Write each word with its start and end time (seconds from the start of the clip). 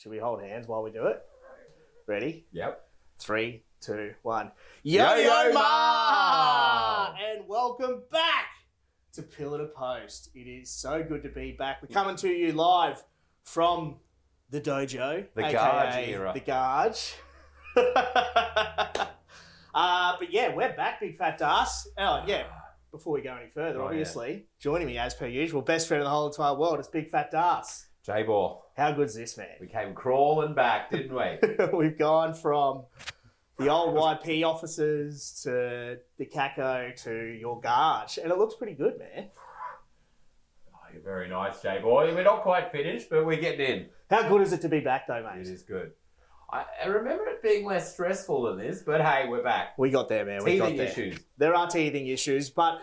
Should 0.00 0.12
we 0.12 0.18
hold 0.18 0.40
hands 0.42 0.66
while 0.66 0.82
we 0.82 0.90
do 0.90 1.08
it? 1.08 1.22
Ready? 2.06 2.46
Yep. 2.52 2.88
Three, 3.18 3.64
two, 3.82 4.14
one. 4.22 4.50
Yo 4.82 5.14
Yo, 5.16 5.52
ma! 5.52 7.12
And 7.22 7.46
welcome 7.46 8.04
back 8.10 8.46
to 9.12 9.20
Pillar 9.20 9.58
to 9.58 9.66
Post. 9.66 10.30
It 10.34 10.48
is 10.48 10.70
so 10.70 11.02
good 11.02 11.22
to 11.24 11.28
be 11.28 11.52
back. 11.52 11.82
We're 11.82 11.92
coming 11.92 12.16
to 12.16 12.30
you 12.30 12.52
live 12.52 13.04
from 13.44 13.96
the 14.48 14.58
dojo, 14.58 15.26
The 15.34 15.44
aka 15.44 15.52
Garge 15.52 16.08
era. 16.08 16.32
The 16.32 16.40
Garge. 16.40 17.14
uh, 19.74 20.16
but 20.18 20.32
yeah, 20.32 20.54
we're 20.54 20.72
back, 20.72 21.00
big 21.00 21.18
fat 21.18 21.42
ass. 21.42 21.86
Oh 21.98 22.24
yeah. 22.26 22.44
Before 22.90 23.12
we 23.12 23.20
go 23.20 23.36
any 23.36 23.50
further, 23.50 23.80
Oh, 23.80 23.82
yeah. 23.82 23.88
obviously, 23.88 24.46
joining 24.58 24.86
me 24.86 24.96
as 24.96 25.12
per 25.12 25.26
usual, 25.26 25.60
best 25.60 25.88
friend 25.88 26.00
of 26.00 26.06
the 26.06 26.10
whole 26.10 26.28
entire 26.28 26.54
world 26.54 26.80
is 26.80 26.88
Big 26.88 27.10
Fat 27.10 27.30
Das. 27.30 27.88
J 28.02 28.22
Ball. 28.22 28.64
How 28.80 28.92
good's 28.92 29.14
this, 29.14 29.36
man? 29.36 29.46
We 29.60 29.66
came 29.66 29.92
crawling 29.92 30.54
back, 30.54 30.90
didn't 30.90 31.14
we? 31.14 31.66
We've 31.76 31.98
gone 31.98 32.32
from 32.32 32.84
the 33.58 33.68
old 33.68 33.94
YP 34.24 34.42
offices 34.42 35.38
to 35.42 35.98
the 36.16 36.24
Caco 36.24 36.96
to 37.04 37.14
your 37.38 37.60
Garge, 37.60 38.16
and 38.16 38.32
it 38.32 38.38
looks 38.38 38.54
pretty 38.54 38.72
good, 38.72 38.98
man. 38.98 39.28
Oh, 40.72 40.78
you're 40.94 41.02
very 41.02 41.28
nice, 41.28 41.60
Jay 41.60 41.78
boy. 41.78 42.14
We're 42.14 42.24
not 42.24 42.40
quite 42.40 42.72
finished, 42.72 43.10
but 43.10 43.26
we're 43.26 43.38
getting 43.38 43.66
in. 43.66 43.86
How 44.08 44.26
good 44.26 44.40
is 44.40 44.54
it 44.54 44.62
to 44.62 44.70
be 44.70 44.80
back, 44.80 45.06
though, 45.06 45.22
mate? 45.22 45.42
It 45.42 45.48
is 45.48 45.60
good. 45.60 45.92
I, 46.50 46.64
I 46.82 46.86
remember 46.86 47.26
it 47.26 47.42
being 47.42 47.66
less 47.66 47.92
stressful 47.92 48.44
than 48.44 48.56
this, 48.56 48.80
but 48.80 49.02
hey, 49.02 49.28
we're 49.28 49.42
back. 49.44 49.76
We 49.76 49.90
got 49.90 50.08
there, 50.08 50.24
man. 50.24 50.42
We 50.42 50.56
got 50.56 50.70
Teething 50.70 50.78
there. 50.78 50.86
issues. 50.86 51.18
There 51.36 51.54
are 51.54 51.68
teething 51.68 52.06
issues, 52.06 52.48
but 52.48 52.78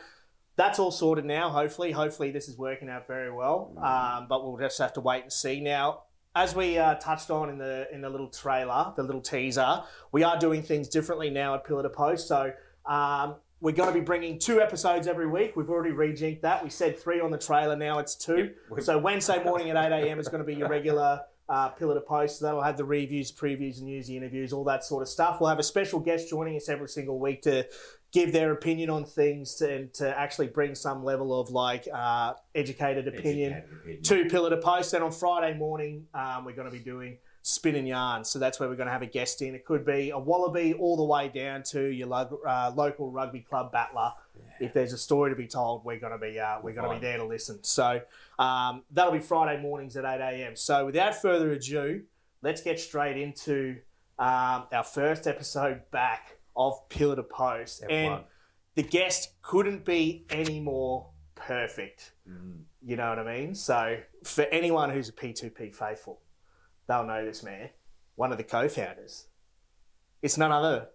that's 0.58 0.80
all 0.80 0.92
sorted 0.92 1.24
now. 1.24 1.50
Hopefully, 1.50 1.92
hopefully 1.92 2.32
this 2.32 2.50
is 2.50 2.58
working 2.58 2.90
out 2.90 3.08
very 3.08 3.32
well. 3.32 3.74
Um, 3.78 4.28
but 4.28 4.44
we'll 4.44 4.58
just 4.58 4.80
have 4.80 4.94
to 4.94 5.02
wait 5.02 5.24
and 5.24 5.32
see. 5.32 5.62
Now, 5.62 6.04
as 6.36 6.56
we 6.56 6.78
uh, 6.78 6.96
touched 6.96 7.32
on 7.32 7.50
in 7.50 7.58
the 7.58 7.88
in 7.94 8.02
the 8.02 8.10
little 8.10 8.28
trailer, 8.28 8.94
the 8.98 9.04
little 9.04 9.22
teaser, 9.22 9.84
we 10.12 10.24
are 10.24 10.38
doing 10.38 10.64
things 10.64 10.90
differently 10.90 11.30
now 11.30 11.56
at 11.56 11.64
Pillar 11.64 11.84
to 11.84 11.90
Post. 11.90 12.28
So. 12.28 12.52
Um, 12.86 13.36
we're 13.60 13.72
going 13.72 13.92
to 13.92 13.94
be 13.94 14.06
bringing 14.06 14.38
two 14.38 14.62
episodes 14.62 15.08
every 15.08 15.26
week. 15.26 15.56
We've 15.56 15.70
already 15.70 15.94
rejinked 15.94 16.42
that. 16.42 16.64
We 16.64 16.70
said 16.70 17.00
three 17.00 17.20
on 17.20 17.32
the 17.32 17.40
trailer. 17.40 17.76
Now 17.76 17.98
it's 17.98 18.14
two. 18.14 18.52
So 18.82 19.00
Wednesday 19.00 19.44
morning 19.44 19.72
at 19.72 19.92
8 19.92 20.06
a.m. 20.06 20.20
is 20.20 20.28
going 20.28 20.44
to 20.44 20.46
be 20.46 20.54
your 20.54 20.70
regular 20.70 21.22
uh, 21.50 21.70
Pillar 21.70 21.96
to 21.96 22.02
Post. 22.02 22.40
So 22.40 22.46
that'll 22.46 22.62
have 22.62 22.78
the 22.78 22.86
reviews, 22.86 23.32
previews, 23.32 23.78
and 23.78 23.86
news, 23.86 24.08
the 24.08 24.18
interviews, 24.18 24.54
all 24.54 24.64
that 24.66 24.84
sort 24.84 25.02
of 25.02 25.10
stuff. 25.10 25.40
We'll 25.40 25.50
have 25.50 25.60
a 25.60 25.64
special 25.64 26.00
guest 26.00 26.30
joining 26.30 26.56
us 26.56 26.70
every 26.70 26.90
single 26.90 27.20
week 27.20 27.42
to 27.44 27.66
give 28.18 28.34
their 28.34 28.52
opinion 28.52 28.90
on 28.90 29.06
things 29.06 29.56
to, 29.56 29.72
and 29.72 29.94
to 29.94 30.20
actually 30.20 30.48
bring 30.48 30.74
some 30.74 31.04
level 31.04 31.40
of 31.40 31.52
like 31.52 31.88
uh, 31.94 32.34
educated 32.56 33.08
opinion 33.08 33.54
Educated 33.54 33.80
opinion. 33.80 34.04
to 34.04 34.26
Pillar 34.26 34.50
to 34.50 34.58
Post. 34.58 34.94
And 34.94 35.04
on 35.04 35.12
Friday 35.12 35.56
morning, 35.56 36.08
um, 36.16 36.44
we're 36.44 36.56
going 36.56 36.70
to 36.70 36.76
be 36.76 36.84
doing 36.84 37.18
Spin 37.44 37.76
and 37.76 37.88
Yarn. 37.88 38.26
So 38.26 38.40
that's 38.40 38.60
where 38.60 38.68
we're 38.68 38.76
going 38.76 38.88
to 38.88 38.92
have 38.92 39.04
a 39.04 39.08
guest 39.08 39.44
in. 39.44 39.54
It 39.54 39.66
could 39.66 39.86
be 39.86 40.10
a 40.10 40.18
Wallaby 40.18 40.74
all 40.74 40.98
the 40.98 41.04
way 41.04 41.30
down 41.30 41.62
to 41.72 41.86
your 41.86 42.08
lo- 42.08 42.40
uh, 42.46 42.72
local 42.76 43.12
rugby 43.12 43.42
club 43.42 43.72
battler. 43.72 44.14
If 44.60 44.74
there's 44.74 44.94
a 44.94 44.98
story 44.98 45.30
to 45.30 45.36
be 45.36 45.46
told, 45.46 45.86
we're 45.86 46.00
going 46.00 46.14
to 46.14 46.18
be 46.18 46.40
uh, 46.40 46.58
we're 46.64 46.74
going 46.74 46.90
to 46.90 46.96
be 46.96 47.00
there 47.00 47.18
to 47.18 47.26
listen. 47.26 47.64
So 47.64 48.02
um, 48.40 48.82
that'll 48.90 49.14
be 49.14 49.20
Friday 49.20 49.62
mornings 49.62 49.96
at 49.96 50.06
8 50.06 50.20
a.m. 50.20 50.56
So 50.56 50.88
without 50.88 51.14
further 51.22 51.52
ado, 51.52 52.02
let's 52.42 52.62
get 52.62 52.80
straight 52.80 53.18
into 53.18 53.78
um, 54.18 54.64
our 54.72 54.84
first 54.84 55.28
episode 55.28 55.82
back 55.92 56.37
of 56.58 56.90
Pillar 56.90 57.16
to 57.16 57.24
Post. 57.24 57.78
Step 57.78 57.90
and 57.92 58.12
one. 58.14 58.24
the 58.76 58.84
guest 58.84 59.34
couldn't 59.42 59.86
be 59.86 60.26
any 60.30 60.60
more 60.60 61.10
perfect. 61.36 62.14
Mm. 62.30 62.64
You 62.84 62.96
know 62.96 63.10
what 63.10 63.20
I 63.20 63.38
mean? 63.38 63.56
So 63.56 63.98
for 64.24 64.44
anyone 64.44 64.90
who's 64.90 65.10
a 65.10 65.14
P2P 65.14 65.76
faithful, 65.76 66.22
they'll 66.88 67.06
know 67.06 67.24
this 67.26 67.44
man, 67.44 67.70
one 68.16 68.32
of 68.32 68.38
the 68.38 68.44
co-founders. 68.44 69.28
It's 70.22 70.38
none 70.38 70.52
other 70.52 70.90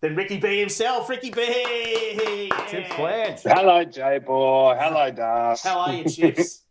than 0.00 0.16
Ricky 0.16 0.38
B 0.38 0.60
himself. 0.60 1.08
Ricky 1.08 1.30
B. 1.30 2.50
Chips 2.68 2.94
Blanch. 2.96 3.40
Hello, 3.42 3.84
J 3.84 4.18
Boy. 4.18 4.76
Hello, 4.78 5.10
Das. 5.10 5.62
How 5.62 5.80
are 5.80 5.94
you, 5.94 6.04
Chips? 6.04 6.60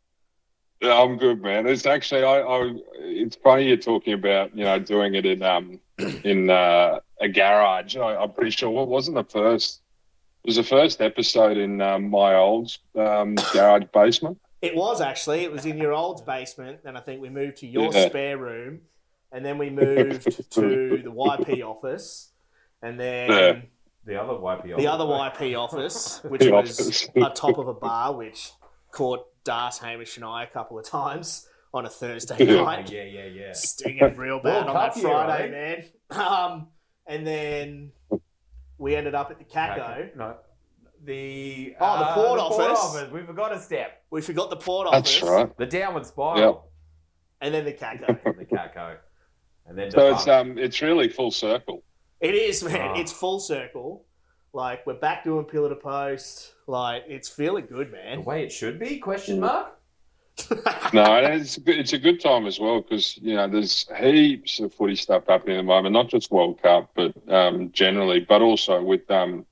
Yeah, 0.81 1.01
I'm 1.01 1.15
good, 1.17 1.41
man. 1.41 1.65
It's 1.65 1.85
actually, 1.85 2.25
I, 2.25 2.41
I, 2.41 2.73
it's 2.97 3.37
funny 3.37 3.69
you're 3.69 3.77
talking 3.77 4.11
about, 4.11 4.53
you 4.53 4.65
know, 4.65 4.79
doing 4.79 5.15
it 5.15 5.25
in 5.25 5.41
um 5.41 5.79
in 6.25 6.49
uh, 6.49 6.99
a 7.23 7.29
garage. 7.29 7.95
I, 7.97 8.15
I'm 8.15 8.31
pretty 8.31 8.51
sure 8.51 8.69
what 8.69 8.87
wasn't 8.87 9.15
the 9.15 9.23
first. 9.23 9.81
It 10.43 10.49
was 10.49 10.55
the 10.57 10.63
first 10.63 11.01
episode 11.01 11.57
in 11.57 11.81
um, 11.81 12.09
my 12.09 12.35
old 12.35 12.77
um, 12.97 13.35
garage 13.53 13.85
basement. 13.93 14.37
It 14.61 14.75
was 14.75 15.01
actually. 15.01 15.41
It 15.43 15.51
was 15.51 15.65
in 15.65 15.77
your 15.77 15.93
old 15.93 16.25
basement, 16.25 16.81
and 16.85 16.97
I 16.97 17.01
think 17.01 17.21
we 17.21 17.29
moved 17.29 17.57
to 17.57 17.67
your 17.67 17.91
Yeah. 17.93 18.07
spare 18.09 18.37
room, 18.37 18.81
and 19.31 19.43
then 19.45 19.57
we 19.57 19.69
moved 19.69 20.23
to 20.51 21.01
the 21.03 21.09
YP 21.11 21.63
office, 21.63 22.31
and 22.81 22.99
then 22.99 23.29
Yeah. 23.29 23.61
The 24.05 24.21
other 24.21 24.33
YP. 24.33 24.73
office. 24.73 24.77
the 24.77 24.87
other 24.87 25.05
YP 25.05 25.57
office, 25.57 26.19
which 26.25 26.41
The 26.41 26.51
was 26.51 26.77
office. 26.79 27.09
atop 27.15 27.57
of 27.57 27.69
a 27.69 27.73
bar, 27.73 28.13
which 28.13 28.51
caught 28.91 29.25
Das, 29.45 29.79
Hamish, 29.79 30.17
and 30.17 30.25
I 30.25 30.43
a 30.43 30.47
couple 30.47 30.77
of 30.77 30.85
times 30.85 31.47
on 31.73 31.85
a 31.85 31.89
Thursday 31.89 32.43
night. 32.61 32.91
yeah, 32.91 33.03
yeah, 33.03 33.25
yeah. 33.25 33.51
Stinging 33.53 34.15
real 34.17 34.39
bad 34.41 34.65
World 34.65 34.67
on 34.67 34.73
Cup 34.75 34.93
that 34.93 35.01
year, 35.01 35.09
Friday, 35.09 35.43
I 35.45 35.49
man. 35.49 35.85
Um, 36.53 36.67
and 37.07 37.25
then 37.25 37.91
we 38.77 38.95
ended 38.95 39.15
up 39.15 39.31
at 39.31 39.37
the 39.39 39.45
Caco. 39.45 40.15
No. 40.15 40.35
The 41.05 41.75
Oh, 41.79 41.99
the 41.99 42.05
uh, 42.05 42.13
port 42.13 42.39
office. 42.39 43.11
We 43.11 43.23
forgot 43.23 43.51
a 43.53 43.59
step. 43.59 44.03
We 44.09 44.21
forgot 44.21 44.49
the 44.49 44.55
port 44.55 44.87
office. 44.87 45.19
That's 45.19 45.29
right. 45.29 45.57
The 45.57 45.65
downward 45.65 46.05
spiral. 46.05 46.69
And 47.41 47.53
then 47.53 47.65
the 47.65 47.73
Caco. 47.73 48.07
the 48.37 48.45
Caco. 48.45 48.95
And 49.65 49.77
then 49.77 49.91
So 49.91 50.13
it's 50.13 50.27
um, 50.27 50.57
it's 50.57 50.81
really 50.81 51.09
full 51.09 51.31
circle. 51.31 51.83
it 52.21 52.35
is, 52.35 52.63
man. 52.63 52.91
Ah. 52.93 52.99
It's 52.99 53.11
full 53.11 53.39
circle. 53.39 54.05
Like, 54.55 54.85
we're 54.85 54.93
back 54.93 55.23
doing 55.23 55.45
pillar 55.45 55.69
to 55.69 55.75
post. 55.75 56.53
Like, 56.67 57.05
it's 57.07 57.27
feeling 57.27 57.65
good, 57.65 57.91
man. 57.91 58.19
the 58.19 58.23
way 58.23 58.43
it 58.43 58.51
should 58.51 58.77
be? 58.79 58.97
Question 58.99 59.39
mark. 59.39 59.79
No, 60.93 61.15
it's 61.23 61.57
a 61.57 61.61
good, 61.61 61.79
it's 61.79 61.93
a 61.93 61.97
good 61.97 62.19
time 62.19 62.45
as 62.45 62.59
well 62.59 62.81
because 62.81 63.17
you 63.17 63.35
know 63.35 63.47
there's 63.47 63.87
heaps 63.99 64.59
of 64.59 64.73
footy 64.73 64.95
stuff 64.95 65.23
happening 65.27 65.57
at 65.57 65.59
the 65.59 65.63
moment, 65.63 65.93
not 65.93 66.09
just 66.09 66.31
World 66.31 66.61
Cup, 66.61 66.91
but 66.95 67.13
um, 67.31 67.71
generally, 67.71 68.19
but 68.19 68.41
also 68.41 68.81
with 68.81 69.09
um, 69.11 69.45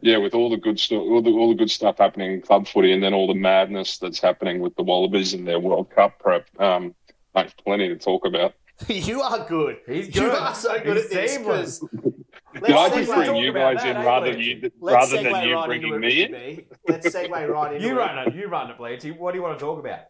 yeah, 0.00 0.18
with 0.18 0.34
all 0.34 0.50
the 0.50 0.56
good 0.56 0.78
stuff, 0.78 1.00
all 1.00 1.22
the 1.22 1.30
all 1.30 1.48
the 1.48 1.54
good 1.54 1.70
stuff 1.70 1.98
happening 1.98 2.32
in 2.32 2.42
club 2.42 2.66
footy, 2.66 2.92
and 2.92 3.02
then 3.02 3.14
all 3.14 3.26
the 3.26 3.34
madness 3.34 3.98
that's 3.98 4.20
happening 4.20 4.60
with 4.60 4.74
the 4.76 4.82
Wallabies 4.82 5.32
and 5.32 5.46
their 5.46 5.60
World 5.60 5.90
Cup 5.90 6.18
prep. 6.18 6.46
Um, 6.60 6.94
there's 7.34 7.54
plenty 7.54 7.88
to 7.88 7.96
talk 7.96 8.26
about. 8.26 8.54
you 8.88 9.20
are 9.22 9.46
good. 9.46 9.78
He's 9.86 10.14
You 10.14 10.30
are 10.30 10.54
so 10.54 10.78
good 10.82 10.96
He's 10.96 11.04
at 11.06 11.10
this 11.10 11.34
seamless. 11.34 11.80
because 11.80 12.14
Can 12.54 12.64
I 12.64 12.68
let's 12.68 12.94
just 12.96 13.12
bring 13.12 13.36
you 13.36 13.52
talk 13.52 13.56
about 13.56 13.74
guys 13.74 13.82
that, 13.84 13.90
in 13.90 13.96
eh, 13.96 14.04
rather 14.04 14.38
you 14.38 14.70
let's 14.80 14.94
rather 15.12 15.16
segue 15.28 15.32
than 15.32 15.48
you 15.48 15.54
right 15.54 15.66
bringing 15.66 15.94
into 15.94 15.98
me 16.00 16.22
in? 16.22 16.64
Let's 16.88 17.08
segue 17.08 17.48
right 17.48 17.74
into 17.74 17.86
You 17.86 17.92
it. 17.94 17.98
run 17.98 18.18
it. 18.28 18.34
You 18.34 18.46
run 18.48 18.70
it, 18.70 18.78
Blanchie. 18.78 19.16
What 19.18 19.32
do 19.32 19.38
you 19.38 19.42
want 19.42 19.58
to 19.58 19.64
talk 19.64 19.78
about? 19.78 20.00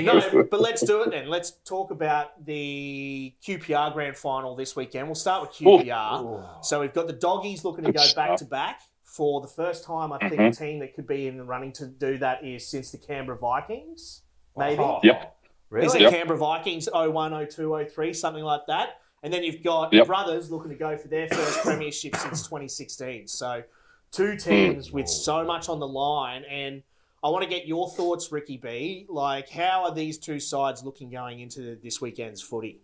No, 0.00 0.44
but 0.50 0.60
let's 0.60 0.82
do 0.84 1.02
it 1.02 1.10
then. 1.10 1.28
Let's 1.28 1.50
talk 1.64 1.90
about 1.90 2.44
the 2.44 3.34
QPR 3.46 3.92
grand 3.92 4.16
final 4.16 4.54
this 4.56 4.74
weekend. 4.76 5.06
We'll 5.06 5.14
start 5.14 5.42
with 5.42 5.50
QPR. 5.52 6.64
So 6.64 6.80
we've 6.80 6.92
got 6.94 7.06
the 7.06 7.12
doggies 7.12 7.64
looking 7.64 7.84
to 7.84 7.92
go 7.92 8.04
back 8.16 8.36
to 8.38 8.44
back 8.44 8.80
for 9.04 9.40
the 9.42 9.48
first 9.48 9.84
time. 9.84 10.12
I 10.12 10.18
think 10.18 10.40
Mhm. 10.40 10.48
a 10.48 10.52
team 10.52 10.78
that 10.80 10.94
could 10.94 11.06
be 11.06 11.26
in 11.26 11.36
the 11.36 11.44
running 11.44 11.72
to 11.74 11.86
do 11.86 12.16
that 12.18 12.44
is 12.44 12.66
since 12.66 12.90
the 12.90 12.98
Canberra 12.98 13.36
Vikings. 13.38 14.22
Maybe 14.56 14.80
Oh, 14.82 15.00
Yep. 15.02 15.36
Really? 15.72 15.86
is 15.86 15.94
it 15.94 16.00
Yep. 16.02 16.12
Canberra 16.12 16.38
Vikings 16.38 16.88
01, 16.92 17.32
02, 17.48 17.86
03, 17.88 18.12
something 18.12 18.44
like 18.44 18.66
that? 18.68 19.00
And 19.22 19.32
then 19.32 19.42
you've 19.42 19.62
got 19.62 19.92
Yep. 19.92 20.06
brothers 20.06 20.50
looking 20.50 20.70
to 20.70 20.76
go 20.76 20.96
for 20.96 21.08
their 21.08 21.28
first 21.28 21.60
premiership 21.62 22.14
since 22.16 22.42
2016. 22.42 23.26
So 23.28 23.62
two 24.10 24.36
teams 24.36 24.92
with 24.92 25.08
so 25.08 25.44
much 25.44 25.68
on 25.68 25.80
the 25.80 25.88
line 25.88 26.44
and. 26.44 26.82
I 27.24 27.28
want 27.28 27.44
to 27.44 27.48
get 27.48 27.68
your 27.68 27.88
thoughts, 27.88 28.32
Ricky 28.32 28.56
B. 28.56 29.06
Like, 29.08 29.48
how 29.48 29.84
are 29.84 29.94
these 29.94 30.18
two 30.18 30.40
sides 30.40 30.82
looking 30.82 31.08
going 31.08 31.38
into 31.38 31.76
this 31.76 32.00
weekend's 32.00 32.42
footy? 32.42 32.80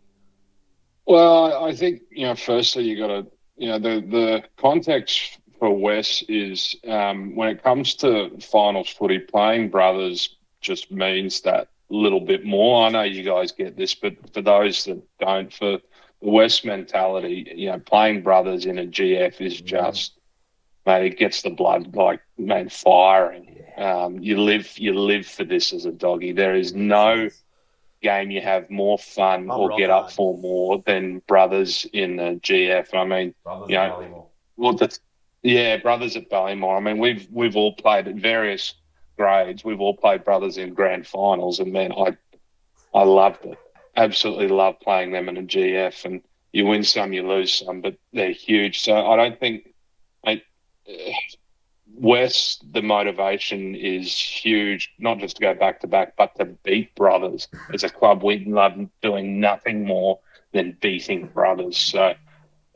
Well, 1.07 1.65
I 1.65 1.75
think 1.75 2.03
you 2.13 2.25
know. 2.25 2.37
Firstly, 2.37 2.85
you 2.85 2.97
got 2.97 3.09
to 3.09 3.27
you 3.57 3.67
know 3.67 3.81
the 3.81 4.01
the 4.01 4.45
context 4.57 5.41
for 5.59 5.71
Wes 5.77 6.23
is 6.29 6.77
um, 6.87 7.35
when 7.35 7.49
it 7.49 7.65
comes 7.65 7.97
to 7.97 8.39
finals 8.39 8.89
footy, 8.91 9.19
playing 9.19 9.71
brothers 9.71 10.37
just 10.61 10.93
means 10.93 11.41
that 11.41 11.67
little 11.95 12.21
bit 12.21 12.45
more. 12.45 12.87
I 12.87 12.91
know 12.91 13.03
you 13.03 13.23
guys 13.23 13.53
get 13.53 13.77
this, 13.77 13.95
but 13.95 14.15
for 14.35 14.43
those 14.43 14.85
that 14.85 15.03
don't, 15.19 15.53
for 15.53 15.79
the 16.23 16.31
West 16.31 16.65
mentality, 16.65 17.51
you 17.55 17.71
know, 17.71 17.79
playing 17.79 18.23
brothers 18.23 18.67
in 18.67 18.79
a 18.79 18.85
GF 18.87 19.41
is 19.41 19.61
just 19.61 20.13
mate, 20.87 21.05
it 21.13 21.19
gets 21.19 21.43
the 21.43 21.51
blood 21.51 21.95
like 21.95 22.21
man 22.39 22.69
firing. 22.69 23.63
Um, 23.77 24.19
you 24.21 24.41
live 24.41 24.77
you 24.79 24.95
live 24.95 25.27
for 25.27 25.45
this 25.45 25.73
as 25.73 25.85
a 25.85 25.93
doggy. 25.93 26.33
There 26.33 26.55
is 26.55 26.75
no 26.75 27.29
game 28.03 28.31
you 28.31 28.41
have 28.41 28.71
more 28.71 28.99
fun 28.99 29.51
or 29.51 29.77
get 29.77 29.91
up 29.91 30.11
for 30.13 30.37
more 30.39 30.83
than 30.87 31.21
brothers 31.27 31.87
in 31.93 32.17
the 32.17 32.41
GF. 32.43 32.95
I 32.95 33.05
mean, 33.05 33.35
Brothers 33.45 33.71
Yeah. 33.71 33.93
of 33.93 34.01
Ballymore. 34.03 34.27
well, 34.57 34.73
that's 34.75 35.01
yeah, 35.43 35.77
brothers 35.77 36.17
at 36.17 36.29
Ballymore. 36.31 36.77
I 36.77 36.81
mean, 36.81 36.99
we've 36.99 37.29
we've 37.31 37.57
all 37.57 37.73
played 37.75 38.09
at 38.09 38.17
various 38.17 38.75
grades. 39.19 39.65
We've 39.65 39.81
all 39.81 39.97
played 39.97 40.25
brothers 40.25 40.57
in 40.57 40.73
grand 40.73 41.07
finals, 41.07 41.61
and 41.61 41.73
man, 41.73 41.93
I 41.93 42.17
I 42.95 43.03
loved 43.03 43.45
it. 43.45 43.59
absolutely 43.97 44.49
love 44.49 44.81
playing 44.81 45.13
them 45.13 45.29
in 45.29 45.37
a 45.37 45.43
GF, 45.43 46.05
and 46.05 46.23
you 46.53 46.67
win 46.67 46.85
some, 46.85 47.13
you 47.13 47.27
lose 47.27 47.53
some, 47.53 47.81
but 47.81 47.97
they're 48.13 48.31
huge. 48.31 48.81
So 48.81 49.07
I 49.07 49.17
don't 49.17 49.39
think, 49.39 49.75
I, 50.27 50.43
West, 51.95 52.65
the 52.73 52.83
motivation 52.83 53.75
is 53.75 54.17
huge, 54.17 54.95
not 54.99 55.19
just 55.19 55.37
to 55.37 55.43
go 55.43 55.55
back 55.55 55.81
to 55.81 55.87
back, 55.87 56.15
but 56.17 56.35
to 56.37 56.45
beat 56.45 56.95
brothers. 56.95 57.49
As 57.73 57.83
a 57.83 57.89
club, 57.89 58.23
we 58.23 58.45
love 58.45 58.79
doing 59.03 59.41
nothing 59.41 59.85
more 59.85 60.21
than 60.53 60.77
beating 60.81 61.27
brothers. 61.27 61.77
So 61.77 62.15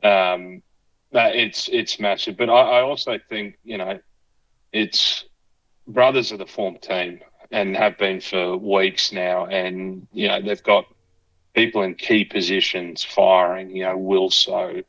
um, 0.03 0.61
it's 1.11 1.69
it's 1.69 1.99
massive. 1.99 2.37
But 2.37 2.49
I, 2.49 2.79
I 2.79 2.81
also 2.81 3.17
think 3.29 3.57
you 3.63 3.77
know, 3.77 3.99
it's 4.71 5.25
brothers 5.87 6.31
are 6.31 6.37
the 6.37 6.45
form 6.45 6.77
team 6.77 7.19
and 7.51 7.75
have 7.75 7.97
been 7.97 8.19
for 8.19 8.57
weeks 8.57 9.11
now, 9.11 9.45
and 9.45 10.07
you 10.11 10.27
know 10.27 10.41
they've 10.41 10.63
got 10.63 10.85
people 11.53 11.83
in 11.83 11.95
key 11.95 12.25
positions 12.25 13.03
firing. 13.03 13.75
You 13.75 13.83
know, 13.83 13.97
Wilso, 13.97 14.83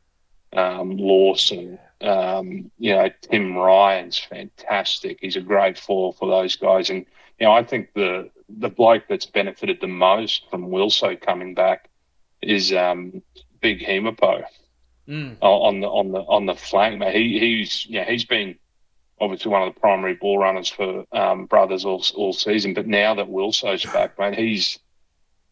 um, 0.53 0.97
Lawson. 0.97 1.79
Um, 2.01 2.71
you 2.77 2.93
know, 2.93 3.09
Tim 3.21 3.55
Ryan's 3.55 4.19
fantastic. 4.19 5.19
He's 5.21 5.37
a 5.37 5.41
great 5.41 5.77
fall 5.77 6.11
for 6.11 6.27
those 6.27 6.55
guys, 6.55 6.89
and 6.89 7.05
you 7.39 7.47
know, 7.47 7.53
I 7.53 7.63
think 7.63 7.93
the 7.93 8.29
the 8.49 8.69
bloke 8.69 9.03
that's 9.09 9.25
benefited 9.25 9.79
the 9.81 9.87
most 9.87 10.49
from 10.49 10.69
Wilso 10.69 11.19
coming 11.19 11.53
back 11.53 11.89
is 12.41 12.73
um, 12.73 13.21
Big 13.61 13.79
Hemopo 13.79 14.43
mm. 15.07 15.37
on 15.41 15.79
the 15.79 15.87
on 15.87 16.11
the 16.11 16.19
on 16.19 16.45
the 16.45 16.55
flank. 16.55 16.99
Man, 16.99 17.13
he 17.13 17.39
he's 17.39 17.85
yeah 17.87 18.05
he's 18.05 18.25
been 18.25 18.55
obviously 19.19 19.51
one 19.51 19.61
of 19.61 19.73
the 19.73 19.79
primary 19.79 20.15
ball 20.15 20.37
runners 20.37 20.69
for 20.69 21.05
um, 21.11 21.45
brothers 21.45 21.85
all 21.85 22.03
all 22.15 22.33
season, 22.33 22.73
but 22.73 22.87
now 22.87 23.15
that 23.15 23.29
Wilso's 23.29 23.85
back, 23.85 24.17
man, 24.19 24.33
he's 24.33 24.79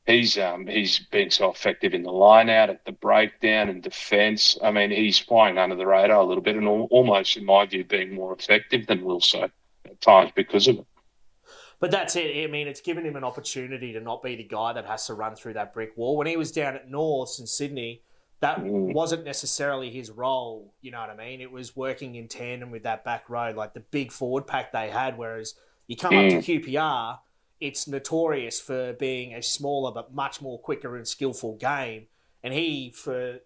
he's 0.05 0.37
um, 0.37 0.67
he's 0.67 0.99
been 0.99 1.31
so 1.31 1.49
effective 1.49 1.93
in 1.93 2.03
the 2.03 2.11
line 2.11 2.49
out 2.49 2.69
at 2.69 2.85
the 2.85 2.91
breakdown 2.91 3.69
and 3.69 3.81
defence. 3.81 4.57
I 4.63 4.71
mean, 4.71 4.91
he's 4.91 5.19
flying 5.19 5.57
under 5.57 5.75
the 5.75 5.87
radar 5.87 6.17
a 6.17 6.25
little 6.25 6.43
bit, 6.43 6.55
and 6.55 6.67
almost, 6.67 7.37
in 7.37 7.45
my 7.45 7.65
view, 7.65 7.83
being 7.83 8.13
more 8.13 8.33
effective 8.33 8.87
than 8.87 9.03
Wilson 9.03 9.51
at 9.85 10.01
times 10.01 10.31
because 10.35 10.67
of 10.67 10.79
it. 10.79 10.85
But 11.79 11.91
that's 11.91 12.15
it. 12.15 12.43
I 12.43 12.47
mean, 12.47 12.67
it's 12.67 12.79
given 12.79 13.05
him 13.05 13.17
an 13.17 13.25
opportunity 13.25 13.91
to 13.91 13.99
not 13.99 14.23
be 14.23 14.37
the 14.37 14.43
guy 14.43 14.71
that 14.71 14.85
has 14.85 15.07
to 15.07 15.15
run 15.15 15.35
through 15.35 15.53
that 15.53 15.73
brick 15.73 15.97
wall. 15.97 16.15
When 16.15 16.27
he 16.27 16.37
was 16.37 16.51
down 16.51 16.75
at 16.75 16.89
Norths 16.89 17.39
in 17.39 17.47
Sydney, 17.47 18.01
that 18.43 18.59
mm. 18.59 18.93
wasn't 18.93 19.25
necessarily 19.25 19.89
his 19.89 20.11
role. 20.11 20.73
You 20.81 20.91
know 20.91 20.99
what 20.99 21.09
I 21.09 21.15
mean? 21.15 21.41
It 21.41 21.51
was 21.51 21.75
working 21.75 22.15
in 22.15 22.27
tandem 22.27 22.71
with 22.71 22.83
that 22.83 23.03
back 23.03 23.29
row, 23.29 23.51
like 23.55 23.73
the 23.73 23.79
big 23.79 24.11
forward 24.11 24.45
pack 24.45 24.71
they 24.71 24.89
had. 24.89 25.17
Whereas 25.17 25.55
you 25.87 25.97
come 25.97 26.13
mm. 26.13 26.25
up 26.25 26.43
to 26.43 26.59
mm. 26.59 26.65
QPR 26.65 27.19
it's 27.63 27.87
notorious 27.87 28.59
for 28.59 28.91
being 28.91 29.33
a 29.33 29.41
smaller 29.41 29.89
but 29.89 30.13
much 30.13 30.41
more 30.41 30.59
quicker 30.59 30.97
and 30.97 31.07
skillful 31.07 31.55
game. 31.55 32.07
And 32.43 32.53
he, 32.53 32.91
for, 32.91 33.39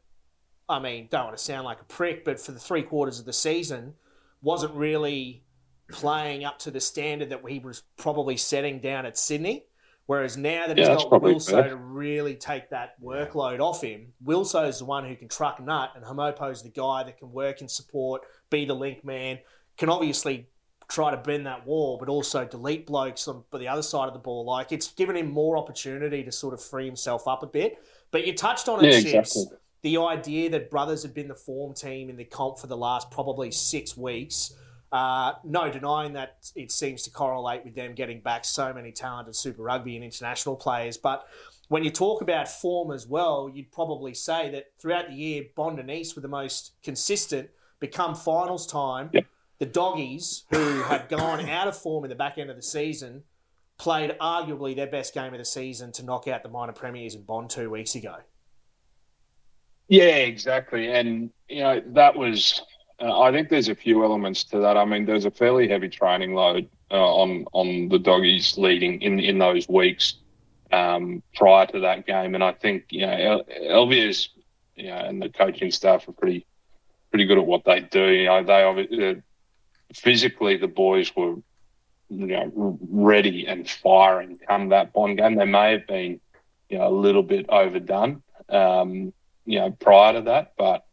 I 0.68 0.80
mean, 0.80 1.08
don't 1.12 1.26
want 1.26 1.38
to 1.38 1.44
sound 1.44 1.66
like 1.66 1.82
a 1.82 1.86
prick, 1.86 2.26
but 2.26 2.40
for 2.40 2.52
the 2.52 2.60
three 2.60 2.82
quarters 2.82 3.20
of 3.20 3.26
the 3.26 3.34
season, 3.34 3.94
wasn't 4.42 4.74
really 4.74 5.44
playing 5.92 6.46
up 6.46 6.58
to 6.60 6.72
the 6.72 6.80
standard 6.80 7.30
that 7.30 7.48
he 7.48 7.60
was 7.60 7.84
probably 7.96 8.38
setting 8.38 8.80
down 8.80 9.06
at 9.06 9.20
Sydney. 9.20 9.66
Whereas 10.08 10.38
now 10.38 10.68
that 10.68 10.78
he's 10.78 10.88
got 10.88 11.10
Wilso 11.10 11.68
to 11.68 11.76
really 11.76 12.36
take 12.36 12.70
that 12.70 13.00
workload 13.02 13.60
off 13.60 13.84
him, 13.84 14.14
Wilso's 14.24 14.80
the 14.80 14.86
one 14.86 15.06
who 15.06 15.16
can 15.16 15.28
truck 15.28 15.62
nut, 15.62 15.92
and 15.96 16.04
Haumopo's 16.04 16.64
the 16.64 16.70
guy 16.70 17.04
that 17.04 17.20
can 17.20 17.32
work 17.32 17.62
in 17.62 17.68
support, 17.68 18.22
be 18.50 18.66
the 18.66 18.74
link 18.74 19.04
man, 19.04 19.40
can 19.78 19.90
obviously 19.90 20.48
try 20.88 21.12
to 21.12 21.18
bend 21.18 21.46
that 21.46 21.68
wall, 21.68 21.98
but 22.00 22.08
also 22.08 22.46
delete 22.46 22.88
blokes 22.88 23.28
on 23.28 23.44
the 23.54 23.68
other 23.68 23.82
side 23.82 24.08
of 24.08 24.14
the 24.14 24.20
ball. 24.20 24.46
Like 24.46 24.72
it's 24.72 24.92
given 24.94 25.18
him 25.18 25.30
more 25.30 25.58
opportunity 25.58 26.24
to 26.24 26.32
sort 26.32 26.54
of 26.54 26.64
free 26.64 26.86
himself 26.86 27.28
up 27.28 27.44
a 27.44 27.48
bit. 27.48 27.80
But 28.12 28.26
you 28.26 28.34
touched 28.34 28.70
on 28.70 28.84
it, 28.84 28.94
yeah, 28.94 29.12
Chips. 29.12 29.36
Exactly. 29.36 29.58
The 29.84 29.98
idea 29.98 30.50
that 30.52 30.72
brothers 30.72 31.04
have 31.04 31.14
been 31.14 31.28
the 31.28 31.36
form 31.36 31.74
team 31.74 32.10
in 32.10 32.16
the 32.16 32.26
comp 32.26 32.60
for 32.60 32.68
the 32.68 32.78
last 32.78 33.12
probably 33.12 33.52
six 33.52 33.96
weeks. 33.96 34.54
Uh, 34.92 35.34
no 35.44 35.70
denying 35.70 36.14
that 36.14 36.50
it 36.56 36.72
seems 36.72 37.04
to 37.04 37.10
correlate 37.10 37.66
with 37.66 37.76
them 37.76 37.94
getting 37.94 38.22
back 38.22 38.46
so 38.46 38.74
many 38.74 38.92
talented 38.92 39.36
Super 39.36 39.62
Rugby 39.62 39.96
and 39.96 40.04
international 40.04 40.56
players. 40.56 40.98
But 40.98 41.28
when 41.68 41.84
you 41.84 41.90
talk 41.90 42.22
about 42.22 42.48
form 42.48 42.92
as 42.92 43.06
well, 43.06 43.52
you'd 43.54 43.72
probably 43.72 44.14
say 44.14 44.50
that 44.52 44.68
throughout 44.80 45.10
the 45.10 45.16
year, 45.16 45.44
Bond 45.56 45.80
and 45.80 45.92
East 45.92 46.16
were 46.16 46.22
the 46.22 46.28
most 46.28 46.74
consistent. 46.84 47.50
Become 47.80 48.16
finals 48.16 48.66
time, 48.66 49.10
yep 49.14 49.26
the 49.60 49.66
doggies, 49.66 50.44
who 50.52 50.84
had 50.84 51.10
gone 51.10 51.48
out 51.50 51.68
of 51.68 51.76
form 51.78 52.04
in 52.06 52.10
the 52.10 52.16
back 52.16 52.38
end 52.38 52.50
of 52.50 52.56
the 52.56 52.62
season, 52.62 53.24
played 53.78 54.16
arguably 54.22 54.76
their 54.76 54.88
best 54.88 55.14
game 55.14 55.34
of 55.34 55.40
the 55.40 55.46
season 55.46 55.92
to 55.94 56.04
knock 56.04 56.28
out 56.28 56.44
the 56.44 56.50
minor 56.50 56.74
premiers 56.74 57.16
in 57.16 57.24
Bond 57.24 57.50
two 57.50 57.70
weeks 57.70 57.96
ago. 57.96 58.18
Yeah, 59.88 60.18
exactly. 60.18 60.92
And, 60.92 61.32
you 61.48 61.62
know, 61.62 61.82
that 61.88 62.16
was, 62.16 62.62
I 63.00 63.32
think 63.32 63.50
there's 63.50 63.70
a 63.70 63.76
few 63.76 64.04
elements 64.04 64.44
to 64.46 64.60
that. 64.60 64.78
I 64.78 64.86
mean, 64.86 65.06
there's 65.06 65.26
a 65.26 65.32
fairly 65.32 65.68
heavy 65.68 65.90
training 65.90 66.34
load 66.34 66.68
uh, 66.90 66.96
on, 66.96 67.46
on 67.54 67.90
the 67.90 68.00
doggies 68.00 68.58
leading 68.58 69.02
in, 69.02 69.20
in 69.20 69.38
those 69.38 69.68
weeks 69.70 70.16
um, 70.72 71.22
prior 71.36 71.68
to 71.68 71.80
that 71.82 72.08
game. 72.08 72.34
And 72.34 72.44
I 72.44 72.54
think, 72.54 72.86
you 72.90 73.06
know, 73.06 73.44
Elvia's, 73.70 74.30
you 74.76 74.88
know, 74.88 74.98
and 74.98 75.22
the 75.22 75.30
coaching 75.30 75.72
staff 75.72 76.08
are 76.08 76.14
pretty, 76.14 76.46
pretty 77.12 77.26
good 77.26 77.38
at 77.38 77.46
what 77.46 77.66
they 77.66 77.82
do. 77.82 78.08
You 78.08 78.26
know, 78.26 78.44
they 78.44 78.64
obviously, 78.64 79.22
physically 79.94 80.58
the 80.58 80.68
boys 80.68 81.16
were 81.16 81.36
you 82.10 82.28
know 82.28 82.80
ready 82.90 83.46
and 83.48 83.70
firing 83.70 84.38
come 84.48 84.70
that 84.70 84.94
bond 84.94 85.18
game. 85.18 85.36
They 85.36 85.46
may 85.46 85.72
have 85.72 85.88
been 85.88 86.20
you 86.70 86.78
know 86.78 86.88
a 86.88 86.96
little 86.96 87.24
bit 87.24 87.48
overdone 87.50 88.24
um, 88.50 89.14
you 89.46 89.60
know 89.60 89.72
prior 89.72 90.14
to 90.14 90.22
that, 90.24 90.54
but 90.58 90.86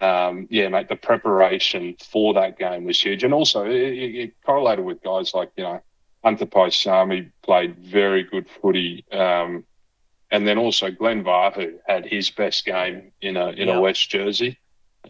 um, 0.00 0.46
yeah, 0.50 0.68
mate, 0.68 0.88
the 0.88 0.96
preparation 0.96 1.96
for 2.10 2.34
that 2.34 2.58
game 2.58 2.84
was 2.84 3.00
huge, 3.00 3.24
and 3.24 3.34
also 3.34 3.64
it, 3.64 3.74
it 3.74 4.34
correlated 4.44 4.84
with 4.84 5.02
guys 5.02 5.34
like 5.34 5.50
you 5.56 5.64
know 5.64 5.80
Hunter 6.24 6.46
Paisami 6.46 7.30
played 7.42 7.76
very 7.78 8.22
good 8.22 8.48
footy. 8.48 9.04
Um, 9.12 9.64
and 10.30 10.46
then 10.46 10.58
also 10.58 10.90
Glenn 10.90 11.24
Vahu 11.24 11.78
had 11.86 12.06
his 12.06 12.30
best 12.30 12.64
game 12.64 13.12
in 13.20 13.36
a 13.36 13.48
in 13.48 13.68
a 13.68 13.80
West 13.80 14.08
jersey. 14.08 14.58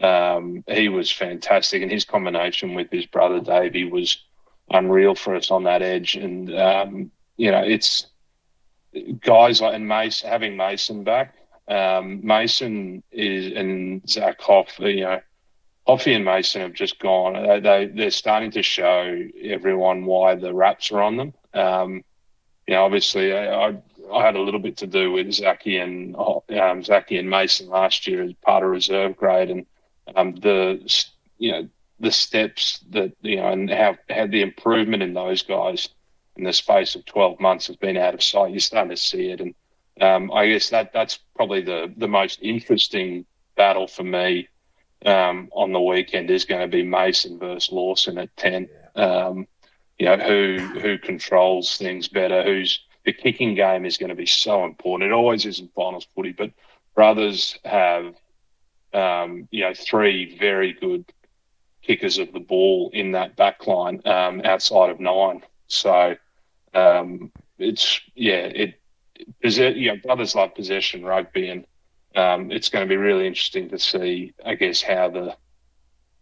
Um, 0.01 0.63
he 0.67 0.89
was 0.89 1.11
fantastic, 1.11 1.81
and 1.81 1.91
his 1.91 2.05
combination 2.05 2.73
with 2.73 2.89
his 2.91 3.05
brother 3.05 3.39
Davey 3.39 3.85
was 3.85 4.23
unreal 4.69 5.15
for 5.15 5.35
us 5.35 5.51
on 5.51 5.63
that 5.63 5.81
edge. 5.81 6.15
And 6.15 6.53
um, 6.57 7.11
you 7.37 7.51
know, 7.51 7.61
it's 7.63 8.07
guys 9.19 9.61
like 9.61 9.75
and 9.75 9.87
Mason 9.87 10.29
having 10.29 10.57
Mason 10.57 11.03
back. 11.03 11.35
Um, 11.71 12.19
Mason 12.21 13.01
is 13.11 13.53
and 13.53 14.07
Zach 14.09 14.41
Hoff. 14.41 14.77
You 14.79 15.01
know, 15.01 15.21
Hoffy 15.87 16.13
and 16.13 16.25
Mason 16.25 16.61
have 16.61 16.73
just 16.73 16.99
gone. 16.99 17.33
They, 17.33 17.59
they 17.61 17.85
they're 17.87 18.11
starting 18.11 18.51
to 18.51 18.61
show 18.61 19.17
everyone 19.41 20.05
why 20.05 20.35
the 20.35 20.53
wraps 20.53 20.91
are 20.91 21.01
on 21.01 21.15
them. 21.15 21.33
Um, 21.53 22.03
you 22.67 22.73
know, 22.75 22.83
obviously, 22.83 23.33
I, 23.33 23.69
I 23.69 23.77
I 24.11 24.25
had 24.25 24.35
a 24.35 24.41
little 24.41 24.59
bit 24.59 24.77
to 24.77 24.87
do 24.87 25.11
with 25.11 25.31
Zachy 25.31 25.77
and 25.77 26.13
um, 26.17 26.83
and 27.09 27.29
Mason 27.29 27.69
last 27.69 28.05
year 28.05 28.21
as 28.23 28.33
part 28.41 28.63
of 28.63 28.69
reserve 28.69 29.15
grade, 29.15 29.49
and 29.49 29.65
um, 30.15 30.35
the 30.35 31.05
you 31.37 31.51
know 31.53 31.69
the 32.01 32.11
steps 32.11 32.79
that 32.89 33.13
you 33.21 33.37
know 33.37 33.47
and 33.47 33.69
how 33.69 33.95
how 34.09 34.27
the 34.27 34.41
improvement 34.41 35.03
in 35.03 35.13
those 35.13 35.41
guys 35.41 35.87
in 36.35 36.43
the 36.43 36.53
space 36.53 36.95
of 36.95 37.05
12 37.05 37.39
months 37.39 37.67
has 37.67 37.75
been 37.75 37.97
out 37.97 38.13
of 38.13 38.23
sight. 38.23 38.51
You're 38.51 38.59
starting 38.59 38.89
to 38.89 38.97
see 38.97 39.31
it, 39.31 39.39
and 39.39 39.55
um, 39.99 40.31
I 40.31 40.47
guess 40.47 40.69
that 40.69 40.93
that's 40.93 41.19
probably 41.35 41.61
the 41.61 41.93
the 41.95 42.07
most 42.07 42.39
interesting 42.41 43.25
battle 43.55 43.87
for 43.87 44.03
me 44.03 44.47
um, 45.05 45.49
on 45.53 45.71
the 45.71 45.81
weekend 45.81 46.29
is 46.29 46.45
going 46.45 46.61
to 46.61 46.67
be 46.67 46.83
Mason 46.83 47.39
versus 47.39 47.71
Lawson 47.71 48.17
at 48.17 48.35
10. 48.37 48.69
Um, 48.95 49.47
you 49.99 50.05
know 50.05 50.17
who 50.17 50.57
who 50.79 50.97
controls 50.97 51.77
things 51.77 52.07
better, 52.07 52.43
who's 52.43 52.79
the 53.05 53.13
kicking 53.13 53.55
game 53.55 53.85
is 53.85 53.97
going 53.97 54.09
to 54.09 54.15
be 54.15 54.25
so 54.25 54.63
important. 54.65 55.11
It 55.11 55.13
always 55.13 55.45
is 55.45 55.59
in 55.59 55.69
finals 55.69 56.07
footy, 56.15 56.31
but 56.31 56.51
brothers 56.95 57.57
have 57.65 58.15
um, 58.93 59.47
you 59.51 59.61
know, 59.61 59.73
three 59.73 60.37
very 60.37 60.73
good 60.73 61.05
kickers 61.81 62.17
of 62.17 62.31
the 62.33 62.39
ball 62.39 62.91
in 62.93 63.11
that 63.11 63.35
back 63.35 63.65
line 63.67 64.01
um, 64.05 64.41
outside 64.43 64.89
of 64.89 64.99
nine. 64.99 65.41
So 65.67 66.15
um, 66.73 67.31
it's 67.57 68.01
yeah, 68.15 68.45
it 68.45 68.80
is 69.41 69.57
you 69.57 69.87
know 69.87 69.97
brothers 69.97 70.35
love 70.35 70.55
possession 70.55 71.03
rugby, 71.03 71.49
and 71.49 71.65
um, 72.15 72.51
it's 72.51 72.69
going 72.69 72.85
to 72.85 72.89
be 72.89 72.97
really 72.97 73.27
interesting 73.27 73.69
to 73.69 73.79
see, 73.79 74.33
I 74.45 74.55
guess, 74.55 74.81
how 74.81 75.09
the 75.09 75.35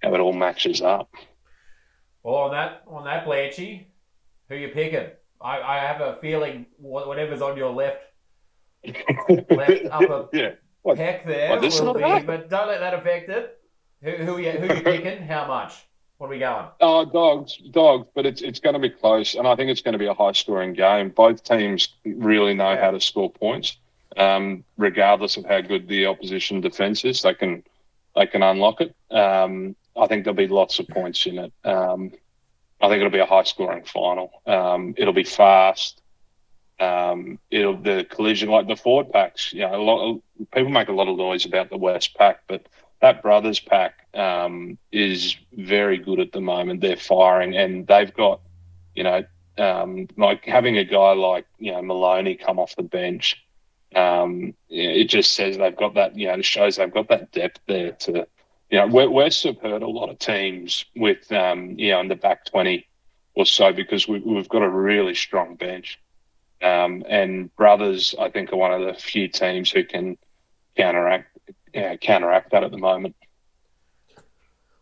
how 0.02 0.14
it 0.14 0.20
all 0.20 0.34
matches 0.34 0.82
up. 0.82 1.10
Well, 2.24 2.36
on 2.36 2.52
that 2.52 2.84
on 2.88 3.06
that 3.06 3.26
Blanchy, 3.26 3.86
who 4.48 4.56
you 4.56 4.70
picking? 4.70 5.08
I, 5.42 5.62
I 5.62 5.80
have 5.80 6.02
a 6.02 6.18
feeling 6.20 6.66
whatever's 6.78 7.42
on 7.42 7.56
your 7.56 7.72
left 7.72 8.02
left 8.86 9.86
upper 9.92 10.28
yeah. 10.34 10.52
What, 10.82 10.98
Heck 10.98 11.26
there 11.26 11.50
what, 11.50 11.62
will 11.62 11.94
be, 11.94 12.26
but 12.26 12.50
don't 12.50 12.68
let 12.68 12.80
that 12.80 12.94
affect 12.94 13.30
it. 13.30 13.60
Who, 14.02 14.12
who, 14.12 14.38
you, 14.38 14.52
who 14.52 14.70
are 14.70 14.76
you 14.78 14.82
picking? 14.82 15.22
How 15.24 15.46
much? 15.46 15.86
What 16.20 16.28
are 16.28 16.32
we 16.32 16.40
going? 16.40 16.66
Oh, 16.82 17.06
dogs, 17.06 17.56
dogs, 17.72 18.10
but 18.14 18.26
it's 18.26 18.42
it's 18.42 18.60
going 18.60 18.74
to 18.74 18.80
be 18.80 18.90
close, 18.90 19.36
and 19.36 19.48
I 19.48 19.56
think 19.56 19.72
it's 19.72 19.82
going 19.82 19.94
to 19.94 19.98
be 19.98 20.08
a 20.08 20.14
high 20.14 20.34
scoring 20.34 20.74
game. 20.74 21.12
Both 21.12 21.46
teams 21.46 21.88
really 22.04 22.54
know 22.54 22.76
how 22.76 22.92
to 22.92 23.00
score 23.00 23.32
points. 23.32 23.78
Um, 24.18 24.66
regardless 24.78 25.38
of 25.38 25.46
how 25.46 25.62
good 25.62 25.88
the 25.88 26.08
opposition 26.08 26.60
defence 26.60 27.06
is, 27.06 27.22
they 27.22 27.34
can 27.34 27.64
they 28.18 28.28
can 28.28 28.44
unlock 28.44 28.82
it. 28.82 28.94
Um, 29.10 29.78
I 29.98 30.08
think 30.08 30.26
there'll 30.26 30.36
be 30.36 30.50
lots 30.50 30.78
of 30.80 30.90
points 30.90 31.26
in 31.26 31.40
it. 31.40 31.54
Um, 31.64 32.12
I 32.82 32.90
think 32.90 33.00
it'll 33.00 33.12
be 33.12 33.20
a 33.20 33.26
high 33.26 33.44
scoring 33.44 33.86
final. 33.86 34.42
Um, 34.46 34.96
it'll 34.98 35.14
be 35.14 35.24
fast. 35.24 36.02
Um, 36.82 37.40
it'll 37.50 37.78
the 37.78 38.06
collision 38.10 38.50
like 38.50 38.68
the 38.68 38.76
forward 38.76 39.14
packs. 39.14 39.54
You 39.54 39.62
know, 39.62 39.76
a 39.76 39.82
lot 39.82 40.10
of, 40.10 40.22
people 40.52 40.70
make 40.70 40.90
a 40.90 40.94
lot 40.94 41.08
of 41.08 41.18
noise 41.18 41.46
about 41.46 41.70
the 41.70 41.78
West 41.78 42.14
pack, 42.16 42.42
but 42.50 42.68
that 43.02 43.22
brothers 43.22 43.60
pack 43.60 44.08
um, 44.14 44.78
is 44.92 45.36
very 45.54 45.98
good 45.98 46.20
at 46.20 46.32
the 46.32 46.42
moment. 46.42 46.82
They're 46.82 46.98
firing, 46.98 47.56
and 47.56 47.88
they've 47.88 48.14
got, 48.14 48.42
you 48.96 49.04
know, 49.04 49.24
um, 49.58 50.08
like 50.18 50.46
having 50.46 50.78
a 50.78 50.84
guy 50.84 51.14
like 51.14 51.46
you 51.60 51.72
know 51.72 51.82
Maloney 51.82 52.36
come 52.36 52.60
off 52.60 52.76
the 52.76 52.84
bench. 52.84 53.44
Um, 53.96 54.54
it 54.70 55.06
just 55.06 55.34
says 55.34 55.58
they've 55.58 55.76
got 55.76 55.96
that. 55.96 56.18
You 56.18 56.28
know, 56.28 56.34
it 56.34 56.46
shows 56.46 56.76
they've 56.76 56.94
got 56.94 57.10
that 57.10 57.32
depth 57.32 57.60
there 57.68 57.92
to. 57.92 58.28
You 58.70 58.78
know, 58.78 58.88
we're 58.88 59.24
have 59.24 59.60
hurt 59.62 59.82
a 59.82 59.88
lot 59.88 60.10
of 60.10 60.20
teams 60.20 60.86
with 60.96 61.32
um, 61.32 61.78
you 61.78 61.92
know 61.92 62.02
in 62.02 62.08
the 62.08 62.16
back 62.16 62.46
twenty 62.46 62.88
or 63.34 63.46
so 63.46 63.72
because 63.72 64.08
we, 64.08 64.20
we've 64.20 64.50
got 64.50 64.62
a 64.62 64.70
really 64.70 65.16
strong 65.16 65.56
bench. 65.56 66.00
Um, 66.62 67.04
and 67.08 67.56
Brothers, 67.56 68.14
I 68.20 68.30
think, 68.30 68.52
are 68.52 68.58
one 68.58 68.74
of 68.74 68.86
the 68.86 68.94
few 68.94 69.28
teams 69.30 69.72
who 69.72 69.84
can 69.86 70.18
counteract 70.76 71.39
uh, 71.76 71.98
counteract 71.98 72.52
that 72.52 72.64
at 72.64 72.72
the 72.72 72.78
moment. 72.78 73.16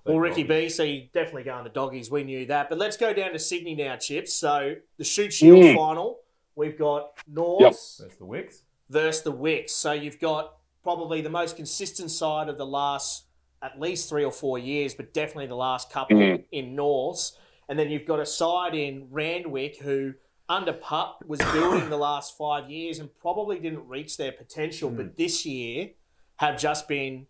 Well, 0.05 0.19
Ricky 0.19 0.43
B, 0.43 0.69
so 0.69 0.83
you 0.83 1.07
definitely 1.13 1.43
going 1.43 1.65
the 1.65 1.69
doggies. 1.69 2.09
We 2.09 2.23
knew 2.23 2.45
that. 2.45 2.69
But 2.69 2.77
let's 2.77 2.95
go 2.95 3.13
down 3.13 3.33
to 3.33 3.39
Sydney 3.39 3.75
now, 3.75 3.97
Chips. 3.97 4.33
So 4.33 4.75
the 4.97 5.03
Shute 5.03 5.33
Shield 5.33 5.63
mm. 5.63 5.75
final, 5.75 6.19
we've 6.55 6.77
got 6.77 7.11
North 7.27 7.61
yep. 7.61 7.71
versus 7.73 8.17
the 8.17 8.25
Wicks. 8.25 8.63
Versus 8.89 9.23
the 9.23 9.31
Wicks. 9.31 9.73
So 9.73 9.91
you've 9.91 10.19
got 10.19 10.53
probably 10.81 11.19
the 11.19 11.29
most 11.29 11.57
consistent 11.57 12.09
side 12.09 12.47
of 12.47 12.57
the 12.57 12.65
last 12.65 13.25
at 13.61 13.79
least 13.79 14.07
three 14.07 14.23
or 14.23 14.31
four 14.31 14.57
years, 14.57 14.93
but 14.93 15.13
definitely 15.13 15.47
the 15.47 15.55
last 15.55 15.91
couple 15.91 16.15
mm. 16.15 16.43
in 16.51 16.73
Norths. 16.73 17.37
And 17.67 17.77
then 17.77 17.89
you've 17.89 18.05
got 18.05 18.21
a 18.21 18.25
side 18.25 18.75
in 18.75 19.07
Randwick 19.11 19.81
who– 19.81 20.13
under 20.49 20.73
Pup 20.73 21.23
was 21.27 21.39
building 21.51 21.89
the 21.89 21.97
last 21.97 22.37
five 22.37 22.69
years 22.69 22.99
and 22.99 23.09
probably 23.19 23.59
didn't 23.59 23.87
reach 23.87 24.17
their 24.17 24.31
potential, 24.31 24.89
mm. 24.89 24.97
but 24.97 25.17
this 25.17 25.45
year 25.45 25.89
have 26.37 26.57
just 26.57 26.87
been 26.87 27.27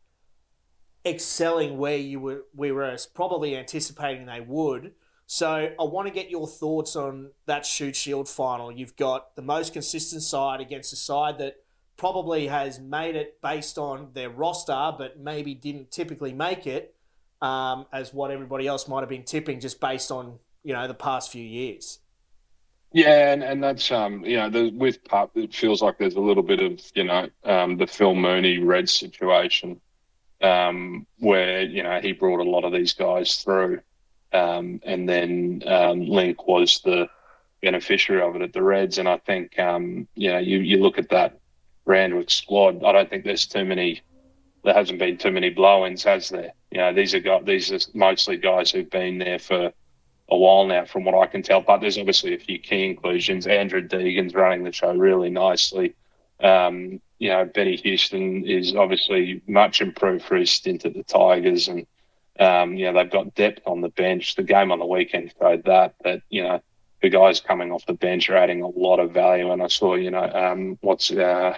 excelling 1.05 1.77
where 1.77 1.97
you 1.97 2.19
were 2.19 2.45
we 2.55 2.71
were 2.71 2.97
probably 3.13 3.55
anticipating 3.55 4.25
they 4.25 4.41
would. 4.41 4.93
So 5.25 5.73
I 5.77 5.83
want 5.83 6.07
to 6.07 6.13
get 6.13 6.29
your 6.29 6.47
thoughts 6.47 6.95
on 6.95 7.31
that 7.47 7.65
Shute 7.65 7.95
Shield 7.95 8.29
final. 8.29 8.71
You've 8.71 8.95
got 8.95 9.35
the 9.35 9.41
most 9.41 9.73
consistent 9.73 10.23
side 10.23 10.61
against 10.61 10.93
a 10.93 10.95
side 10.95 11.37
that 11.39 11.57
probably 11.97 12.47
has 12.47 12.79
made 12.79 13.15
it 13.15 13.41
based 13.41 13.77
on 13.77 14.09
their 14.13 14.29
roster, 14.29 14.93
but 14.97 15.19
maybe 15.19 15.53
didn't 15.53 15.91
typically 15.91 16.31
make 16.31 16.65
it 16.65 16.95
um, 17.41 17.85
as 17.91 18.13
what 18.13 18.31
everybody 18.31 18.67
else 18.67 18.87
might 18.87 19.01
have 19.01 19.09
been 19.09 19.23
tipping 19.23 19.59
just 19.59 19.81
based 19.81 20.11
on 20.11 20.39
you 20.63 20.73
know 20.73 20.87
the 20.87 20.93
past 20.93 21.31
few 21.31 21.43
years. 21.43 21.99
Yeah, 22.97 23.31
and, 23.31 23.43
and 23.43 23.63
that's 23.63 23.91
um 23.91 24.25
you 24.25 24.37
know 24.37 24.49
the, 24.49 24.71
with 24.71 25.03
Pup 25.03 25.29
it 25.35 25.53
feels 25.53 25.83
like 25.83 25.99
there's 25.99 26.15
a 26.15 26.19
little 26.19 26.41
bit 26.41 26.59
of 26.59 26.81
you 26.95 27.03
know 27.03 27.29
um, 27.43 27.77
the 27.77 27.85
Phil 27.85 28.15
Mooney 28.15 28.57
Red 28.57 28.89
situation 28.89 29.79
um, 30.41 31.05
where 31.19 31.61
you 31.61 31.83
know 31.83 31.99
he 32.01 32.13
brought 32.13 32.39
a 32.39 32.49
lot 32.49 32.63
of 32.63 32.71
these 32.73 32.93
guys 32.93 33.35
through, 33.35 33.81
um, 34.33 34.81
and 34.83 35.07
then 35.07 35.61
um, 35.67 36.07
Link 36.07 36.47
was 36.47 36.81
the 36.81 37.07
beneficiary 37.61 38.23
of 38.23 38.35
it 38.35 38.41
at 38.41 38.53
the 38.53 38.63
Reds, 38.63 38.97
and 38.97 39.07
I 39.07 39.17
think 39.17 39.59
um, 39.59 40.07
you 40.15 40.31
know 40.31 40.39
you 40.39 40.57
you 40.57 40.77
look 40.81 40.97
at 40.97 41.09
that 41.09 41.37
Randwick 41.85 42.31
squad, 42.31 42.83
I 42.83 42.93
don't 42.93 43.11
think 43.11 43.25
there's 43.25 43.45
too 43.45 43.63
many. 43.63 44.01
There 44.63 44.73
hasn't 44.73 44.97
been 44.97 45.19
too 45.19 45.31
many 45.31 45.51
blow-ins, 45.51 46.03
has 46.05 46.29
there? 46.29 46.51
You 46.71 46.79
know, 46.79 46.93
these 46.93 47.13
are 47.13 47.43
these 47.43 47.71
are 47.71 47.91
mostly 47.93 48.37
guys 48.37 48.71
who've 48.71 48.89
been 48.89 49.19
there 49.19 49.37
for 49.37 49.71
a 50.29 50.37
while 50.37 50.65
now, 50.65 50.85
from 50.85 51.05
what 51.05 51.15
I 51.15 51.27
can 51.27 51.41
tell. 51.41 51.61
But 51.61 51.79
there's 51.79 51.97
obviously 51.97 52.33
a 52.33 52.39
few 52.39 52.59
key 52.59 52.85
inclusions. 52.85 53.47
Andrew 53.47 53.81
Deegan's 53.81 54.33
running 54.33 54.63
the 54.63 54.71
show 54.71 54.93
really 54.93 55.29
nicely. 55.29 55.95
Um, 56.41 57.01
you 57.19 57.29
know, 57.29 57.45
Benny 57.45 57.77
Houston 57.77 58.45
is 58.45 58.75
obviously 58.75 59.41
much 59.47 59.81
improved 59.81 60.25
for 60.25 60.35
his 60.35 60.51
stint 60.51 60.85
at 60.85 60.93
the 60.93 61.03
Tigers, 61.03 61.67
and 61.67 61.87
um, 62.39 62.75
you 62.75 62.85
know 62.85 62.93
they've 62.93 63.11
got 63.11 63.35
depth 63.35 63.61
on 63.65 63.81
the 63.81 63.89
bench. 63.89 64.35
The 64.35 64.43
game 64.43 64.71
on 64.71 64.79
the 64.79 64.85
weekend 64.85 65.33
showed 65.39 65.63
that 65.65 65.95
that 66.03 66.21
you 66.29 66.43
know 66.43 66.61
the 67.01 67.09
guys 67.09 67.39
coming 67.39 67.71
off 67.71 67.85
the 67.85 67.93
bench 67.93 68.29
are 68.29 68.37
adding 68.37 68.61
a 68.61 68.67
lot 68.67 68.99
of 68.99 69.11
value. 69.11 69.51
And 69.51 69.63
I 69.63 69.67
saw 69.67 69.95
you 69.95 70.11
know 70.11 70.23
um, 70.23 70.77
what's 70.81 71.09
uh, 71.09 71.55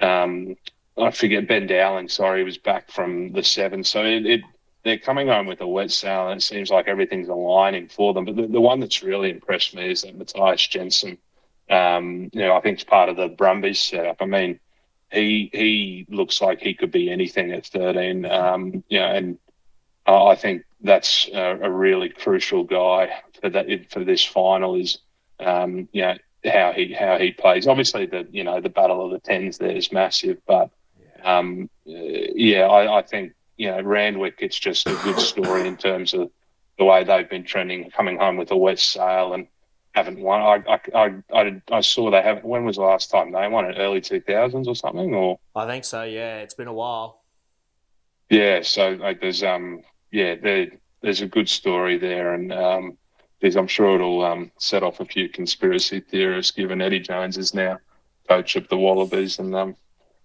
um, 0.00 0.56
I 0.96 1.10
forget 1.10 1.48
Ben 1.48 1.66
Dowling. 1.66 2.08
Sorry, 2.08 2.40
he 2.40 2.44
was 2.44 2.58
back 2.58 2.90
from 2.90 3.32
the 3.32 3.42
seven. 3.42 3.84
So 3.84 4.04
it, 4.04 4.26
it 4.26 4.40
they're 4.84 4.98
coming 4.98 5.28
home 5.28 5.46
with 5.46 5.60
a 5.60 5.66
wet 5.66 5.90
sail, 5.90 6.28
and 6.28 6.38
it 6.38 6.42
seems 6.42 6.70
like 6.70 6.88
everything's 6.88 7.28
aligning 7.28 7.88
for 7.88 8.12
them. 8.12 8.26
But 8.26 8.36
the, 8.36 8.46
the 8.46 8.60
one 8.60 8.80
that's 8.80 9.02
really 9.02 9.30
impressed 9.30 9.74
me 9.74 9.90
is 9.90 10.02
that 10.02 10.16
Matthias 10.16 10.66
Jensen. 10.66 11.18
Um, 11.70 12.28
you 12.34 12.40
know, 12.40 12.54
I 12.54 12.60
think 12.60 12.74
it's 12.74 12.84
part 12.84 13.08
of 13.08 13.16
the 13.16 13.28
Brumbies 13.28 13.80
setup. 13.80 14.18
I 14.20 14.26
mean, 14.26 14.60
he 15.10 15.50
he 15.52 16.06
looks 16.10 16.42
like 16.42 16.60
he 16.60 16.74
could 16.74 16.90
be 16.90 17.10
anything 17.10 17.52
at 17.52 17.66
13. 17.66 18.26
Um, 18.26 18.84
you 18.88 19.00
know, 19.00 19.06
and 19.06 19.38
uh, 20.06 20.26
I 20.26 20.34
think 20.34 20.64
that's 20.82 21.28
a, 21.32 21.58
a, 21.62 21.70
really 21.70 22.10
crucial 22.10 22.64
guy 22.64 23.10
for 23.40 23.48
that 23.48 23.90
for 23.90 24.04
this 24.04 24.22
final. 24.22 24.74
Is 24.74 24.98
um, 25.40 25.88
you 25.92 26.02
know 26.02 26.14
how 26.44 26.72
he 26.72 26.92
how 26.92 27.18
he 27.18 27.30
plays. 27.30 27.66
Obviously, 27.66 28.04
the 28.04 28.28
you 28.30 28.44
know 28.44 28.60
the 28.60 28.68
battle 28.68 29.04
of 29.04 29.12
the 29.12 29.20
tens 29.20 29.56
there 29.56 29.70
is 29.70 29.90
massive, 29.92 30.38
but 30.46 30.70
um, 31.22 31.70
yeah, 31.86 32.66
I, 32.66 32.98
I 32.98 33.02
think 33.02 33.32
you 33.56 33.70
know, 33.70 33.80
Randwick, 33.82 34.36
it's 34.40 34.58
just 34.58 34.86
a 34.86 34.94
good 35.04 35.18
story 35.18 35.66
in 35.66 35.76
terms 35.76 36.14
of 36.14 36.30
the 36.78 36.84
way 36.84 37.04
they've 37.04 37.28
been 37.28 37.44
trending, 37.44 37.90
coming 37.90 38.18
home 38.18 38.36
with 38.36 38.50
a 38.50 38.56
wet 38.56 38.78
sail 38.78 39.32
and 39.32 39.46
haven't 39.92 40.18
won. 40.18 40.40
I, 40.40 40.80
I, 40.94 41.14
I, 41.32 41.62
I 41.70 41.80
saw 41.80 42.10
they 42.10 42.22
haven't. 42.22 42.44
When 42.44 42.64
was 42.64 42.76
the 42.76 42.82
last 42.82 43.10
time 43.10 43.30
they 43.30 43.46
won 43.46 43.66
it? 43.66 43.76
Early 43.78 44.00
two 44.00 44.20
thousands 44.20 44.66
or 44.66 44.74
something? 44.74 45.14
Or 45.14 45.38
I 45.54 45.66
think 45.66 45.84
so. 45.84 46.02
Yeah, 46.02 46.38
it's 46.38 46.54
been 46.54 46.66
a 46.66 46.72
while. 46.72 47.22
Yeah, 48.28 48.62
so 48.62 48.90
like, 48.92 49.20
there's 49.20 49.42
um 49.42 49.82
yeah 50.10 50.34
there 50.34 50.68
there's 51.02 51.20
a 51.20 51.26
good 51.26 51.48
story 51.48 51.98
there, 51.98 52.34
and 52.34 52.52
um 52.52 52.98
there's, 53.40 53.56
I'm 53.56 53.68
sure 53.68 53.94
it'll 53.94 54.24
um 54.24 54.50
set 54.58 54.82
off 54.82 54.98
a 54.98 55.04
few 55.04 55.28
conspiracy 55.28 56.00
theorists, 56.00 56.50
given 56.50 56.80
Eddie 56.80 57.00
Jones 57.00 57.38
is 57.38 57.54
now 57.54 57.78
coach 58.28 58.56
of 58.56 58.66
the 58.68 58.76
Wallabies, 58.78 59.38
and 59.38 59.54
um 59.54 59.76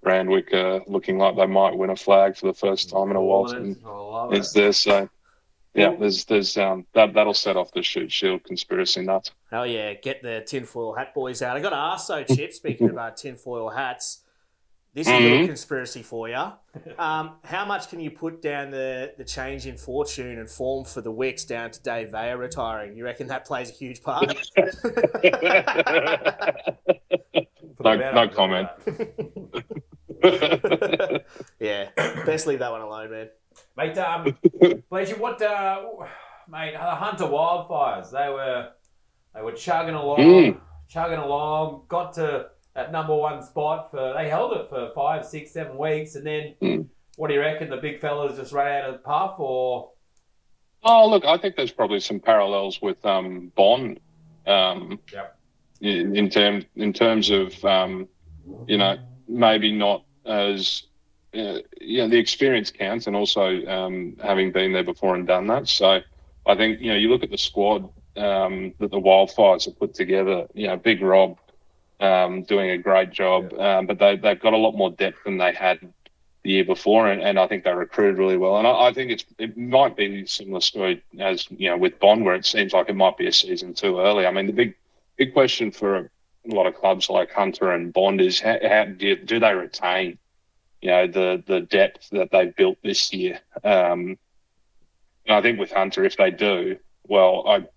Randwick 0.01 0.53
uh, 0.53 0.79
looking 0.87 1.17
like 1.17 1.35
they 1.35 1.45
might 1.45 1.77
win 1.77 1.89
a 1.89 1.95
flag 1.95 2.37
for 2.37 2.47
the 2.47 2.53
first 2.53 2.89
time 2.89 3.09
in 3.11 3.15
a 3.15 3.21
while. 3.21 3.51
And 3.51 3.75
it's 4.31 4.53
there, 4.53 4.71
so 4.71 5.09
yeah, 5.75 5.95
there's 5.95 6.25
there's 6.25 6.57
um 6.57 6.85
that 6.93 7.13
that'll 7.13 7.33
set 7.33 7.55
off 7.55 7.71
the 7.71 7.83
Shute 7.83 8.11
Shield 8.11 8.43
conspiracy 8.43 9.01
nuts. 9.01 9.31
Hell 9.51 9.67
yeah, 9.67 9.93
get 9.93 10.21
the 10.21 10.43
tinfoil 10.45 10.93
hat 10.93 11.13
boys 11.13 11.41
out. 11.41 11.57
I 11.57 11.59
got 11.59 11.69
to 11.69 11.75
ask 11.75 12.07
though, 12.07 12.23
Chip. 12.23 12.53
speaking 12.53 12.89
about 12.91 13.17
tinfoil 13.17 13.69
hats, 13.69 14.23
this 14.93 15.07
is 15.07 15.13
mm-hmm. 15.13 15.23
a 15.23 15.29
little 15.29 15.47
conspiracy 15.47 16.01
for 16.01 16.27
you. 16.27 16.35
Um, 16.97 17.35
how 17.43 17.65
much 17.65 17.89
can 17.89 17.99
you 17.99 18.09
put 18.09 18.41
down 18.41 18.71
the 18.71 19.13
the 19.17 19.23
change 19.23 19.67
in 19.67 19.77
fortune 19.77 20.39
and 20.39 20.49
form 20.49 20.85
for 20.85 21.01
the 21.01 21.11
Wicks 21.11 21.45
down 21.45 21.69
to 21.71 21.81
Dave 21.81 22.09
Veyer 22.09 22.39
retiring? 22.39 22.97
You 22.97 23.03
reckon 23.03 23.27
that 23.27 23.45
plays 23.45 23.69
a 23.69 23.73
huge 23.73 24.01
part? 24.01 24.25
no, 27.79 27.95
no 27.95 28.27
comment. 28.27 28.69
yeah, 31.59 31.89
best 32.25 32.47
leave 32.47 32.59
that 32.59 32.71
one 32.71 32.81
alone, 32.81 33.11
man. 33.11 33.29
Mate, 33.77 33.97
um, 33.97 34.37
Pleasure, 34.89 35.15
what, 35.17 35.41
uh, 35.41 35.81
mate, 36.49 36.73
the 36.73 36.79
Hunter 36.79 37.25
Wildfires, 37.25 38.11
they 38.11 38.29
were, 38.29 38.69
they 39.33 39.41
were 39.41 39.51
chugging 39.51 39.95
along, 39.95 40.19
mm. 40.19 40.59
chugging 40.87 41.19
along, 41.19 41.83
got 41.87 42.13
to 42.13 42.47
that 42.75 42.91
number 42.91 43.15
one 43.15 43.41
spot 43.43 43.91
for, 43.91 44.13
they 44.17 44.29
held 44.29 44.53
it 44.53 44.69
for 44.69 44.91
five, 44.93 45.25
six, 45.25 45.51
seven 45.51 45.77
weeks, 45.77 46.15
and 46.15 46.25
then, 46.25 46.55
mm. 46.61 46.85
what 47.15 47.29
do 47.29 47.33
you 47.33 47.39
reckon, 47.39 47.69
the 47.69 47.77
big 47.77 47.99
fellas 47.99 48.37
just 48.37 48.53
ran 48.53 48.83
out 48.83 48.89
of 48.89 48.93
the 48.95 48.99
puff, 48.99 49.39
or? 49.39 49.91
Oh, 50.83 51.09
look, 51.09 51.25
I 51.25 51.37
think 51.37 51.55
there's 51.55 51.71
probably 51.71 51.99
some 51.99 52.19
parallels 52.19 52.81
with 52.81 53.05
um, 53.05 53.51
Bond. 53.55 53.99
Um, 54.47 54.99
yep. 55.13 55.37
In, 55.81 56.15
in 56.15 56.29
terms 56.29 56.65
in 56.75 56.91
terms 56.91 57.29
of 57.29 57.63
um, 57.63 58.07
you 58.67 58.77
know 58.77 58.97
maybe 59.29 59.71
not 59.71 60.03
as 60.29 60.83
uh, 61.33 61.59
yeah, 61.79 62.07
the 62.07 62.17
experience 62.17 62.71
counts, 62.71 63.07
and 63.07 63.15
also 63.15 63.65
um, 63.67 64.15
having 64.23 64.51
been 64.51 64.73
there 64.73 64.83
before 64.83 65.15
and 65.15 65.27
done 65.27 65.47
that. 65.47 65.67
So 65.67 65.99
I 66.45 66.55
think 66.55 66.79
you 66.79 66.91
know 66.91 66.97
you 66.97 67.09
look 67.09 67.23
at 67.23 67.29
the 67.29 67.37
squad 67.37 67.89
um, 68.17 68.73
that 68.79 68.91
the 68.91 68.99
Wildfires 68.99 69.65
have 69.65 69.77
put 69.77 69.93
together. 69.93 70.47
You 70.53 70.67
know, 70.67 70.77
Big 70.77 71.01
Rob 71.01 71.37
um, 71.99 72.43
doing 72.43 72.71
a 72.71 72.77
great 72.77 73.11
job, 73.11 73.53
yeah. 73.55 73.77
Um, 73.77 73.85
but 73.85 73.99
they 73.99 74.15
they've 74.15 74.39
got 74.39 74.53
a 74.53 74.57
lot 74.57 74.75
more 74.75 74.91
depth 74.91 75.23
than 75.25 75.37
they 75.37 75.53
had 75.53 75.79
the 76.43 76.51
year 76.51 76.65
before, 76.65 77.09
and, 77.09 77.21
and 77.21 77.37
I 77.37 77.47
think 77.47 77.63
they 77.63 77.73
recruited 77.73 78.17
really 78.17 78.37
well. 78.37 78.57
And 78.57 78.65
I, 78.65 78.87
I 78.87 78.93
think 78.93 79.11
it's 79.11 79.25
it 79.37 79.57
might 79.57 79.95
be 79.95 80.21
a 80.21 80.27
similar 80.27 80.61
story 80.61 81.03
as 81.19 81.47
you 81.51 81.69
know 81.69 81.77
with 81.77 81.99
Bond, 81.99 82.25
where 82.25 82.35
it 82.35 82.45
seems 82.45 82.73
like 82.73 82.89
it 82.89 82.95
might 82.95 83.17
be 83.17 83.27
a 83.27 83.33
season 83.33 83.73
too 83.73 83.99
early. 83.99 84.25
I 84.25 84.31
mean, 84.31 84.47
the 84.47 84.53
big 84.53 84.75
big 85.17 85.33
question 85.33 85.71
for 85.71 86.09
a 86.49 86.53
lot 86.53 86.67
of 86.67 86.75
clubs 86.75 87.09
like 87.09 87.31
Hunter 87.31 87.71
and 87.71 87.93
Bond 87.93 88.21
is 88.21 88.39
how, 88.39 88.57
how 88.61 88.85
do, 88.85 89.15
do 89.15 89.39
they 89.39 89.53
retain, 89.53 90.17
you 90.81 90.89
know, 90.89 91.07
the 91.07 91.43
the 91.45 91.61
depth 91.61 92.09
that 92.11 92.31
they've 92.31 92.55
built 92.55 92.77
this 92.83 93.13
year? 93.13 93.39
Um, 93.63 94.17
I 95.27 95.41
think 95.41 95.59
with 95.59 95.71
Hunter, 95.71 96.05
if 96.05 96.17
they 96.17 96.31
do, 96.31 96.77
well, 97.03 97.47
I, 97.47 97.57
you 97.57 97.67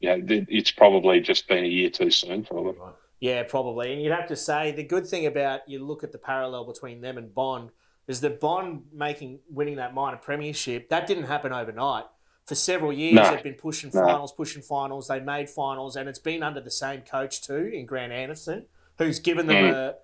yeah, 0.00 0.16
it's 0.48 0.70
probably 0.70 1.20
just 1.20 1.48
been 1.48 1.64
a 1.64 1.68
year 1.68 1.90
too 1.90 2.10
soon 2.10 2.44
for 2.44 2.72
them. 2.72 2.82
Yeah, 3.20 3.42
probably. 3.42 3.92
And 3.92 4.02
you'd 4.02 4.12
have 4.12 4.28
to 4.28 4.36
say 4.36 4.70
the 4.70 4.84
good 4.84 5.06
thing 5.06 5.26
about 5.26 5.68
you 5.68 5.84
look 5.84 6.04
at 6.04 6.12
the 6.12 6.18
parallel 6.18 6.64
between 6.64 7.00
them 7.00 7.18
and 7.18 7.34
Bond 7.34 7.70
is 8.06 8.20
that 8.20 8.40
Bond 8.40 8.84
making 8.92 9.40
winning 9.50 9.76
that 9.76 9.94
minor 9.94 10.16
premiership 10.16 10.88
that 10.88 11.06
didn't 11.06 11.24
happen 11.24 11.52
overnight. 11.52 12.04
For 12.48 12.54
several 12.54 12.94
years, 12.94 13.14
no. 13.14 13.30
they've 13.30 13.42
been 13.42 13.52
pushing 13.54 13.90
no. 13.92 14.06
finals, 14.06 14.32
pushing 14.32 14.62
finals. 14.62 15.08
They 15.08 15.20
made 15.20 15.50
finals, 15.50 15.96
and 15.96 16.08
it's 16.08 16.18
been 16.18 16.42
under 16.42 16.62
the 16.62 16.70
same 16.70 17.02
coach 17.02 17.42
too 17.42 17.70
in 17.74 17.84
Grant 17.84 18.10
Anderson, 18.10 18.64
who's 18.96 19.18
given 19.18 19.46
them 19.46 19.64
mm. 19.64 19.74
a, 19.74 19.96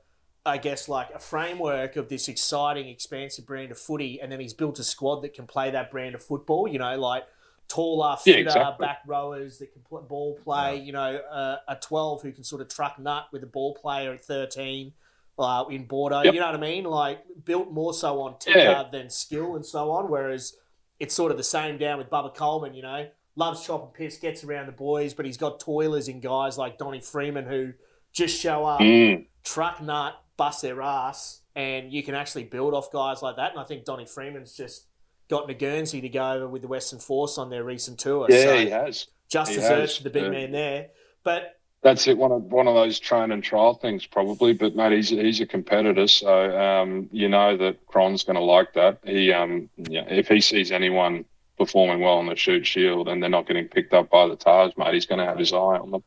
I 0.44 0.58
guess, 0.58 0.86
like 0.86 1.08
a 1.14 1.18
framework 1.18 1.96
of 1.96 2.10
this 2.10 2.28
exciting, 2.28 2.86
expansive 2.86 3.46
brand 3.46 3.72
of 3.72 3.78
footy, 3.78 4.20
and 4.20 4.30
then 4.30 4.40
he's 4.40 4.52
built 4.52 4.78
a 4.78 4.84
squad 4.84 5.22
that 5.22 5.32
can 5.32 5.46
play 5.46 5.70
that 5.70 5.90
brand 5.90 6.14
of 6.14 6.22
football. 6.22 6.68
You 6.68 6.78
know, 6.78 6.98
like 6.98 7.24
taller, 7.66 8.16
fitter, 8.22 8.40
yeah, 8.40 8.44
exactly. 8.44 8.86
back 8.86 8.98
rowers 9.06 9.58
that 9.60 9.72
can 9.72 9.80
ball 10.06 10.38
play. 10.44 10.76
Yeah. 10.76 10.82
You 10.82 10.92
know, 10.92 11.16
uh, 11.16 11.56
a 11.66 11.76
twelve 11.76 12.20
who 12.20 12.30
can 12.30 12.44
sort 12.44 12.60
of 12.60 12.68
truck 12.68 12.98
nut 12.98 13.24
with 13.32 13.42
a 13.42 13.46
ball 13.46 13.72
player 13.74 14.12
at 14.12 14.22
thirteen 14.22 14.92
uh, 15.38 15.64
in 15.70 15.86
border. 15.86 16.20
Yep. 16.24 16.34
You 16.34 16.40
know 16.40 16.46
what 16.46 16.56
I 16.56 16.60
mean? 16.60 16.84
Like 16.84 17.20
built 17.46 17.72
more 17.72 17.94
so 17.94 18.20
on 18.20 18.38
ticker 18.38 18.58
yeah. 18.58 18.84
than 18.92 19.08
skill 19.08 19.56
and 19.56 19.64
so 19.64 19.90
on. 19.92 20.10
Whereas 20.10 20.58
it's 21.00 21.14
sort 21.14 21.30
of 21.30 21.36
the 21.36 21.44
same 21.44 21.78
down 21.78 21.98
with 21.98 22.10
Bubba 22.10 22.34
Coleman. 22.34 22.74
You 22.74 22.82
know, 22.82 23.08
loves 23.36 23.66
chopping 23.66 23.90
piss, 23.94 24.18
gets 24.18 24.44
around 24.44 24.66
the 24.66 24.72
boys, 24.72 25.14
but 25.14 25.26
he's 25.26 25.36
got 25.36 25.60
toilers 25.60 26.08
in 26.08 26.20
guys 26.20 26.58
like 26.58 26.78
Donny 26.78 27.00
Freeman 27.00 27.46
who 27.46 27.72
just 28.12 28.40
show 28.40 28.64
up, 28.64 28.80
mm. 28.80 29.26
truck 29.42 29.82
nut, 29.82 30.14
bust 30.36 30.62
their 30.62 30.80
ass, 30.82 31.42
and 31.54 31.92
you 31.92 32.02
can 32.02 32.14
actually 32.14 32.44
build 32.44 32.74
off 32.74 32.92
guys 32.92 33.22
like 33.22 33.36
that. 33.36 33.52
And 33.52 33.60
I 33.60 33.64
think 33.64 33.84
Donny 33.84 34.06
Freeman's 34.06 34.56
just 34.56 34.86
gotten 35.28 35.50
a 35.50 35.54
Guernsey 35.54 36.00
to 36.00 36.08
go 36.08 36.32
over 36.32 36.48
with 36.48 36.62
the 36.62 36.68
Western 36.68 36.98
Force 36.98 37.38
on 37.38 37.50
their 37.50 37.64
recent 37.64 37.98
tour. 37.98 38.26
Yeah, 38.28 38.42
so 38.42 38.56
he 38.56 38.70
has. 38.70 39.06
Just 39.28 39.50
he 39.50 39.56
deserves 39.56 39.96
for 39.96 40.04
the 40.04 40.10
big 40.10 40.24
yeah. 40.24 40.30
man 40.30 40.52
there. 40.52 40.88
But 41.24 41.58
that's 41.84 42.08
it. 42.08 42.16
One 42.16 42.32
of 42.32 42.42
one 42.44 42.66
of 42.66 42.74
those 42.74 42.98
train 42.98 43.30
and 43.30 43.44
trial 43.44 43.74
things, 43.74 44.06
probably. 44.06 44.54
But 44.54 44.74
mate, 44.74 44.92
he's 44.92 45.10
he's 45.10 45.40
a 45.40 45.46
competitor, 45.46 46.08
so 46.08 46.58
um, 46.58 47.08
you 47.12 47.28
know 47.28 47.58
that 47.58 47.86
Cron's 47.86 48.24
going 48.24 48.36
to 48.36 48.42
like 48.42 48.72
that. 48.72 48.98
He, 49.04 49.32
um, 49.32 49.68
yeah, 49.76 50.06
if 50.08 50.28
he 50.28 50.40
sees 50.40 50.72
anyone 50.72 51.26
performing 51.58 52.00
well 52.00 52.14
on 52.14 52.26
the 52.26 52.36
Shute 52.36 52.66
Shield 52.66 53.06
and 53.06 53.22
they're 53.22 53.30
not 53.30 53.46
getting 53.46 53.68
picked 53.68 53.92
up 53.92 54.10
by 54.10 54.26
the 54.26 54.34
Tahs, 54.34 54.72
mate, 54.78 54.94
he's 54.94 55.06
going 55.06 55.20
to 55.20 55.26
have 55.26 55.38
his 55.38 55.52
eye 55.52 55.56
on 55.56 55.90
them. 55.90 56.02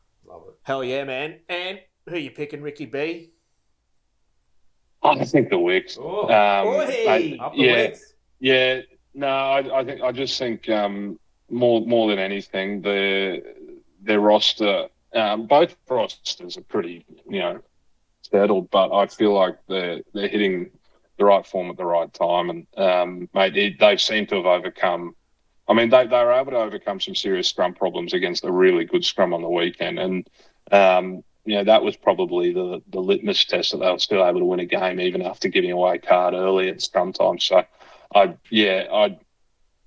Hell 0.62 0.82
yeah, 0.82 1.04
man! 1.04 1.36
And 1.48 1.80
who 2.08 2.16
are 2.16 2.18
you 2.18 2.32
picking, 2.32 2.60
Ricky 2.60 2.84
B? 2.84 3.30
I 5.00 5.24
think 5.24 5.48
the 5.48 5.58
Wicks. 5.60 5.96
Oh, 5.98 6.28
um, 6.28 6.88
mate, 6.88 7.40
yeah, 7.54 7.94
yeah. 8.40 8.80
No, 9.14 9.28
I, 9.28 9.80
I, 9.80 9.84
think 9.84 10.02
I 10.02 10.10
just 10.10 10.36
think 10.38 10.68
um, 10.68 11.20
more 11.48 11.86
more 11.86 12.10
than 12.10 12.18
anything, 12.18 12.82
their 12.82 13.40
their 14.02 14.18
roster, 14.18 14.88
um, 15.14 15.46
both 15.46 15.76
rosters 15.88 16.56
are 16.56 16.62
pretty, 16.62 17.04
you 17.28 17.40
know, 17.40 17.60
settled. 18.22 18.70
But 18.70 18.92
I 18.94 19.06
feel 19.06 19.34
like 19.34 19.58
they're 19.68 20.00
they're 20.12 20.28
hitting 20.28 20.70
the 21.18 21.24
right 21.24 21.46
form 21.46 21.70
at 21.70 21.76
the 21.76 21.84
right 21.84 22.12
time, 22.12 22.50
and 22.50 22.66
um, 22.76 23.28
mate, 23.34 23.56
it, 23.56 23.78
they 23.78 23.96
seem 23.96 24.26
to 24.26 24.36
have 24.36 24.46
overcome. 24.46 25.14
I 25.68 25.74
mean, 25.74 25.90
they, 25.90 26.06
they 26.06 26.24
were 26.24 26.32
able 26.32 26.52
to 26.52 26.58
overcome 26.58 26.98
some 27.00 27.14
serious 27.14 27.48
scrum 27.48 27.74
problems 27.74 28.14
against 28.14 28.44
a 28.44 28.50
really 28.50 28.84
good 28.84 29.04
scrum 29.04 29.34
on 29.34 29.42
the 29.42 29.48
weekend, 29.48 29.98
and 29.98 30.28
um, 30.70 31.22
you 31.44 31.56
know 31.56 31.64
that 31.64 31.82
was 31.82 31.96
probably 31.96 32.52
the 32.52 32.82
the 32.88 33.00
litmus 33.00 33.44
test 33.44 33.72
that 33.72 33.78
they 33.78 33.90
were 33.90 33.98
still 33.98 34.24
able 34.26 34.40
to 34.40 34.44
win 34.46 34.60
a 34.60 34.66
game 34.66 35.00
even 35.00 35.22
after 35.22 35.48
giving 35.48 35.70
away 35.70 35.96
a 35.96 35.98
card 35.98 36.34
early 36.34 36.68
at 36.68 36.82
scrum 36.82 37.12
time. 37.12 37.38
So 37.38 37.64
I 38.14 38.34
yeah, 38.50 38.86
I 38.92 39.18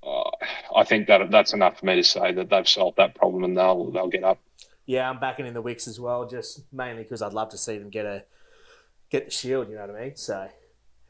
uh, 0.03 0.31
I 0.75 0.83
think 0.83 1.07
that 1.07 1.29
that's 1.31 1.53
enough 1.53 1.79
for 1.79 1.85
me 1.85 1.95
to 1.95 2.03
say 2.03 2.31
that 2.33 2.49
they've 2.49 2.67
solved 2.67 2.97
that 2.97 3.15
problem 3.15 3.43
and 3.43 3.57
they'll 3.57 3.91
they'll 3.91 4.07
get 4.09 4.23
up. 4.23 4.39
Yeah, 4.85 5.09
I'm 5.09 5.19
backing 5.19 5.45
in 5.45 5.53
the 5.53 5.61
Wicks 5.61 5.87
as 5.87 5.99
well, 5.99 6.27
just 6.27 6.63
mainly 6.73 7.03
because 7.03 7.21
I'd 7.21 7.33
love 7.33 7.49
to 7.49 7.57
see 7.57 7.77
them 7.77 7.89
get 7.89 8.05
a 8.05 8.25
get 9.09 9.25
the 9.25 9.31
shield. 9.31 9.69
You 9.69 9.75
know 9.75 9.87
what 9.87 9.95
I 9.95 10.01
mean? 10.05 10.15
So. 10.15 10.47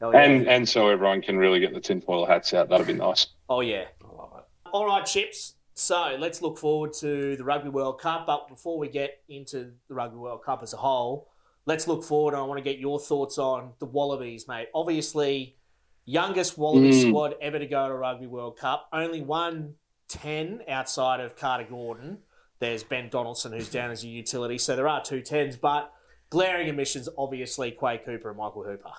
Yeah. 0.00 0.20
And 0.20 0.48
and 0.48 0.68
so 0.68 0.88
everyone 0.88 1.22
can 1.22 1.38
really 1.38 1.60
get 1.60 1.72
the 1.72 1.80
tinfoil 1.80 2.26
hats 2.26 2.52
out. 2.54 2.68
That'd 2.68 2.88
be 2.88 2.92
nice. 2.92 3.28
Oh 3.48 3.60
yeah, 3.60 3.84
I 4.02 4.16
love 4.16 4.32
it. 4.36 4.44
All 4.72 4.86
right, 4.86 5.06
chips. 5.06 5.54
So 5.74 6.16
let's 6.18 6.42
look 6.42 6.58
forward 6.58 6.92
to 6.94 7.36
the 7.36 7.44
Rugby 7.44 7.68
World 7.68 8.00
Cup. 8.00 8.26
But 8.26 8.48
before 8.48 8.78
we 8.78 8.88
get 8.88 9.20
into 9.28 9.72
the 9.88 9.94
Rugby 9.94 10.16
World 10.16 10.42
Cup 10.44 10.62
as 10.62 10.72
a 10.72 10.76
whole, 10.76 11.28
let's 11.66 11.86
look 11.86 12.02
forward. 12.02 12.34
And 12.34 12.42
I 12.42 12.46
want 12.46 12.58
to 12.58 12.64
get 12.64 12.78
your 12.78 12.98
thoughts 12.98 13.38
on 13.38 13.72
the 13.78 13.86
Wallabies, 13.86 14.48
mate. 14.48 14.68
Obviously, 14.74 15.56
Youngest 16.04 16.58
Wallaby 16.58 16.90
mm. 16.90 17.08
squad 17.08 17.36
ever 17.40 17.58
to 17.58 17.66
go 17.66 17.88
to 17.88 17.94
Rugby 17.94 18.26
World 18.26 18.58
Cup. 18.58 18.88
Only 18.92 19.22
one 19.22 19.74
10 20.08 20.62
outside 20.68 21.20
of 21.20 21.36
Carter 21.36 21.64
Gordon. 21.64 22.18
There's 22.62 22.84
Ben 22.84 23.08
Donaldson, 23.08 23.50
who's 23.50 23.68
down 23.68 23.90
as 23.90 24.04
a 24.04 24.06
utility. 24.06 24.56
So 24.56 24.76
there 24.76 24.86
are 24.86 25.02
two 25.02 25.20
tens, 25.20 25.56
but 25.56 25.92
glaring 26.30 26.70
omissions, 26.70 27.08
obviously, 27.18 27.72
Quade 27.72 28.04
Cooper 28.04 28.28
and 28.28 28.38
Michael 28.38 28.62
Hooper. 28.62 28.92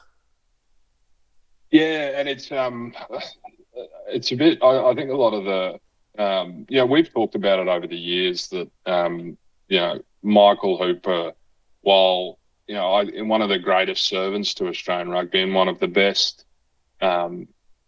Yeah, 1.72 2.20
and 2.20 2.28
it's 2.28 2.52
um, 2.52 2.94
it's 4.10 4.34
a 4.34 4.36
bit. 4.36 4.62
I, 4.62 4.90
I 4.90 4.94
think 4.96 5.12
a 5.12 5.16
lot 5.16 5.34
of 5.34 5.46
the, 5.46 6.22
um, 6.22 6.66
you 6.68 6.76
know, 6.76 6.86
we've 6.86 7.10
talked 7.10 7.36
about 7.36 7.60
it 7.60 7.70
over 7.70 7.88
the 7.88 7.96
years 7.96 8.50
that, 8.50 8.70
um, 8.86 9.38
you 9.70 9.80
know, 9.80 10.02
Michael 10.24 10.78
Hooper, 10.78 11.32
while 11.84 12.40
you 12.68 12.76
know, 12.76 12.92
I, 12.92 13.22
one 13.22 13.42
of 13.42 13.48
the 13.48 13.60
greatest 13.60 14.04
servants 14.04 14.54
to 14.56 14.68
Australian 14.68 15.08
rugby 15.08 15.42
and 15.42 15.56
one 15.56 15.70
of 15.70 15.80
the 15.80 15.88
best 15.88 16.44
um, 17.00 17.48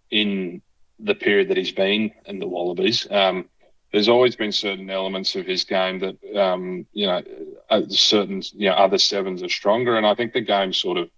in 0.09 0.61
the 0.99 1.15
period 1.15 1.49
that 1.49 1.57
he's 1.57 1.73
been 1.73 2.11
in 2.27 2.39
the 2.39 2.47
Wallabies. 2.47 3.11
Um, 3.11 3.49
there's 3.95 4.09
always 4.09 4.35
been 4.35 4.51
certain 4.51 4.89
elements 4.89 5.37
of 5.37 5.45
his 5.45 5.63
game 5.63 5.99
that 5.99 6.17
um, 6.35 6.85
you 6.91 7.07
know 7.07 7.23
uh, 7.69 7.81
certain 7.87 8.43
you 8.53 8.69
know 8.69 8.75
other 8.75 8.97
sevens 8.97 9.41
are 9.41 9.47
stronger, 9.47 9.95
and 9.95 10.05
I 10.05 10.13
think 10.13 10.33
the 10.33 10.41
game 10.41 10.73
sort 10.73 10.97
of 10.97 11.09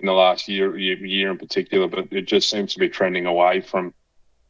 in 0.00 0.06
the 0.06 0.12
last 0.12 0.48
year 0.48 0.76
year, 0.76 1.30
in 1.30 1.38
particular, 1.38 1.86
but 1.86 2.08
it 2.10 2.22
just 2.22 2.50
seems 2.50 2.72
to 2.72 2.80
be 2.80 2.88
trending 2.88 3.26
away 3.26 3.60
from 3.60 3.94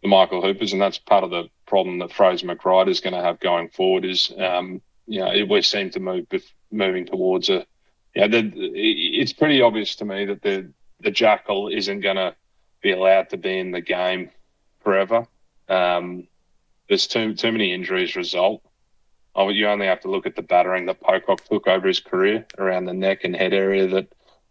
the 0.00 0.08
Michael 0.08 0.40
Hoopers, 0.40 0.72
and 0.72 0.80
that's 0.80 0.96
part 0.96 1.24
of 1.24 1.30
the 1.30 1.50
problem 1.66 1.98
that 1.98 2.10
Fraser 2.10 2.46
McReight 2.46 2.88
is 2.88 3.00
going 3.00 3.12
to 3.12 3.20
have 3.20 3.38
going 3.40 3.68
forward. 3.68 4.06
Is 4.06 4.32
um, 4.38 4.80
you 5.06 5.20
know 5.20 5.30
it, 5.30 5.46
we 5.46 5.60
seem 5.60 5.90
to 5.90 6.00
move 6.00 6.26
moving 6.72 7.04
towards 7.04 7.50
a 7.50 7.66
yeah. 8.16 8.28
It's 8.32 9.34
pretty 9.34 9.60
obvious 9.60 9.94
to 9.96 10.06
me 10.06 10.24
that 10.24 10.40
the 10.40 10.72
the 11.00 11.10
jackal 11.10 11.68
isn't 11.68 12.00
going 12.00 12.16
to 12.16 12.34
be 12.80 12.92
allowed 12.92 13.28
to 13.28 13.36
be 13.36 13.58
in 13.58 13.72
the 13.72 13.82
game 13.82 14.30
forever. 14.80 15.26
Um, 15.68 16.28
there's 16.88 17.06
too 17.06 17.34
too 17.34 17.52
many 17.52 17.72
injuries 17.72 18.16
result. 18.16 18.62
Oh, 19.34 19.48
you 19.48 19.66
only 19.68 19.86
have 19.86 20.00
to 20.00 20.10
look 20.10 20.26
at 20.26 20.36
the 20.36 20.42
battering 20.42 20.86
that 20.86 21.00
Pocock 21.00 21.44
took 21.44 21.66
over 21.66 21.88
his 21.88 22.00
career 22.00 22.46
around 22.56 22.84
the 22.84 22.94
neck 22.94 23.24
and 23.24 23.34
head 23.34 23.52
area. 23.52 23.86
That 23.86 24.08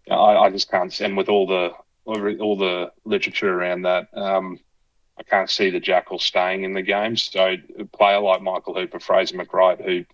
I, 0.10 0.36
I 0.36 0.50
just 0.50 0.70
can't. 0.70 1.00
And 1.00 1.16
with 1.16 1.30
all 1.30 1.48
the 1.48 1.72
all 2.06 2.58
the 2.58 2.92
literature 3.06 3.54
around 3.54 3.84
that, 3.84 4.08
um, 4.14 4.60
I 5.18 5.24
can't 5.24 5.50
see 5.50 5.70
the 5.70 5.80
Jackal 5.80 6.20
staying 6.20 6.64
in 6.64 6.74
the 6.74 6.82
game. 6.82 7.16
So 7.16 7.56
a 7.80 7.86
player 7.86 8.20
like 8.20 8.42
Michael 8.42 8.74
Hooper, 8.74 9.00
Fraser 9.00 9.38
McReight, 9.38 9.84
who 9.84 9.92
you 9.92 10.06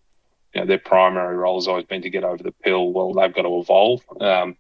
know, 0.56 0.66
their 0.66 0.80
primary 0.80 1.36
role 1.36 1.58
has 1.58 1.68
always 1.68 1.86
been 1.86 2.02
to 2.02 2.10
get 2.10 2.24
over 2.24 2.44
the 2.44 2.52
pill. 2.52 2.92
Well, 2.92 3.14
they've 3.14 3.34
got 3.34 3.44
to 3.44 3.60
evolve. 3.60 4.02
Um, 4.20 4.56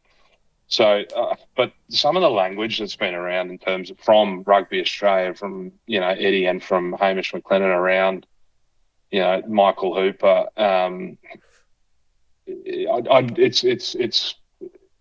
so, 0.69 1.03
uh, 1.15 1.35
but 1.57 1.73
some 1.89 2.15
of 2.15 2.21
the 2.21 2.29
language 2.29 2.77
that's 2.77 2.95
been 2.95 3.15
around 3.15 3.49
in 3.49 3.57
terms 3.57 3.89
of 3.89 3.99
from 3.99 4.43
Rugby 4.43 4.79
Australia, 4.79 5.33
from 5.33 5.71
you 5.87 5.99
know 5.99 6.09
Eddie 6.09 6.45
and 6.45 6.63
from 6.63 6.93
Hamish 6.93 7.33
McLennan 7.33 7.75
around, 7.75 8.27
you 9.11 9.19
know 9.19 9.41
Michael 9.47 9.95
Hooper, 9.95 10.47
um, 10.55 11.17
I, 12.47 13.01
I, 13.11 13.29
it's 13.37 13.63
it's 13.63 13.95
it's 13.95 14.35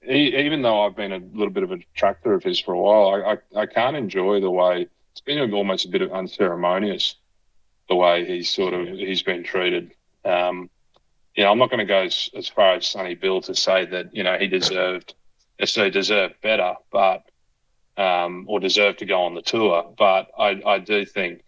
even 0.02 0.62
though 0.62 0.86
I've 0.86 0.96
been 0.96 1.12
a 1.12 1.18
little 1.18 1.52
bit 1.52 1.64
of 1.64 1.70
a 1.70 1.76
detractor 1.76 2.32
of 2.32 2.42
his 2.42 2.58
for 2.58 2.72
a 2.72 2.80
while, 2.80 3.08
I, 3.14 3.32
I, 3.32 3.62
I 3.62 3.66
can't 3.66 3.94
enjoy 3.94 4.40
the 4.40 4.50
way 4.50 4.88
it's 5.12 5.20
been 5.20 5.52
almost 5.52 5.84
a 5.84 5.88
bit 5.90 6.00
of 6.00 6.12
unceremonious 6.12 7.16
the 7.90 7.94
way 7.94 8.24
he's 8.24 8.48
sort 8.48 8.72
of 8.72 8.88
he's 8.88 9.22
been 9.22 9.44
treated. 9.44 9.92
Um, 10.24 10.70
you 11.34 11.44
know, 11.44 11.50
I'm 11.50 11.58
not 11.58 11.68
going 11.68 11.78
to 11.78 11.84
go 11.84 12.02
as, 12.04 12.30
as 12.34 12.48
far 12.48 12.74
as 12.74 12.86
Sonny 12.86 13.14
Bill 13.14 13.42
to 13.42 13.54
say 13.54 13.84
that 13.84 14.14
you 14.14 14.22
know 14.22 14.38
he 14.38 14.46
deserved 14.46 15.14
necessarily 15.58 15.90
deserve 15.90 16.32
better, 16.42 16.74
but 16.90 17.22
um, 17.96 18.44
or 18.48 18.60
deserve 18.60 18.96
to 18.98 19.06
go 19.06 19.22
on 19.22 19.34
the 19.34 19.42
tour. 19.42 19.92
But 19.96 20.30
I, 20.38 20.60
I 20.64 20.78
do 20.78 21.04
think, 21.04 21.42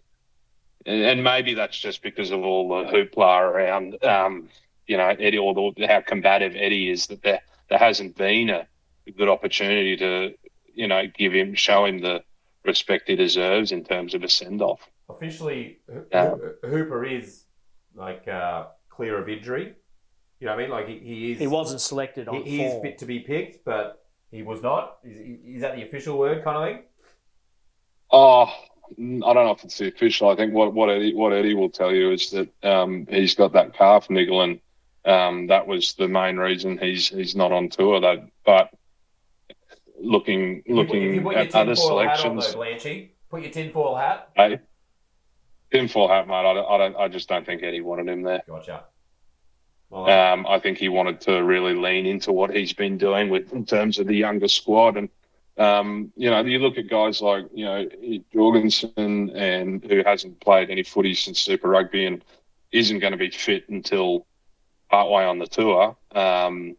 and 0.85 1.23
maybe 1.23 1.55
that's 1.55 1.79
just 1.79 2.03
because 2.03 2.31
of 2.31 2.43
all 2.43 2.69
the 2.69 2.91
hoopla 2.91 3.41
around, 3.41 4.03
um, 4.05 4.49
you 4.87 4.97
know, 4.97 5.09
Eddie 5.09 5.39
or 5.39 5.55
the, 5.55 5.87
how 5.87 6.01
combative 6.01 6.55
Eddie 6.57 6.91
is 6.91 7.07
that 7.07 7.23
there 7.23 7.41
there 7.69 7.79
hasn't 7.79 8.17
been 8.17 8.51
a 8.51 8.67
good 9.17 9.29
opportunity 9.29 9.97
to, 9.97 10.35
you 10.75 10.89
know, 10.89 11.07
give 11.07 11.33
him 11.33 11.55
show 11.55 11.85
him 11.85 12.01
the 12.01 12.23
respect 12.65 13.09
he 13.09 13.17
deserves 13.17 13.73
in 13.73 13.85
terms 13.85 14.15
of 14.15 14.23
a 14.25 14.29
send 14.29 14.61
off. 14.61 14.91
Officially, 15.09 15.79
um, 16.13 16.41
Hooper 16.63 17.05
is 17.05 17.45
like 17.95 18.27
uh, 18.29 18.67
clear 18.89 19.19
of 19.19 19.29
injury. 19.29 19.75
You 20.41 20.47
know 20.47 20.55
what 20.55 20.61
I 20.61 20.63
mean? 20.63 20.71
Like 20.71 20.89
he, 20.89 20.99
he 20.99 21.33
is. 21.33 21.39
He 21.39 21.47
wasn't 21.47 21.81
selected 21.81 22.29
on. 22.29 22.43
He, 22.43 22.59
he's 22.59 22.83
fit 22.83 22.99
to 22.99 23.07
be 23.07 23.21
picked, 23.21 23.65
but 23.65 24.00
he 24.31 24.43
was 24.43 24.63
not. 24.63 24.99
Is, 25.05 25.39
is 25.45 25.61
that 25.63 25.77
the 25.77 25.83
official 25.83 26.19
word, 26.19 26.45
kind 26.45 26.57
of 26.57 26.65
thing? 26.65 26.85
Oh, 28.11 28.47
I 28.47 28.95
don't 28.99 29.21
know 29.47 29.53
if 29.53 29.65
it's 29.65 29.79
the 29.79 29.89
official. 29.89 30.31
I 30.31 30.37
think 30.37 30.53
what 30.53 30.75
what 30.75 30.91
Eddie 30.91 31.15
what 31.15 31.33
Eddie 31.33 31.55
will 31.55 31.71
tell 31.71 31.95
you 31.95 32.13
is 32.13 32.31
that 32.31 32.49
um, 32.65 33.07
he's 33.09 33.35
got 33.35 33.53
that 33.53 33.75
calf 33.75 34.11
niggle, 34.11 34.43
and 34.43 34.61
um, 35.05 35.47
that 35.47 35.67
was 35.67 35.95
the 35.95 36.09
main 36.09 36.37
reason 36.37 36.79
he's 36.79 37.09
he's 37.09 37.37
not 37.37 37.53
on 37.53 37.69
tour. 37.69 38.01
That, 38.01 38.29
but 38.45 38.71
looking 40.01 40.63
looking 40.67 41.03
you, 41.15 41.33
at 41.33 41.55
other 41.55 41.75
selections, 41.75 42.47
hat 42.47 42.57
on, 42.57 42.61
though, 42.61 42.67
Blanchy, 42.67 43.11
put 43.31 43.43
your 43.43 43.53
tinfoil 43.53 43.97
hat. 43.97 44.31
Hey, 44.35 44.59
tinfoil 45.71 46.09
hat, 46.09 46.27
mate. 46.27 46.35
I 46.35 46.55
don't, 46.55 46.67
I 46.67 46.79
don't. 46.79 46.97
I 46.97 47.09
just 47.09 47.29
don't 47.29 47.47
think 47.47 47.63
Eddie 47.63 47.81
wanted 47.81 48.09
him 48.09 48.23
there. 48.23 48.43
Gotcha. 48.49 48.85
Um, 49.93 50.47
I 50.47 50.61
think 50.61 50.79
he 50.79 50.89
wanted 50.89 51.21
to 51.23 51.43
really 51.43 51.75
lean 51.75 52.07
into 52.07 52.33
what 52.33 52.55
he's 52.55 52.73
been 52.73 52.97
doing 52.97 53.29
with 53.29 53.53
in 53.53 53.65
terms 53.67 53.99
of 53.99 54.07
the 54.07 54.15
younger 54.15 54.47
squad, 54.47 54.97
and 54.97 55.09
um, 55.59 56.13
you 56.17 56.31
know, 56.31 56.41
you 56.41 56.59
look 56.61 56.79
at 56.79 56.89
guys 56.89 57.21
like 57.21 57.47
you 57.53 57.65
know 57.65 57.89
Jorgensen, 58.33 59.31
and 59.31 59.85
who 59.85 60.03
hasn't 60.05 60.41
played 60.41 60.71
any 60.71 60.85
footy 60.85 61.15
since 61.15 61.41
Super 61.41 61.69
Rugby, 61.69 62.07
and 62.07 62.25
isn't 62.71 63.01
going 63.01 63.13
to 63.13 63.19
be 63.19 63.31
fit 63.31 63.69
until 63.69 64.27
partway 64.91 65.25
on 65.25 65.39
the 65.39 65.47
tour. 65.47 65.97
Um, 66.13 66.77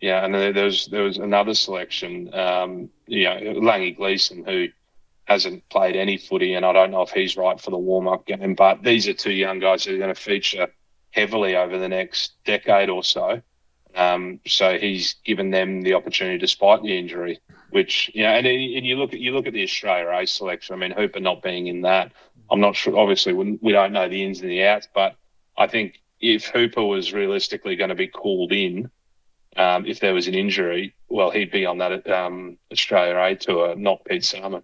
yeah, 0.00 0.24
and 0.24 0.34
then 0.34 0.54
there 0.54 0.64
was 0.64 0.86
there 0.86 1.04
was 1.04 1.18
another 1.18 1.54
selection, 1.54 2.34
um, 2.34 2.90
you 3.06 3.24
know, 3.24 3.60
Langi 3.60 3.96
Gleeson, 3.96 4.44
who 4.44 4.66
hasn't 5.26 5.68
played 5.68 5.94
any 5.94 6.16
footy, 6.16 6.54
and 6.54 6.66
I 6.66 6.72
don't 6.72 6.90
know 6.90 7.02
if 7.02 7.10
he's 7.10 7.36
right 7.36 7.60
for 7.60 7.70
the 7.70 7.78
warm 7.78 8.08
up 8.08 8.26
game. 8.26 8.54
But 8.54 8.82
these 8.82 9.06
are 9.06 9.14
two 9.14 9.32
young 9.32 9.60
guys 9.60 9.84
who 9.84 9.94
are 9.94 9.98
going 9.98 10.12
to 10.12 10.20
feature 10.20 10.66
heavily 11.12 11.56
over 11.56 11.78
the 11.78 11.88
next 11.88 12.32
decade 12.44 12.90
or 12.90 13.04
so. 13.04 13.40
Um, 13.94 14.40
so 14.46 14.78
he's 14.78 15.16
given 15.24 15.50
them 15.50 15.82
the 15.82 15.94
opportunity 15.94 16.38
despite 16.38 16.82
the 16.82 16.98
injury, 16.98 17.40
which 17.70 18.10
you 18.14 18.22
know, 18.22 18.30
and, 18.30 18.46
and 18.46 18.86
you 18.86 18.96
look 18.96 19.12
at 19.12 19.20
you 19.20 19.32
look 19.32 19.46
at 19.46 19.52
the 19.52 19.62
Australia 19.62 20.10
A 20.10 20.26
selection. 20.26 20.74
I 20.74 20.78
mean, 20.78 20.92
Hooper 20.92 21.20
not 21.20 21.42
being 21.42 21.66
in 21.66 21.82
that, 21.82 22.12
I'm 22.50 22.60
not 22.60 22.76
sure. 22.76 22.98
Obviously, 22.98 23.32
we 23.32 23.72
don't 23.72 23.92
know 23.92 24.08
the 24.08 24.22
ins 24.22 24.40
and 24.40 24.50
the 24.50 24.64
outs, 24.64 24.88
but 24.94 25.16
I 25.56 25.66
think 25.66 26.00
if 26.20 26.46
Hooper 26.46 26.82
was 26.82 27.12
realistically 27.12 27.76
going 27.76 27.88
to 27.90 27.94
be 27.94 28.08
called 28.08 28.52
in, 28.52 28.90
um, 29.56 29.86
if 29.86 30.00
there 30.00 30.14
was 30.14 30.28
an 30.28 30.34
injury, 30.34 30.94
well, 31.08 31.30
he'd 31.30 31.50
be 31.50 31.66
on 31.66 31.78
that 31.78 32.08
um, 32.08 32.58
Australia 32.70 33.18
A 33.18 33.36
tour, 33.36 33.74
not 33.74 34.04
Pete 34.04 34.22
Samu. 34.22 34.62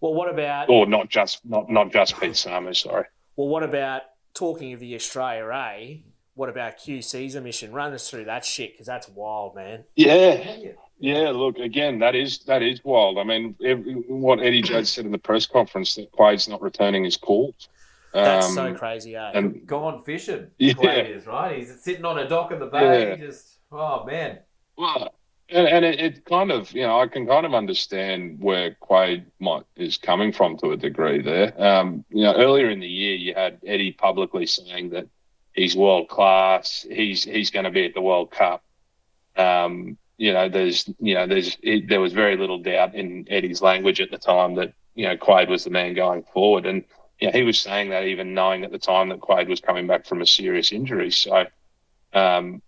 Well, 0.00 0.14
what 0.14 0.30
about 0.30 0.68
or 0.68 0.86
not 0.86 1.08
just 1.08 1.44
not 1.44 1.70
not 1.70 1.92
just 1.92 2.18
Pete 2.20 2.32
Samu? 2.32 2.74
Sorry. 2.74 3.04
Well, 3.36 3.48
what 3.48 3.62
about 3.62 4.02
talking 4.34 4.72
of 4.72 4.80
the 4.80 4.94
Australia 4.94 5.48
A, 5.52 6.02
what 6.34 6.48
about 6.48 6.78
QC's 6.78 7.34
emission? 7.34 7.72
Run 7.72 7.92
us 7.92 8.08
through 8.08 8.24
that 8.24 8.44
shit 8.44 8.72
because 8.72 8.86
that's 8.86 9.08
wild, 9.08 9.54
man. 9.54 9.84
Yeah. 9.96 10.72
Yeah, 10.98 11.30
look 11.30 11.58
again. 11.58 11.98
That 11.98 12.14
is 12.14 12.38
that 12.44 12.62
is 12.62 12.80
wild. 12.84 13.18
I 13.18 13.24
mean, 13.24 13.56
every, 13.64 13.94
what 13.94 14.38
Eddie 14.38 14.62
Jones 14.62 14.88
said 14.88 15.04
in 15.04 15.10
the 15.10 15.18
press 15.18 15.46
conference 15.46 15.96
that 15.96 16.12
Quade's 16.12 16.48
not 16.48 16.62
returning 16.62 17.02
his 17.02 17.16
calls. 17.16 17.68
That's 18.14 18.46
um, 18.46 18.54
so 18.54 18.74
crazy, 18.74 19.16
eh? 19.16 19.30
And 19.34 19.66
gone 19.66 20.04
fishing. 20.04 20.46
Yeah, 20.58 20.74
Quade 20.74 21.16
is 21.16 21.26
right. 21.26 21.58
He's 21.58 21.82
sitting 21.82 22.04
on 22.04 22.18
a 22.18 22.28
dock 22.28 22.52
in 22.52 22.60
the 22.60 22.66
bay. 22.66 23.08
Yeah. 23.08 23.16
Just 23.16 23.58
oh 23.72 24.04
man. 24.04 24.38
Well, 24.78 25.12
and, 25.48 25.68
and 25.68 25.84
it, 25.84 26.00
it, 26.00 26.24
kind 26.24 26.50
of, 26.50 26.72
you 26.72 26.82
know, 26.82 26.98
I 26.98 27.06
can 27.06 27.26
kind 27.26 27.44
of 27.44 27.54
understand 27.54 28.40
where 28.40 28.74
Quade 28.80 29.26
might 29.38 29.64
is 29.76 29.98
coming 29.98 30.32
from 30.32 30.56
to 30.58 30.72
a 30.72 30.76
degree 30.76 31.20
there. 31.20 31.60
Um, 31.62 32.04
you 32.10 32.22
know, 32.24 32.34
earlier 32.34 32.70
in 32.70 32.80
the 32.80 32.88
year, 32.88 33.14
you 33.14 33.34
had 33.34 33.58
Eddie 33.66 33.92
publicly 33.92 34.46
saying 34.46 34.90
that 34.90 35.06
he's 35.52 35.76
world 35.76 36.08
class. 36.08 36.86
He's 36.88 37.24
he's 37.24 37.50
going 37.50 37.64
to 37.64 37.70
be 37.70 37.84
at 37.84 37.94
the 37.94 38.00
World 38.00 38.30
Cup. 38.30 38.62
Um, 39.36 39.98
you 40.16 40.32
know, 40.32 40.48
there's 40.48 40.88
you 40.98 41.14
know, 41.14 41.26
there's 41.26 41.56
it, 41.62 41.88
there 41.88 42.00
was 42.00 42.12
very 42.12 42.36
little 42.36 42.58
doubt 42.58 42.94
in 42.94 43.26
Eddie's 43.28 43.62
language 43.62 44.00
at 44.00 44.10
the 44.10 44.18
time 44.18 44.54
that 44.56 44.72
you 44.94 45.06
know 45.06 45.16
Quade 45.16 45.48
was 45.48 45.64
the 45.64 45.70
man 45.70 45.94
going 45.94 46.22
forward, 46.32 46.66
and 46.66 46.84
you 47.20 47.26
know, 47.26 47.32
he 47.32 47.42
was 47.42 47.58
saying 47.58 47.90
that 47.90 48.04
even 48.04 48.34
knowing 48.34 48.64
at 48.64 48.72
the 48.72 48.78
time 48.78 49.08
that 49.10 49.20
Quade 49.20 49.48
was 49.48 49.60
coming 49.60 49.86
back 49.86 50.06
from 50.06 50.22
a 50.22 50.26
serious 50.26 50.72
injury. 50.72 51.10
So, 51.10 51.46
um, 52.12 52.62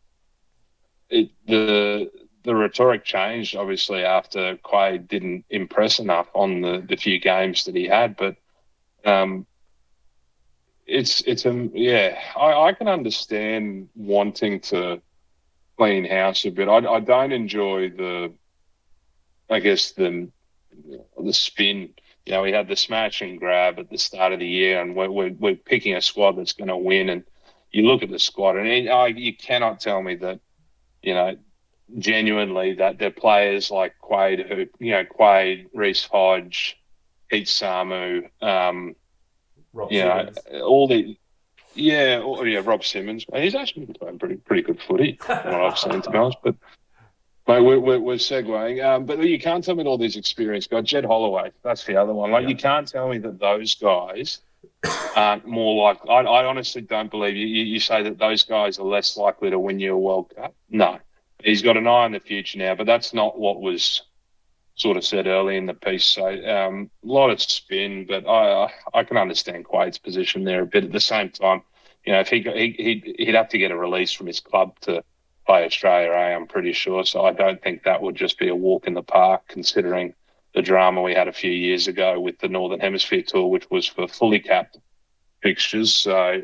it, 1.08 1.30
the 1.46 2.10
the 2.44 2.54
rhetoric 2.54 3.04
changed 3.04 3.56
obviously 3.56 4.04
after 4.04 4.56
Quade 4.58 5.08
didn't 5.08 5.44
impress 5.50 5.98
enough 5.98 6.28
on 6.34 6.60
the, 6.60 6.84
the 6.86 6.96
few 6.96 7.18
games 7.18 7.64
that 7.64 7.74
he 7.74 7.86
had, 7.86 8.16
but 8.16 8.36
um, 9.04 9.46
it's 10.86 11.22
it's 11.22 11.46
a 11.46 11.70
yeah 11.72 12.18
I, 12.36 12.68
I 12.68 12.72
can 12.72 12.88
understand 12.88 13.88
wanting 13.96 14.60
to 14.60 15.00
clean 15.78 16.04
house 16.04 16.44
a 16.44 16.50
bit. 16.50 16.68
I, 16.68 16.78
I 16.78 17.00
don't 17.00 17.32
enjoy 17.32 17.90
the 17.90 18.32
I 19.50 19.60
guess 19.60 19.92
the 19.92 20.28
the 21.18 21.32
spin. 21.32 21.94
You 22.26 22.32
know, 22.32 22.42
we 22.42 22.52
had 22.52 22.68
the 22.68 22.76
smash 22.76 23.20
and 23.20 23.38
grab 23.38 23.78
at 23.78 23.90
the 23.90 23.98
start 23.98 24.32
of 24.32 24.40
the 24.40 24.46
year, 24.46 24.80
and 24.80 24.94
we're 24.94 25.10
we're, 25.10 25.32
we're 25.38 25.56
picking 25.56 25.94
a 25.94 26.02
squad 26.02 26.32
that's 26.32 26.52
going 26.52 26.68
to 26.68 26.76
win. 26.76 27.08
And 27.08 27.24
you 27.70 27.82
look 27.82 28.02
at 28.02 28.10
the 28.10 28.18
squad, 28.18 28.56
and 28.56 28.68
it, 28.68 29.18
you 29.18 29.36
cannot 29.36 29.80
tell 29.80 30.02
me 30.02 30.16
that 30.16 30.40
you 31.02 31.14
know 31.14 31.36
genuinely 31.98 32.74
that 32.74 32.98
the 32.98 33.10
players 33.10 33.70
like 33.70 33.94
Quade, 34.00 34.46
who 34.46 34.66
you 34.78 34.92
know 34.92 35.04
Quade, 35.04 35.66
Reece 35.74 36.04
Hodge, 36.04 36.78
Pete 37.28 37.46
Samu, 37.46 38.28
um, 38.42 38.96
Rob 39.72 39.92
you 39.92 40.00
Simmons. 40.00 40.38
know, 40.52 40.60
all 40.60 40.88
the 40.88 41.16
yeah, 41.74 42.20
or, 42.24 42.46
yeah, 42.46 42.60
Rob 42.64 42.84
Simmons. 42.84 43.26
He's 43.34 43.54
actually 43.54 43.86
been 43.86 43.94
playing 43.94 44.18
pretty 44.18 44.36
pretty 44.36 44.62
good 44.62 44.80
footy, 44.80 45.18
from 45.20 45.36
what 45.44 45.62
I've 45.62 45.78
seen 45.78 46.02
to 46.02 46.10
be 46.10 46.18
honest. 46.18 46.38
But 46.42 46.54
mate, 47.48 47.60
we're, 47.60 47.80
we're, 47.80 48.00
we're 48.00 48.14
segueing. 48.16 48.84
Um, 48.84 49.06
but 49.06 49.18
you 49.20 49.38
can't 49.38 49.64
tell 49.64 49.74
me 49.74 49.84
all 49.84 49.98
these 49.98 50.16
experienced 50.16 50.70
guys. 50.70 50.84
Jed 50.84 51.04
Holloway, 51.04 51.50
that's 51.62 51.84
the 51.84 51.96
other 51.96 52.12
one. 52.12 52.30
Like 52.30 52.44
yeah. 52.44 52.50
you 52.50 52.56
can't 52.56 52.86
tell 52.86 53.08
me 53.08 53.18
that 53.18 53.38
those 53.38 53.74
guys 53.74 54.40
aren't 55.16 55.46
more 55.46 55.84
like. 55.84 55.98
I, 56.08 56.20
I 56.20 56.44
honestly 56.44 56.82
don't 56.82 57.10
believe 57.10 57.36
you, 57.36 57.46
you. 57.46 57.64
You 57.64 57.80
say 57.80 58.02
that 58.02 58.18
those 58.18 58.44
guys 58.44 58.78
are 58.78 58.86
less 58.86 59.16
likely 59.16 59.50
to 59.50 59.58
win 59.58 59.80
you 59.80 59.94
a 59.94 59.98
World 59.98 60.32
Cup. 60.34 60.54
No, 60.70 60.98
he's 61.44 61.62
got 61.62 61.76
an 61.76 61.86
eye 61.86 62.04
on 62.04 62.12
the 62.12 62.20
future 62.20 62.58
now, 62.58 62.74
but 62.74 62.86
that's 62.86 63.14
not 63.14 63.38
what 63.38 63.60
was 63.60 64.02
sort 64.76 64.96
of 64.96 65.04
said 65.04 65.26
early 65.26 65.56
in 65.56 65.66
the 65.66 65.74
piece. 65.74 66.04
So 66.04 66.26
um, 66.26 66.90
a 67.04 67.06
lot 67.06 67.30
of 67.30 67.40
spin, 67.40 68.06
but 68.06 68.26
I 68.26 68.72
I 68.92 69.04
can 69.04 69.16
understand 69.16 69.64
Quade's 69.64 69.98
position 69.98 70.44
there 70.44 70.62
a 70.62 70.66
bit. 70.66 70.84
At 70.84 70.92
the 70.92 71.00
same 71.00 71.30
time, 71.30 71.62
you 72.04 72.12
know, 72.12 72.20
if 72.20 72.28
he 72.28 72.40
he 72.40 72.74
he'd, 72.82 73.14
he'd 73.18 73.34
have 73.34 73.50
to 73.50 73.58
get 73.58 73.70
a 73.70 73.76
release 73.76 74.12
from 74.12 74.26
his 74.26 74.40
club 74.40 74.78
to 74.80 75.04
play 75.46 75.64
Australia 75.64 76.10
A, 76.10 76.34
I'm 76.34 76.46
pretty 76.46 76.72
sure. 76.72 77.04
So 77.04 77.24
I 77.24 77.32
don't 77.32 77.62
think 77.62 77.84
that 77.84 78.02
would 78.02 78.16
just 78.16 78.38
be 78.38 78.48
a 78.48 78.56
walk 78.56 78.86
in 78.86 78.94
the 78.94 79.02
park, 79.02 79.42
considering 79.48 80.14
the 80.54 80.62
drama 80.62 81.02
we 81.02 81.14
had 81.14 81.28
a 81.28 81.32
few 81.32 81.50
years 81.50 81.88
ago 81.88 82.18
with 82.18 82.38
the 82.38 82.48
Northern 82.48 82.80
Hemisphere 82.80 83.22
tour, 83.26 83.48
which 83.48 83.68
was 83.70 83.86
for 83.86 84.08
fully 84.08 84.40
capped 84.40 84.78
fixtures. 85.42 85.92
So 85.92 86.42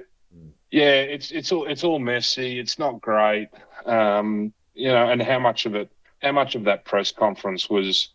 yeah, 0.70 1.00
it's 1.00 1.32
it's 1.32 1.50
all 1.50 1.66
it's 1.66 1.84
all 1.84 1.98
messy. 1.98 2.60
It's 2.60 2.78
not 2.78 3.00
great. 3.00 3.48
Um, 3.86 4.52
you 4.74 4.88
know, 4.88 5.08
and 5.08 5.22
how 5.22 5.38
much 5.38 5.66
of 5.66 5.74
it, 5.74 5.90
how 6.22 6.32
much 6.32 6.54
of 6.54 6.64
that 6.64 6.84
press 6.84 7.12
conference 7.12 7.68
was 7.68 8.10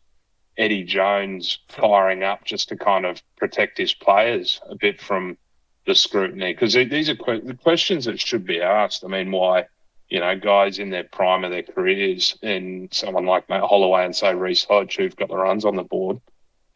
Eddie 0.57 0.83
Jones 0.83 1.59
firing 1.67 2.23
up 2.23 2.45
just 2.45 2.69
to 2.69 2.77
kind 2.77 3.05
of 3.05 3.21
protect 3.37 3.77
his 3.77 3.93
players 3.93 4.61
a 4.69 4.75
bit 4.75 5.01
from 5.01 5.37
the 5.85 5.95
scrutiny? 5.95 6.53
Because 6.53 6.73
these 6.73 7.09
are 7.09 7.15
que- 7.15 7.41
the 7.41 7.55
questions 7.55 8.05
that 8.05 8.19
should 8.19 8.45
be 8.45 8.61
asked. 8.61 9.03
I 9.03 9.07
mean, 9.07 9.31
why, 9.31 9.65
you 10.09 10.19
know, 10.19 10.37
guys 10.37 10.79
in 10.79 10.89
their 10.89 11.03
prime 11.03 11.43
of 11.43 11.51
their 11.51 11.63
careers 11.63 12.37
and 12.41 12.93
someone 12.93 13.25
like 13.25 13.49
Matt 13.49 13.63
Holloway 13.63 14.05
and 14.05 14.15
say 14.15 14.33
Reece 14.33 14.65
Hodge, 14.65 14.95
who've 14.95 15.15
got 15.15 15.29
the 15.29 15.37
runs 15.37 15.65
on 15.65 15.75
the 15.75 15.83
board, 15.83 16.21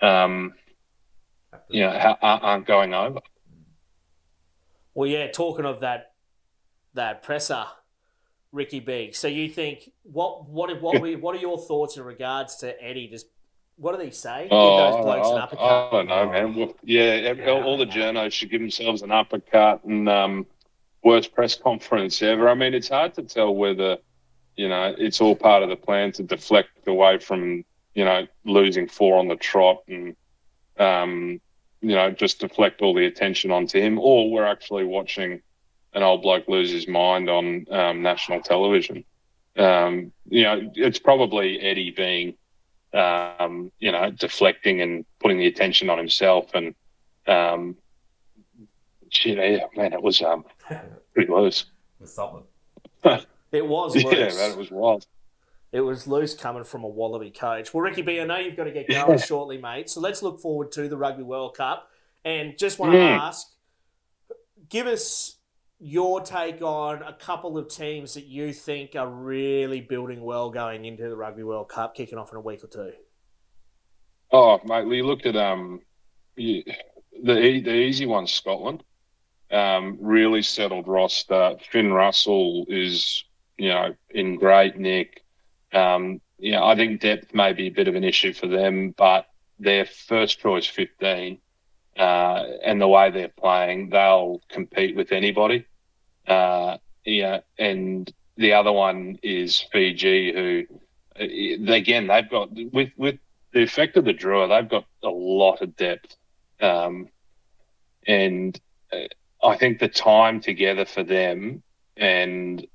um, 0.02 0.54
you 1.70 1.82
know, 1.82 2.18
aren't 2.22 2.66
going 2.66 2.94
over. 2.94 3.20
Well, 4.94 5.08
yeah, 5.08 5.28
talking 5.32 5.66
of 5.66 5.82
that 5.82 6.14
that 6.96 7.24
presser 7.24 7.66
Ricky 8.52 8.80
B. 8.80 9.12
So 9.12 9.28
you 9.28 9.50
think 9.50 9.92
what 10.04 10.50
what 10.50 10.82
what 10.82 11.02
what 11.22 11.36
are 11.36 11.40
your 11.40 11.58
thoughts 11.58 11.98
in 11.98 12.04
regards 12.04 12.58
to 12.58 12.82
Eddie? 12.84 13.08
Just 13.08 13.28
what 13.78 13.98
do 13.98 14.04
they 14.04 14.12
say? 14.12 14.48
Oh, 14.52 14.78
give 14.78 14.94
those 14.94 15.06
blokes 15.06 15.28
I, 15.28 15.32
an 15.32 15.38
uppercut. 15.38 15.64
I 15.64 15.92
don't 15.92 16.08
know, 16.08 16.30
man. 16.30 16.56
Well, 16.56 16.76
yeah, 16.84 17.34
yeah, 17.34 17.52
all 17.52 17.78
the 17.78 17.86
journos 17.86 18.34
should 18.34 18.50
give 18.50 18.62
themselves 18.62 19.02
an 19.04 19.12
uppercut 19.12 19.84
and 19.86 20.10
um, 20.10 20.46
worst 21.04 21.34
press 21.34 21.56
conference 21.56 22.22
ever. 22.22 22.50
I 22.50 22.56
mean, 22.56 22.74
it's 22.74 22.90
hard 22.90 23.14
to 23.16 23.24
tell 23.24 23.56
whether 23.56 23.98
you 24.56 24.68
know 24.68 24.94
it's 24.98 25.22
all 25.22 25.36
part 25.36 25.64
of 25.64 25.70
the 25.70 25.76
plan 25.76 26.12
to 26.14 26.24
deflect 26.24 26.88
away 26.88 27.20
from 27.20 27.64
you 27.94 28.06
know 28.06 28.28
losing 28.46 28.88
four 28.88 29.20
on 29.20 29.28
the 29.28 29.36
trot 29.36 29.84
and 29.88 30.16
um, 30.78 31.40
you 31.82 31.96
know 31.96 32.12
just 32.12 32.40
deflect 32.40 32.82
all 32.82 32.94
the 32.94 33.06
attention 33.06 33.52
onto 33.52 33.80
him, 33.80 34.00
or 34.00 34.32
we're 34.32 34.46
actually 34.46 34.84
watching 34.84 35.42
an 35.94 36.04
old 36.04 36.22
bloke 36.22 36.48
lose 36.48 36.72
his 36.72 36.88
mind 36.88 37.30
on 37.30 37.66
um, 37.72 38.02
national 38.02 38.42
television. 38.42 39.04
Um, 39.58 40.12
you 40.26 40.44
know, 40.44 40.72
it's 40.76 41.00
probably 41.00 41.60
Eddie 41.60 41.92
being, 41.92 42.36
um, 42.94 43.72
you 43.80 43.92
know, 43.92 44.12
deflecting 44.12 44.82
and 44.82 45.06
putting 45.20 45.40
the 45.40 45.48
attention 45.48 45.90
on 45.90 45.98
himself. 45.98 46.52
And, 46.54 46.76
um, 47.28 47.76
you 49.24 49.36
know, 49.36 49.70
man, 49.76 49.94
it 49.94 50.02
was 50.02 50.22
um, 50.22 50.46
pretty 51.14 51.32
loose. 51.32 51.66
It 52.00 52.04
was 52.04 52.14
something. 52.14 52.44
it 53.52 53.66
was 53.68 53.96
loose. 53.96 54.04
Yeah, 54.14 54.34
man, 54.34 54.52
it 54.52 54.58
was 54.58 54.72
wild. 54.72 55.06
It 55.72 55.82
was 55.82 56.08
loose 56.08 56.34
coming 56.34 56.64
from 56.64 56.84
a 56.84 56.88
Wallaby 56.88 57.30
coach. 57.30 57.74
Well, 57.74 57.82
Ricky 57.82 58.02
B, 58.02 58.20
I 58.20 58.26
know 58.26 58.38
you've 58.38 58.56
got 58.58 58.64
to 58.64 58.72
get 58.72 58.90
going 58.90 59.18
Yeah. 59.18 59.18
shortly, 59.18 59.58
mate. 59.60 59.90
So 59.90 60.00
let's 60.02 60.24
look 60.24 60.40
forward 60.40 60.72
to 60.74 60.88
the 60.88 60.98
Rugby 60.98 61.24
World 61.24 61.56
Cup. 61.56 61.88
And 62.26 62.58
just 62.58 62.80
want 62.80 62.94
to 62.94 62.98
Mm. 62.98 63.20
ask, 63.20 63.48
give 64.68 64.88
us 64.88 65.39
your 65.80 66.22
take 66.22 66.62
on 66.62 67.02
a 67.04 67.14
couple 67.14 67.58
of 67.58 67.70
teams 67.70 68.14
that 68.14 68.26
you 68.26 68.52
think 68.52 68.96
are 68.96 69.10
really 69.10 69.80
building 69.80 70.22
well 70.22 70.50
going 70.50 70.86
into 70.86 71.08
the 71.08 71.16
Rugby 71.16 71.44
World 71.44 71.70
Cup, 71.70 71.96
kicking 71.96 72.18
off 72.18 72.32
in 72.32 72.38
a 72.38 72.42
week 72.42 72.64
or 72.64 72.68
two. 72.68 72.92
Oh, 74.32 74.60
mate, 74.66 74.86
we 74.86 75.02
looked 75.02 75.26
at 75.26 75.36
um, 75.36 75.82
the 76.36 76.64
the 77.24 77.74
easy 77.74 78.06
one, 78.06 78.28
Scotland. 78.28 78.84
Um, 79.52 79.98
really 80.00 80.44
settled 80.44 80.88
roster. 80.88 81.56
Finn 81.72 81.92
Russell 81.92 82.66
is, 82.70 83.24
you 83.58 83.70
know, 83.70 83.96
in 84.12 84.36
great 84.36 84.78
nick. 84.78 85.24
Um, 85.74 86.22
you 86.38 86.52
know, 86.52 86.64
I 86.64 86.76
think 86.76 87.02
depth 87.02 87.34
may 87.34 87.54
be 87.54 87.68
a 87.68 87.72
bit 87.72 87.88
of 87.88 87.96
an 87.96 88.04
issue 88.04 88.34
for 88.34 88.48
them, 88.48 88.94
but 88.96 89.26
their 89.58 89.86
first 89.86 90.40
choice 90.40 90.68
fifteen, 90.68 91.40
uh, 92.00 92.46
and 92.64 92.80
the 92.80 92.88
way 92.88 93.12
they're 93.12 93.28
playing, 93.28 93.90
they'll 93.90 94.42
compete 94.50 94.96
with 94.96 95.12
anybody. 95.12 95.66
Uh, 96.26 96.78
yeah, 97.06 97.42
and 97.58 98.12
the 98.38 98.54
other 98.54 98.72
one 98.72 99.20
is 99.22 99.66
Fiji, 99.72 100.34
who, 100.34 100.64
uh, 101.20 101.74
again, 101.74 102.08
they've 102.08 102.30
got 102.30 102.50
with 102.72 102.92
with 102.96 103.20
the 103.52 103.64
effect 103.64 103.98
of 103.98 104.06
the 104.06 104.14
draw, 104.14 104.48
they've 104.48 104.70
got 104.70 104.86
a 105.04 105.10
lot 105.10 105.62
of 105.62 105.76
depth. 105.76 106.16
Um, 106.62 107.10
and 108.08 108.60
uh, 108.94 109.08
I 109.46 109.58
think 109.58 109.80
the 109.80 109.90
time 109.90 110.40
together 110.40 110.86
for 110.86 111.04
them 111.04 111.64
and 111.98 112.66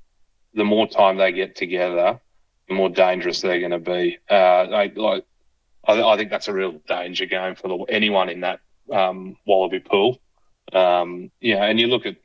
the 0.53 0.65
more 0.65 0.87
time 0.87 1.17
they 1.17 1.31
get 1.31 1.55
together, 1.55 2.19
the 2.67 2.73
more 2.75 2.89
dangerous 2.89 3.41
they're 3.41 3.59
going 3.59 3.71
to 3.71 3.79
be. 3.79 4.19
Uh, 4.29 4.65
they, 4.67 4.91
like, 4.95 5.25
I, 5.87 6.01
I 6.01 6.17
think 6.17 6.29
that's 6.29 6.47
a 6.47 6.53
real 6.53 6.73
danger 6.87 7.25
game 7.25 7.55
for 7.55 7.67
the, 7.67 7.77
anyone 7.89 8.29
in 8.29 8.41
that 8.41 8.59
um, 8.91 9.37
Wallaby 9.45 9.79
pool. 9.79 10.19
Um, 10.73 11.31
yeah, 11.39 11.63
and 11.65 11.79
you 11.79 11.87
look 11.87 12.05
at, 12.05 12.15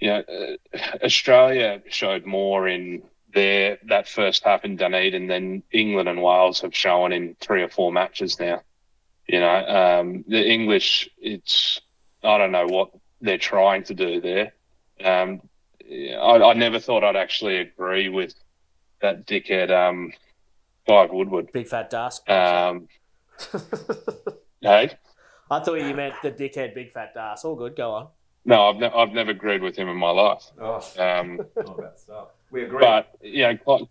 you 0.00 0.08
know, 0.08 0.22
uh, 0.28 0.78
Australia 1.02 1.82
showed 1.88 2.24
more 2.24 2.68
in 2.68 3.02
their 3.34 3.78
that 3.88 4.08
first 4.08 4.42
half 4.44 4.64
in 4.64 4.76
Dunedin 4.76 5.26
than 5.26 5.62
England 5.70 6.08
and 6.08 6.22
Wales 6.22 6.60
have 6.60 6.74
shown 6.74 7.12
in 7.12 7.36
three 7.40 7.62
or 7.62 7.68
four 7.68 7.92
matches 7.92 8.40
now. 8.40 8.62
You 9.26 9.40
know, 9.40 9.66
um, 9.66 10.24
the 10.26 10.42
English, 10.50 11.10
it's 11.18 11.80
I 12.22 12.38
don't 12.38 12.52
know 12.52 12.66
what 12.66 12.90
they're 13.20 13.38
trying 13.38 13.84
to 13.84 13.94
do 13.94 14.20
there. 14.20 14.52
Um, 15.04 15.42
I, 15.90 16.42
I 16.42 16.52
never 16.54 16.78
thought 16.78 17.04
I'd 17.04 17.16
actually 17.16 17.58
agree 17.58 18.08
with 18.08 18.34
that 19.00 19.26
dickhead, 19.26 19.70
um, 19.70 20.12
Clive 20.86 21.10
Woodward. 21.10 21.52
Big 21.52 21.68
fat 21.68 21.90
dusk. 21.90 22.28
Um, 22.28 22.88
hey, 24.60 24.90
I 25.50 25.60
thought 25.60 25.74
you 25.74 25.94
meant 25.94 26.14
the 26.22 26.30
dickhead, 26.30 26.74
big 26.74 26.92
fat 26.92 27.12
ass. 27.16 27.44
All 27.44 27.54
good. 27.56 27.76
Go 27.76 27.92
on. 27.92 28.08
no, 28.44 28.68
I've, 28.68 28.76
ne- 28.76 28.90
I've 28.94 29.12
never 29.12 29.30
agreed 29.30 29.62
with 29.62 29.76
him 29.76 29.88
in 29.88 29.96
my 29.96 30.10
life. 30.10 30.44
Oh, 30.60 30.76
Um, 30.98 31.36
not 31.56 31.78
about 31.78 31.98
stuff. 31.98 32.28
We 32.50 32.64
agree. 32.64 32.80
But 32.80 33.10
you 33.22 33.42
know, 33.44 33.56
Cli- 33.56 33.88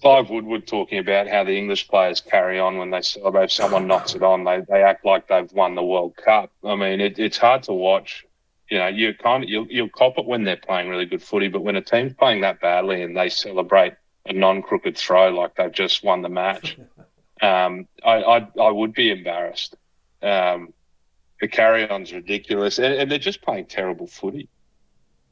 Clive 0.00 0.30
Woodward 0.30 0.66
talking 0.66 0.98
about 0.98 1.28
how 1.28 1.44
the 1.44 1.56
English 1.56 1.88
players 1.88 2.20
carry 2.20 2.58
on 2.60 2.78
when 2.78 2.90
they 2.90 3.02
celebrate. 3.02 3.44
If 3.44 3.52
someone 3.52 3.86
knocks 3.86 4.14
it 4.14 4.22
on, 4.22 4.44
they, 4.44 4.60
they 4.68 4.82
act 4.82 5.04
like 5.04 5.28
they've 5.28 5.50
won 5.52 5.74
the 5.74 5.82
World 5.84 6.14
Cup. 6.16 6.50
I 6.64 6.74
mean, 6.76 7.00
it, 7.00 7.18
it's 7.18 7.38
hard 7.38 7.62
to 7.64 7.72
watch. 7.72 8.24
You 8.70 8.78
know, 8.78 8.86
you 8.88 9.12
kind 9.14 9.44
of 9.44 9.50
you'll, 9.50 9.66
you'll 9.68 9.88
cop 9.90 10.18
it 10.18 10.24
when 10.24 10.44
they're 10.44 10.56
playing 10.56 10.88
really 10.88 11.04
good 11.06 11.22
footy, 11.22 11.48
but 11.48 11.62
when 11.62 11.76
a 11.76 11.82
team's 11.82 12.14
playing 12.14 12.40
that 12.42 12.60
badly 12.60 13.02
and 13.02 13.16
they 13.16 13.28
celebrate 13.28 13.94
a 14.26 14.32
non-crooked 14.32 14.96
throw 14.96 15.28
like 15.30 15.56
they've 15.56 15.72
just 15.72 16.02
won 16.04 16.22
the 16.22 16.28
match, 16.28 16.78
um, 17.42 17.86
I, 18.04 18.22
I 18.22 18.48
I 18.60 18.70
would 18.70 18.94
be 18.94 19.10
embarrassed. 19.10 19.74
Um, 20.22 20.72
the 21.42 21.48
carry-on's 21.48 22.12
ridiculous, 22.12 22.78
and, 22.78 22.94
and 22.94 23.10
they're 23.10 23.18
just 23.18 23.42
playing 23.42 23.66
terrible 23.66 24.06
footy. 24.06 24.48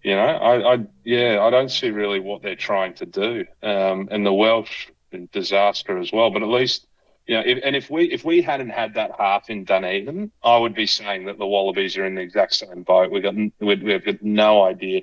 You 0.03 0.17
know, 0.17 0.27
I, 0.27 0.75
I 0.75 0.79
yeah, 1.05 1.39
I 1.41 1.51
don't 1.51 1.71
see 1.71 1.91
really 1.91 2.19
what 2.19 2.43
they're 2.43 2.57
trying 2.57 2.95
to 2.95 3.07
do. 3.07 3.47
Um, 3.63 4.09
and 4.11 4.27
the 4.27 4.33
Welsh 4.33 4.89
disaster 5.31 5.99
as 5.99 6.11
well. 6.13 6.31
But 6.31 6.43
at 6.43 6.49
least, 6.49 6.89
you 7.29 7.37
know, 7.37 7.43
if, 7.47 7.61
and 7.63 7.77
if 7.77 7.89
we 7.91 8.11
if 8.11 8.25
we 8.25 8.43
hadn't 8.43 8.71
had 8.71 8.95
that 8.95 9.13
half 9.17 9.51
in 9.51 9.65
Dunedin, 9.65 10.33
I 10.43 10.59
would 10.59 10.75
be 10.75 10.87
saying 10.87 11.27
that 11.27 11.39
the 11.39 11.47
Wallabies 11.47 11.97
are 11.97 12.05
in 12.05 12.17
the 12.17 12.23
exact 12.23 12.55
same 12.55 12.83
boat. 12.83 13.13
We 13.13 13.21
got 13.21 13.37
we've, 13.61 13.81
we've 13.81 14.05
got 14.05 14.21
no 14.21 14.65
idea 14.65 15.03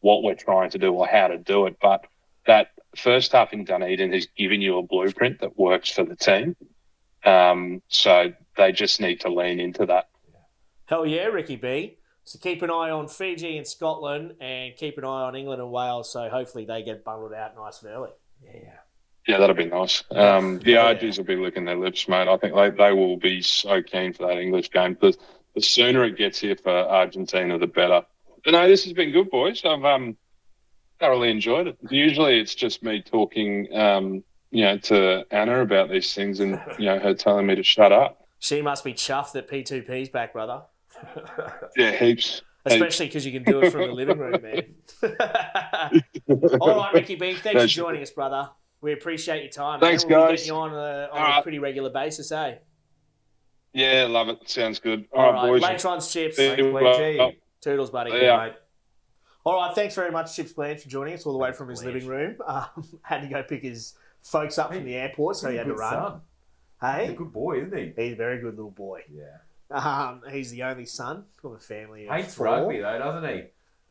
what 0.00 0.22
we're 0.22 0.36
trying 0.36 0.70
to 0.70 0.78
do 0.78 0.94
or 0.94 1.06
how 1.06 1.28
to 1.28 1.36
do 1.36 1.66
it. 1.66 1.76
But 1.82 2.06
that 2.46 2.68
first 2.96 3.32
half 3.32 3.52
in 3.52 3.64
Dunedin 3.64 4.14
has 4.14 4.26
given 4.34 4.62
you 4.62 4.78
a 4.78 4.82
blueprint 4.82 5.40
that 5.40 5.58
works 5.58 5.90
for 5.90 6.04
the 6.04 6.16
team. 6.16 6.56
Um, 7.26 7.82
so 7.88 8.32
they 8.56 8.72
just 8.72 9.02
need 9.02 9.20
to 9.20 9.28
lean 9.28 9.60
into 9.60 9.84
that. 9.84 10.08
Hell 10.86 11.06
yeah, 11.06 11.24
Ricky 11.26 11.56
B. 11.56 11.98
So 12.24 12.38
keep 12.40 12.62
an 12.62 12.70
eye 12.70 12.90
on 12.90 13.06
Fiji 13.06 13.56
and 13.56 13.66
Scotland, 13.66 14.34
and 14.40 14.74
keep 14.76 14.98
an 14.98 15.04
eye 15.04 15.22
on 15.24 15.36
England 15.36 15.62
and 15.62 15.70
Wales. 15.70 16.12
So 16.12 16.28
hopefully 16.28 16.64
they 16.64 16.82
get 16.82 17.04
bundled 17.04 17.32
out 17.32 17.54
nice 17.56 17.82
and 17.82 17.92
early. 17.92 18.10
yeah. 18.44 18.78
Yeah, 19.28 19.38
that'll 19.38 19.56
be 19.56 19.64
nice. 19.66 20.04
Um, 20.12 20.60
the 20.60 20.72
Yeah. 20.72 20.84
Argies 20.84 21.18
will 21.18 21.24
be 21.24 21.34
licking 21.34 21.64
their 21.64 21.76
lips, 21.76 22.06
mate. 22.08 22.28
I 22.28 22.36
think 22.36 22.54
they, 22.54 22.70
they 22.70 22.92
will 22.92 23.16
be 23.16 23.42
so 23.42 23.82
keen 23.82 24.12
for 24.12 24.28
that 24.28 24.38
English 24.38 24.70
game 24.70 24.94
because 24.94 25.18
the 25.56 25.60
sooner 25.60 26.04
it 26.04 26.16
gets 26.16 26.38
here 26.38 26.54
for 26.54 26.70
Argentina, 26.70 27.58
the 27.58 27.66
better. 27.66 28.02
But 28.44 28.52
no, 28.52 28.68
this 28.68 28.84
has 28.84 28.92
been 28.92 29.10
good, 29.10 29.28
boys. 29.28 29.64
I've 29.64 29.84
um, 29.84 30.16
thoroughly 31.00 31.30
enjoyed 31.30 31.66
it. 31.66 31.76
Usually 31.90 32.38
it's 32.38 32.54
just 32.54 32.84
me 32.84 33.02
talking, 33.02 33.66
um, 33.74 34.22
you 34.52 34.62
know, 34.64 34.78
to 34.78 35.26
Anna 35.32 35.60
about 35.60 35.90
these 35.90 36.14
things 36.14 36.38
and, 36.38 36.60
you 36.78 36.86
know, 36.86 37.00
her 37.00 37.12
telling 37.14 37.46
me 37.46 37.56
to 37.56 37.64
shut 37.64 37.90
up. 37.90 38.28
She 38.38 38.62
must 38.62 38.84
be 38.84 38.94
chuffed 38.94 39.32
that 39.32 39.50
P2P's 39.50 40.08
back, 40.10 40.32
brother. 40.34 40.62
Yeah, 41.76 41.92
heaps. 41.92 42.42
Especially 42.64 43.06
because 43.06 43.24
you 43.24 43.32
can 43.32 43.44
do 43.44 43.60
it 43.60 43.70
from 43.70 43.82
the 43.82 43.92
living 43.92 44.18
room, 44.18 44.40
man. 44.42 44.74
All 46.60 46.76
right, 46.76 46.90
Ricky 46.94 47.14
B. 47.14 47.26
Thanks 47.34 47.40
for 47.42 47.52
That's- 47.52 47.70
joining 47.72 48.02
us, 48.02 48.10
brother. 48.10 48.50
We 48.80 48.92
appreciate 48.92 49.42
your 49.42 49.50
time. 49.52 49.80
Thanks, 49.80 50.04
man. 50.04 50.18
We'll 50.18 50.26
be 50.26 50.32
guys. 50.32 50.40
getting 50.40 50.54
you 50.54 50.60
on 50.60 50.72
a, 50.74 51.08
on 51.12 51.18
All 51.32 51.38
a 51.40 51.42
pretty 51.42 51.58
regular 51.58 51.90
basis, 51.90 52.30
eh? 52.30 52.56
Yeah, 53.72 54.06
love 54.08 54.28
it. 54.28 54.48
Sounds 54.48 54.78
good. 54.78 55.06
All 55.12 55.24
All 55.26 55.32
right, 55.32 55.50
right, 55.52 55.60
boys. 55.60 55.62
Latrons, 55.62 56.12
Chips. 56.12 56.36
See 56.36 56.44
you, 56.56 56.72
Thanks, 56.72 56.98
uh, 56.98 57.26
Lee 57.26 57.38
Toodles, 57.60 57.90
buddy. 57.90 58.10
Yeah. 58.12 58.36
Mate. 58.36 58.52
All 59.44 59.54
right, 59.56 59.74
thanks 59.74 59.94
very 59.94 60.10
much, 60.10 60.34
Chips 60.34 60.52
Blanch, 60.52 60.82
for 60.82 60.88
joining 60.88 61.14
us 61.14 61.24
all 61.24 61.32
the 61.32 61.38
way 61.38 61.52
from 61.52 61.68
his 61.68 61.80
Blanch. 61.82 61.94
living 61.94 62.08
room. 62.08 62.36
Um, 62.46 62.84
had 63.02 63.20
to 63.22 63.28
go 63.28 63.42
pick 63.42 63.62
his 63.62 63.94
folks 64.22 64.58
up 64.58 64.72
from 64.72 64.84
the 64.84 64.94
airport, 64.94 65.36
so 65.36 65.50
he 65.50 65.56
had 65.56 65.64
to 65.66 65.70
good 65.72 65.78
run. 65.78 65.92
son. 65.92 66.20
He's 66.80 66.88
a 66.88 66.92
Hey, 67.06 67.14
good 67.14 67.32
boy, 67.32 67.58
isn't 67.62 67.76
he? 67.76 67.92
he's 68.02 68.12
a 68.12 68.16
very 68.16 68.40
good 68.40 68.56
little 68.56 68.70
boy. 68.70 69.02
Yeah. 69.10 69.24
Um, 69.70 70.22
he's 70.30 70.50
the 70.50 70.62
only 70.62 70.86
son 70.86 71.24
of 71.42 71.52
a 71.52 71.58
family 71.58 72.06
of 72.06 72.14
Hates 72.14 72.34
four. 72.34 72.46
rugby 72.46 72.78
though, 72.80 72.98
doesn't 72.98 73.28
he? 73.28 73.42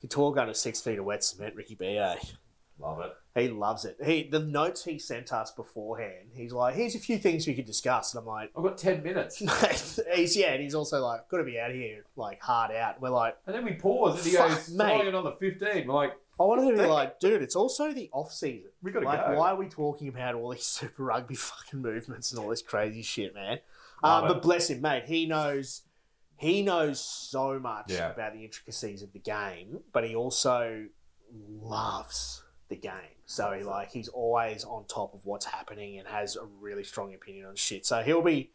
Couture 0.02 0.38
under 0.40 0.54
six 0.54 0.82
feet 0.82 1.00
of 1.00 1.06
wet 1.06 1.24
cement, 1.24 1.56
Ricky 1.56 1.76
B. 1.76 1.98
Eh? 1.98 2.16
Love 2.80 3.00
it. 3.02 3.14
He 3.40 3.48
loves 3.50 3.86
it. 3.86 3.98
He 4.04 4.24
the 4.30 4.40
notes 4.40 4.84
he 4.86 5.00
sent 5.00 5.32
us 5.34 5.52
beforehand. 5.52 6.30
He's 6.34 6.52
like, 6.54 6.76
"Here's 6.76 6.96
a 6.96 7.00
few 7.00 7.18
things 7.18 7.48
we 7.48 7.54
could 7.54 7.66
discuss," 7.66 8.14
and 8.14 8.20
I'm 8.22 8.26
like, 8.28 8.52
I've 8.56 8.64
got 8.64 8.78
ten 8.78 9.02
minutes. 9.04 9.38
"He's 10.16 10.36
yeah," 10.38 10.48
and 10.54 10.62
he's 10.62 10.76
also 10.76 11.00
like, 11.02 11.28
"Got 11.30 11.38
to 11.38 11.44
be 11.46 11.58
out 11.60 11.70
of 11.72 11.76
here, 11.78 12.06
like 12.18 12.42
hard 12.42 12.72
out." 12.72 13.00
We're 13.02 13.10
like, 13.10 13.38
And 13.48 13.56
then 13.56 13.64
we 13.66 13.74
pause 13.74 14.18
and 14.24 14.26
he 14.32 14.38
Fuck, 14.38 14.50
goes, 14.50 14.70
mate. 14.72 14.86
"Starting 14.88 15.16
on 15.16 15.24
the 15.24 15.32
15. 15.32 15.88
We're 15.88 15.94
like, 15.94 16.14
I 16.40 16.44
wanted 16.44 16.76
to 16.76 16.84
be 16.84 16.88
like, 16.88 17.20
"Dude, 17.20 17.42
it's 17.42 17.56
also 17.56 17.94
the 17.94 18.10
off 18.12 18.32
season. 18.34 18.72
we 18.82 18.92
got 18.92 19.02
to 19.02 19.06
Like, 19.06 19.26
go. 19.26 19.38
why 19.38 19.52
are 19.52 19.56
we 19.58 19.68
talking 19.68 20.08
about 20.10 20.36
all 20.36 20.50
these 20.52 20.66
Super 20.66 21.04
Rugby 21.04 21.36
fucking 21.36 21.82
movements 21.82 22.32
and 22.32 22.40
all 22.42 22.50
this 22.50 22.62
crazy 22.62 23.02
shit, 23.04 23.34
man?" 23.34 23.60
Um, 24.06 24.28
but 24.28 24.42
bless 24.42 24.70
him, 24.70 24.82
mate. 24.82 25.04
He 25.06 25.26
knows. 25.26 25.82
He 26.38 26.62
knows 26.62 27.00
so 27.00 27.60
much 27.60 27.92
Yeah. 27.92 28.12
about 28.12 28.34
the 28.34 28.44
intricacies 28.44 29.02
of 29.02 29.14
the 29.14 29.20
game, 29.20 29.80
but 29.94 30.04
he 30.04 30.16
also 30.16 30.88
loves 31.62 32.44
the 32.70 32.76
game. 32.76 32.92
So 33.26 33.52
he 33.54 33.64
like 33.64 33.92
he's 33.92 34.08
always 34.08 34.64
on 34.64 34.86
top 34.86 35.14
of 35.14 35.26
what's 35.26 35.46
happening 35.46 35.98
and 35.98 36.08
has 36.08 36.36
a 36.36 36.46
really 36.60 36.84
strong 36.84 37.14
opinion 37.14 37.46
on 37.48 37.56
shit. 37.56 37.86
So 37.86 38.02
he'll 38.04 38.22
be 38.22 38.52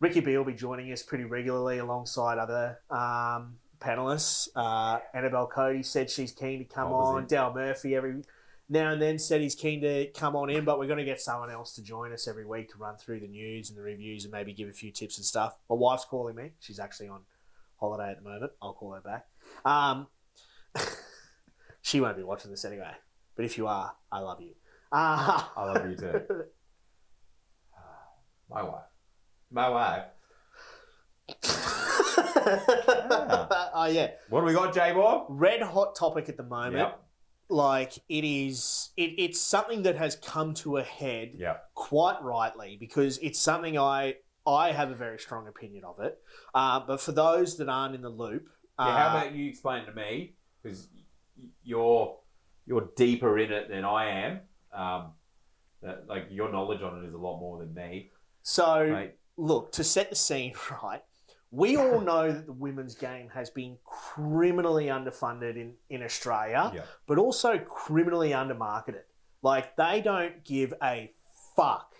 Ricky 0.00 0.20
B 0.20 0.36
will 0.36 0.44
be 0.44 0.54
joining 0.54 0.92
us 0.92 1.02
pretty 1.02 1.24
regularly 1.24 1.78
alongside 1.78 2.38
other 2.38 2.78
um, 2.90 3.56
panelists. 3.80 4.48
Uh, 4.56 4.98
Annabelle 5.14 5.46
Cody 5.46 5.82
said 5.82 6.10
she's 6.10 6.32
keen 6.32 6.58
to 6.58 6.64
come 6.64 6.92
on. 6.92 7.26
Dale 7.26 7.52
Murphy 7.54 7.94
every 7.94 8.22
now 8.70 8.92
and 8.92 9.02
then 9.02 9.18
said 9.18 9.40
he's 9.40 9.54
keen 9.56 9.80
to 9.82 10.06
come 10.14 10.36
on 10.36 10.48
in, 10.48 10.64
but 10.64 10.78
we're 10.78 10.86
going 10.86 10.98
to 10.98 11.04
get 11.04 11.20
someone 11.20 11.50
else 11.50 11.74
to 11.74 11.82
join 11.82 12.12
us 12.12 12.28
every 12.28 12.46
week 12.46 12.70
to 12.70 12.78
run 12.78 12.96
through 12.96 13.20
the 13.20 13.26
news 13.26 13.68
and 13.68 13.76
the 13.76 13.82
reviews 13.82 14.24
and 14.24 14.32
maybe 14.32 14.52
give 14.52 14.68
a 14.68 14.72
few 14.72 14.92
tips 14.92 15.18
and 15.18 15.26
stuff. 15.26 15.56
My 15.68 15.74
wife's 15.76 16.04
calling 16.04 16.36
me. 16.36 16.52
She's 16.60 16.78
actually 16.78 17.08
on 17.08 17.22
holiday 17.80 18.10
at 18.12 18.22
the 18.22 18.28
moment. 18.28 18.52
I'll 18.62 18.72
call 18.74 18.92
her 18.92 19.00
back. 19.00 19.26
Um, 19.64 20.06
she 21.82 22.00
won't 22.00 22.16
be 22.16 22.22
watching 22.22 22.50
this 22.52 22.64
anyway. 22.64 22.92
But 23.34 23.44
if 23.44 23.58
you 23.58 23.66
are, 23.66 23.92
I 24.12 24.20
love 24.20 24.40
you. 24.40 24.52
Uh, 24.92 25.42
I 25.56 25.64
love 25.64 25.90
you 25.90 25.96
too. 25.96 26.22
My 28.50 28.62
wife. 28.62 28.84
My 29.50 29.68
wife. 29.68 30.06
oh 33.74 33.88
yeah, 33.90 34.10
What 34.28 34.40
do 34.40 34.46
we 34.46 34.52
got, 34.52 34.74
J 34.74 34.92
Bob? 34.92 35.26
red 35.28 35.62
hot 35.62 35.96
topic 35.96 36.28
at 36.28 36.36
the 36.36 36.42
moment. 36.42 36.76
Yep. 36.76 37.02
Like 37.50 37.98
it 38.08 38.24
is 38.24 38.90
it, 38.96 39.14
it's 39.18 39.40
something 39.40 39.82
that 39.82 39.96
has 39.96 40.16
come 40.16 40.54
to 40.54 40.76
a 40.78 40.82
head 40.82 41.32
Yeah. 41.36 41.56
quite 41.74 42.22
rightly 42.22 42.76
because 42.78 43.18
it's 43.18 43.40
something 43.40 43.78
I 43.78 44.16
I 44.46 44.72
have 44.72 44.90
a 44.90 44.94
very 44.94 45.18
strong 45.18 45.48
opinion 45.48 45.84
of 45.84 46.00
it. 46.00 46.18
Uh, 46.54 46.80
but 46.80 47.00
for 47.00 47.12
those 47.12 47.56
that 47.58 47.68
aren't 47.68 47.94
in 47.94 48.02
the 48.02 48.08
loop, 48.08 48.48
Yeah, 48.78 48.86
uh, 48.86 48.96
how 48.96 49.18
about 49.18 49.34
you 49.34 49.48
explain 49.48 49.84
to 49.86 49.92
me 49.92 50.34
because 50.62 50.88
you're 51.62 52.16
you're 52.66 52.88
deeper 52.96 53.38
in 53.38 53.52
it 53.52 53.68
than 53.68 53.84
I 53.84 54.06
am. 54.06 54.40
Um, 54.72 55.12
that, 55.82 56.06
like 56.06 56.26
your 56.30 56.52
knowledge 56.52 56.82
on 56.82 57.02
it 57.02 57.08
is 57.08 57.14
a 57.14 57.18
lot 57.18 57.40
more 57.40 57.58
than 57.58 57.74
me. 57.74 58.10
so 58.42 58.86
Right? 58.86 59.16
look 59.36 59.72
to 59.72 59.82
set 59.84 60.10
the 60.10 60.16
scene 60.16 60.54
right. 60.82 61.02
We 61.52 61.76
all 61.76 62.00
know 62.00 62.30
that 62.30 62.46
the 62.46 62.52
women's 62.52 62.94
game 62.94 63.28
has 63.34 63.50
been 63.50 63.76
criminally 63.84 64.86
underfunded 64.86 65.56
in, 65.56 65.74
in 65.88 66.02
Australia, 66.02 66.70
Yeah. 66.74 66.82
but 67.06 67.18
also 67.18 67.58
criminally 67.58 68.30
undermarketed. 68.30 69.02
Like 69.42 69.74
they 69.76 70.00
don't 70.00 70.44
give 70.44 70.74
a 70.82 71.12
fuck 71.56 71.94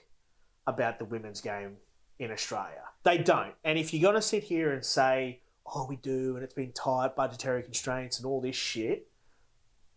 about 0.66 0.98
the 1.00 1.04
women's 1.04 1.40
game 1.40 1.78
in 2.18 2.30
Australia. 2.30 2.82
They 3.02 3.18
don't. 3.18 3.54
And 3.64 3.78
if 3.78 3.92
you're 3.92 4.02
gonna 4.12 4.22
sit 4.22 4.44
here 4.44 4.72
and 4.72 4.84
say, 4.84 5.40
"Oh, 5.66 5.86
we 5.88 5.96
do," 5.96 6.36
and 6.36 6.44
it's 6.44 6.54
been 6.54 6.72
tight 6.72 7.16
budgetary 7.16 7.62
constraints 7.62 8.18
and 8.18 8.26
all 8.26 8.40
this 8.40 8.54
shit, 8.56 9.10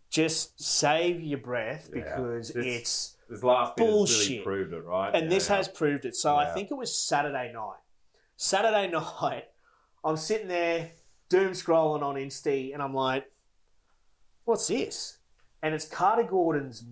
just 0.09 0.59
save 0.61 1.21
your 1.21 1.39
breath 1.39 1.89
Yeah. 1.93 2.03
because 2.15 2.49
This- 2.49 2.65
it's 2.65 3.17
This 3.29 3.43
last 3.43 3.77
has 3.77 3.79
really 3.79 3.91
Bullshit. 3.91 4.43
proved 4.43 4.73
it, 4.73 4.81
right? 4.81 5.13
and 5.13 5.25
Yeah, 5.25 5.29
this 5.29 5.49
yeah. 5.49 5.57
has 5.57 5.67
proved 5.67 6.05
it. 6.05 6.15
So 6.15 6.35
I 6.35 6.51
think 6.53 6.71
it 6.71 6.75
was 6.75 6.95
Saturday 6.97 7.51
night. 7.51 7.79
Saturday 8.43 8.87
night, 9.21 9.45
I'm 10.03 10.17
sitting 10.17 10.49
there 10.49 10.91
doom 11.29 11.53
scrolling 11.53 12.03
on 12.03 12.15
Insta, 12.15 12.73
and 12.73 12.83
I'm 12.83 12.93
like, 12.93 13.31
"What's 14.43 14.67
this?" 14.67 15.17
And 15.61 15.73
it's 15.73 15.85
Carter 15.85 16.23
Gordon's 16.23 16.83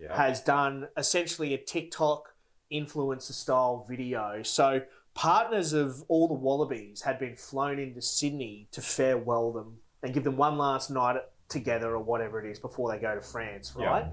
yeah. 0.00 0.16
has 0.16 0.40
done 0.40 0.86
essentially 0.96 1.52
a 1.52 1.58
TikTok 1.58 2.34
influencer 2.72 3.32
style 3.32 3.84
video. 3.88 4.42
So 4.44 4.82
partners 5.14 5.72
of 5.72 6.04
all 6.06 6.28
the 6.28 6.34
Wallabies 6.34 7.02
had 7.02 7.18
been 7.18 7.34
flown 7.34 7.80
into 7.80 8.00
Sydney 8.00 8.68
to 8.70 8.80
farewell 8.80 9.50
them 9.50 9.78
and 10.04 10.14
give 10.14 10.22
them 10.22 10.36
one 10.36 10.58
last 10.58 10.90
night 10.90 11.16
together 11.48 11.90
or 11.90 12.02
whatever 12.02 12.44
it 12.44 12.48
is 12.48 12.60
before 12.60 12.92
they 12.92 12.98
go 12.98 13.16
to 13.16 13.20
France, 13.20 13.74
right? 13.76 14.06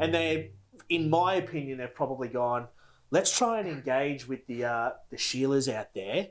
And 0.00 0.14
they're, 0.14 0.46
in 0.88 1.10
my 1.10 1.34
opinion, 1.34 1.78
they've 1.78 1.94
probably 1.94 2.28
gone. 2.28 2.68
Let's 3.10 3.36
try 3.36 3.60
and 3.60 3.68
engage 3.68 4.26
with 4.26 4.46
the 4.46 4.64
uh, 4.64 4.90
the 5.10 5.16
Sheilas 5.16 5.72
out 5.72 5.94
there. 5.94 6.28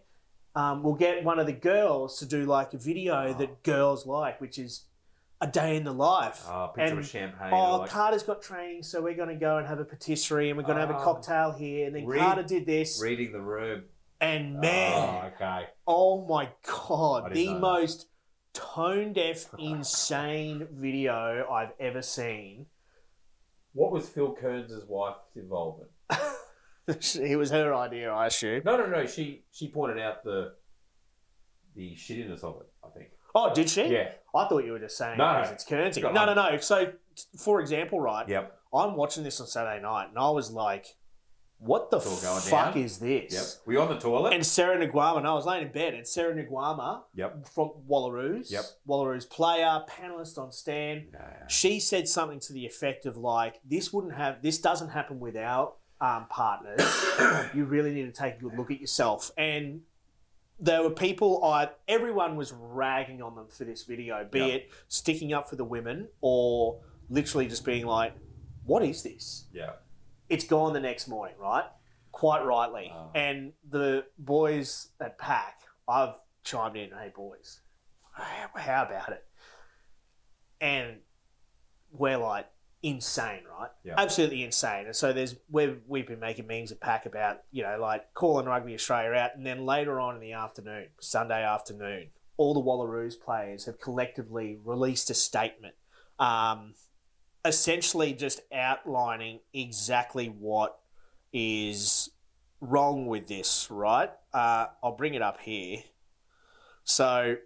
Um, 0.55 0.83
we'll 0.83 0.93
get 0.95 1.23
one 1.23 1.39
of 1.39 1.45
the 1.47 1.53
girls 1.53 2.19
to 2.19 2.25
do 2.25 2.45
like 2.45 2.73
a 2.73 2.77
video 2.77 3.33
that 3.33 3.63
girls 3.63 4.05
like, 4.05 4.39
which 4.39 4.57
is 4.57 4.85
a 5.41 5.47
day 5.47 5.75
in 5.75 5.83
the 5.83 5.93
life. 5.93 6.43
Oh, 6.47 6.71
picture 6.73 6.91
and- 6.91 6.99
of 6.99 7.07
champagne. 7.07 7.51
Oh, 7.53 7.77
like, 7.79 7.89
Carter's 7.89 8.23
got 8.23 8.41
training, 8.41 8.83
so 8.83 9.01
we're 9.01 9.15
going 9.15 9.27
to 9.29 9.35
go 9.35 9.57
and 9.57 9.67
have 9.67 9.79
a 9.79 9.85
patisserie 9.85 10.49
and 10.49 10.57
we're 10.57 10.63
going 10.63 10.75
to 10.77 10.81
have 10.81 10.91
a 10.91 10.97
Ah. 10.97 11.03
cocktail 11.03 11.51
here. 11.51 11.87
And 11.87 11.95
then 11.95 12.05
Read- 12.05 12.19
Carter 12.19 12.43
did 12.43 12.65
this. 12.65 13.01
reading 13.01 13.33
the 13.33 13.41
room. 13.41 13.83
And 14.21 14.61
man, 14.61 14.93
Oh, 14.93 15.27
okay. 15.35 15.67
oh, 15.85 16.25
my 16.25 16.49
God, 16.87 17.33
the 17.33 17.47
that. 17.47 17.59
most 17.59 18.07
tone 18.53 19.11
deaf, 19.11 19.47
insane 19.59 20.67
video 20.71 21.45
I've 21.51 21.73
ever 21.81 22.01
seen. 22.01 22.67
What 23.73 23.91
was 23.91 24.07
Phil 24.07 24.33
Kearns' 24.33 24.71
wife's 24.87 25.35
involvement? 25.35 25.91
it 27.15 27.37
was 27.37 27.51
her 27.51 27.73
idea, 27.73 28.11
I 28.11 28.27
assume. 28.27 28.61
No, 28.65 28.77
no, 28.77 28.85
no. 28.87 29.05
She 29.05 29.43
she 29.51 29.67
pointed 29.69 29.99
out 29.99 30.23
the 30.23 30.53
the 31.75 31.95
shittiness 31.95 32.43
of 32.43 32.61
it. 32.61 32.67
I 32.83 32.89
think. 32.89 33.09
Oh, 33.33 33.53
did 33.53 33.69
she? 33.69 33.85
Yeah. 33.87 34.11
I 34.33 34.47
thought 34.47 34.63
you 34.63 34.71
were 34.71 34.79
just 34.79 34.97
saying 34.97 35.17
No, 35.17 35.27
because 35.33 35.49
no. 35.49 35.53
it's 35.55 35.65
Kearnsy. 35.65 36.01
Got 36.01 36.13
No, 36.13 36.25
no, 36.25 36.33
no. 36.33 36.57
So, 36.59 36.93
for 37.37 37.59
example, 37.59 37.99
right, 37.99 38.27
Yep. 38.29 38.57
I'm 38.73 38.95
watching 38.95 39.23
this 39.23 39.41
on 39.41 39.47
Saturday 39.47 39.81
night 39.81 40.07
and 40.09 40.17
I 40.17 40.29
was 40.29 40.51
like, 40.51 40.85
what 41.57 41.89
the 41.91 41.97
all 41.97 42.03
going 42.21 42.41
fuck 42.41 42.73
down. 42.75 42.83
is 42.83 42.99
this? 42.99 43.33
Yep. 43.33 43.43
Were 43.65 43.73
you 43.73 43.81
on 43.81 43.89
the 43.89 43.99
toilet? 43.99 44.33
And 44.33 44.45
Sera 44.45 44.77
Naiqama, 44.77 45.17
and 45.19 45.27
I 45.27 45.33
was 45.33 45.45
laying 45.45 45.65
in 45.65 45.71
bed, 45.71 45.93
and 45.93 46.05
Sera 46.05 46.33
Naiqama 46.35 47.03
yep. 47.13 47.47
from 47.47 47.71
Wallaroos, 47.89 48.51
Yep. 48.51 48.63
Wallaroos 48.87 49.29
player, 49.29 49.81
panelist 49.89 50.37
on 50.37 50.51
Stan, 50.51 51.07
Yeah. 51.13 51.47
she 51.47 51.79
said 51.79 52.07
something 52.09 52.39
to 52.41 52.53
the 52.53 52.65
effect 52.65 53.05
of 53.05 53.15
like, 53.17 53.61
"This 53.65 53.91
wouldn't 53.93 54.15
have, 54.15 54.41
this 54.41 54.59
doesn't 54.59 54.89
happen 54.89 55.19
without 55.21 55.77
um, 56.05 56.25
partners. 56.29 56.81
you 57.55 57.65
really 57.65 57.91
need 57.93 58.05
to 58.05 58.11
take 58.23 58.35
a 58.37 58.39
good 58.43 58.57
look 58.57 58.71
at 58.71 58.79
yourself." 58.79 59.31
And 59.37 59.81
there 60.59 60.81
were 60.83 60.89
people, 61.07 61.43
I 61.43 61.69
everyone 61.87 62.35
was 62.35 62.53
ragging 62.53 63.21
on 63.21 63.35
them 63.35 63.47
for 63.49 63.65
this 63.65 63.83
video, 63.83 64.23
be 64.29 64.39
Yep. 64.39 64.49
it 64.49 64.71
sticking 64.87 65.33
up 65.33 65.49
for 65.49 65.55
the 65.57 65.65
women 65.65 66.07
or 66.21 66.79
literally 67.09 67.47
just 67.47 67.65
being 67.65 67.85
like, 67.85 68.13
"What 68.65 68.83
is 68.83 69.03
this?" 69.03 69.45
Yeah. 69.51 69.73
it's 70.29 70.45
gone 70.45 70.73
the 70.73 70.79
next 70.79 71.07
morning, 71.07 71.35
right? 71.37 71.65
Quite 72.11 72.43
rightly. 72.45 72.87
Ah. 72.93 73.09
And 73.13 73.53
the 73.69 74.05
boys 74.17 74.89
at 74.99 75.17
Pack, 75.19 75.59
I've 75.87 76.15
chimed 76.43 76.77
in, 76.77 76.89
hey 76.91 77.11
boys, 77.15 77.59
how 78.13 78.83
about 78.85 79.11
it? 79.11 79.23
And 80.61 80.97
we're 81.91 82.17
like 82.17 82.47
insane, 82.85 83.41
right? 83.59 83.71
Yeah. 83.83 83.95
Absolutely 83.97 84.43
insane. 84.43 84.85
And 84.85 84.95
so 84.95 85.11
there's 85.11 85.35
we've 85.49 85.81
we've 85.87 86.07
been 86.07 86.19
making 86.19 86.45
memes 86.45 86.71
at 86.71 86.79
Pack 86.79 87.07
about, 87.07 87.41
you 87.51 87.63
know, 87.63 87.77
like 87.81 88.13
calling 88.13 88.45
Rugby 88.45 88.75
Australia 88.75 89.11
out 89.17 89.31
and 89.35 89.45
then 89.45 89.65
later 89.65 89.99
on 89.99 90.13
in 90.13 90.21
the 90.21 90.33
afternoon, 90.33 90.87
Sunday 91.01 91.43
afternoon, 91.43 92.09
all 92.37 92.53
the 92.53 92.61
Wallaroos 92.61 93.19
players 93.19 93.65
have 93.65 93.79
collectively 93.79 94.59
released 94.63 95.09
a 95.09 95.15
statement. 95.15 95.73
Um, 96.19 96.75
essentially 97.43 98.13
just 98.13 98.41
outlining 98.53 99.39
exactly 99.53 100.27
what 100.27 100.77
is 101.33 102.09
wrong 102.61 103.07
with 103.07 103.27
this, 103.27 103.67
right? 103.71 104.11
Uh, 104.31 104.67
I'll 104.83 104.95
bring 104.95 105.15
it 105.15 105.21
up 105.23 105.39
here. 105.41 105.79
So, 106.83 107.37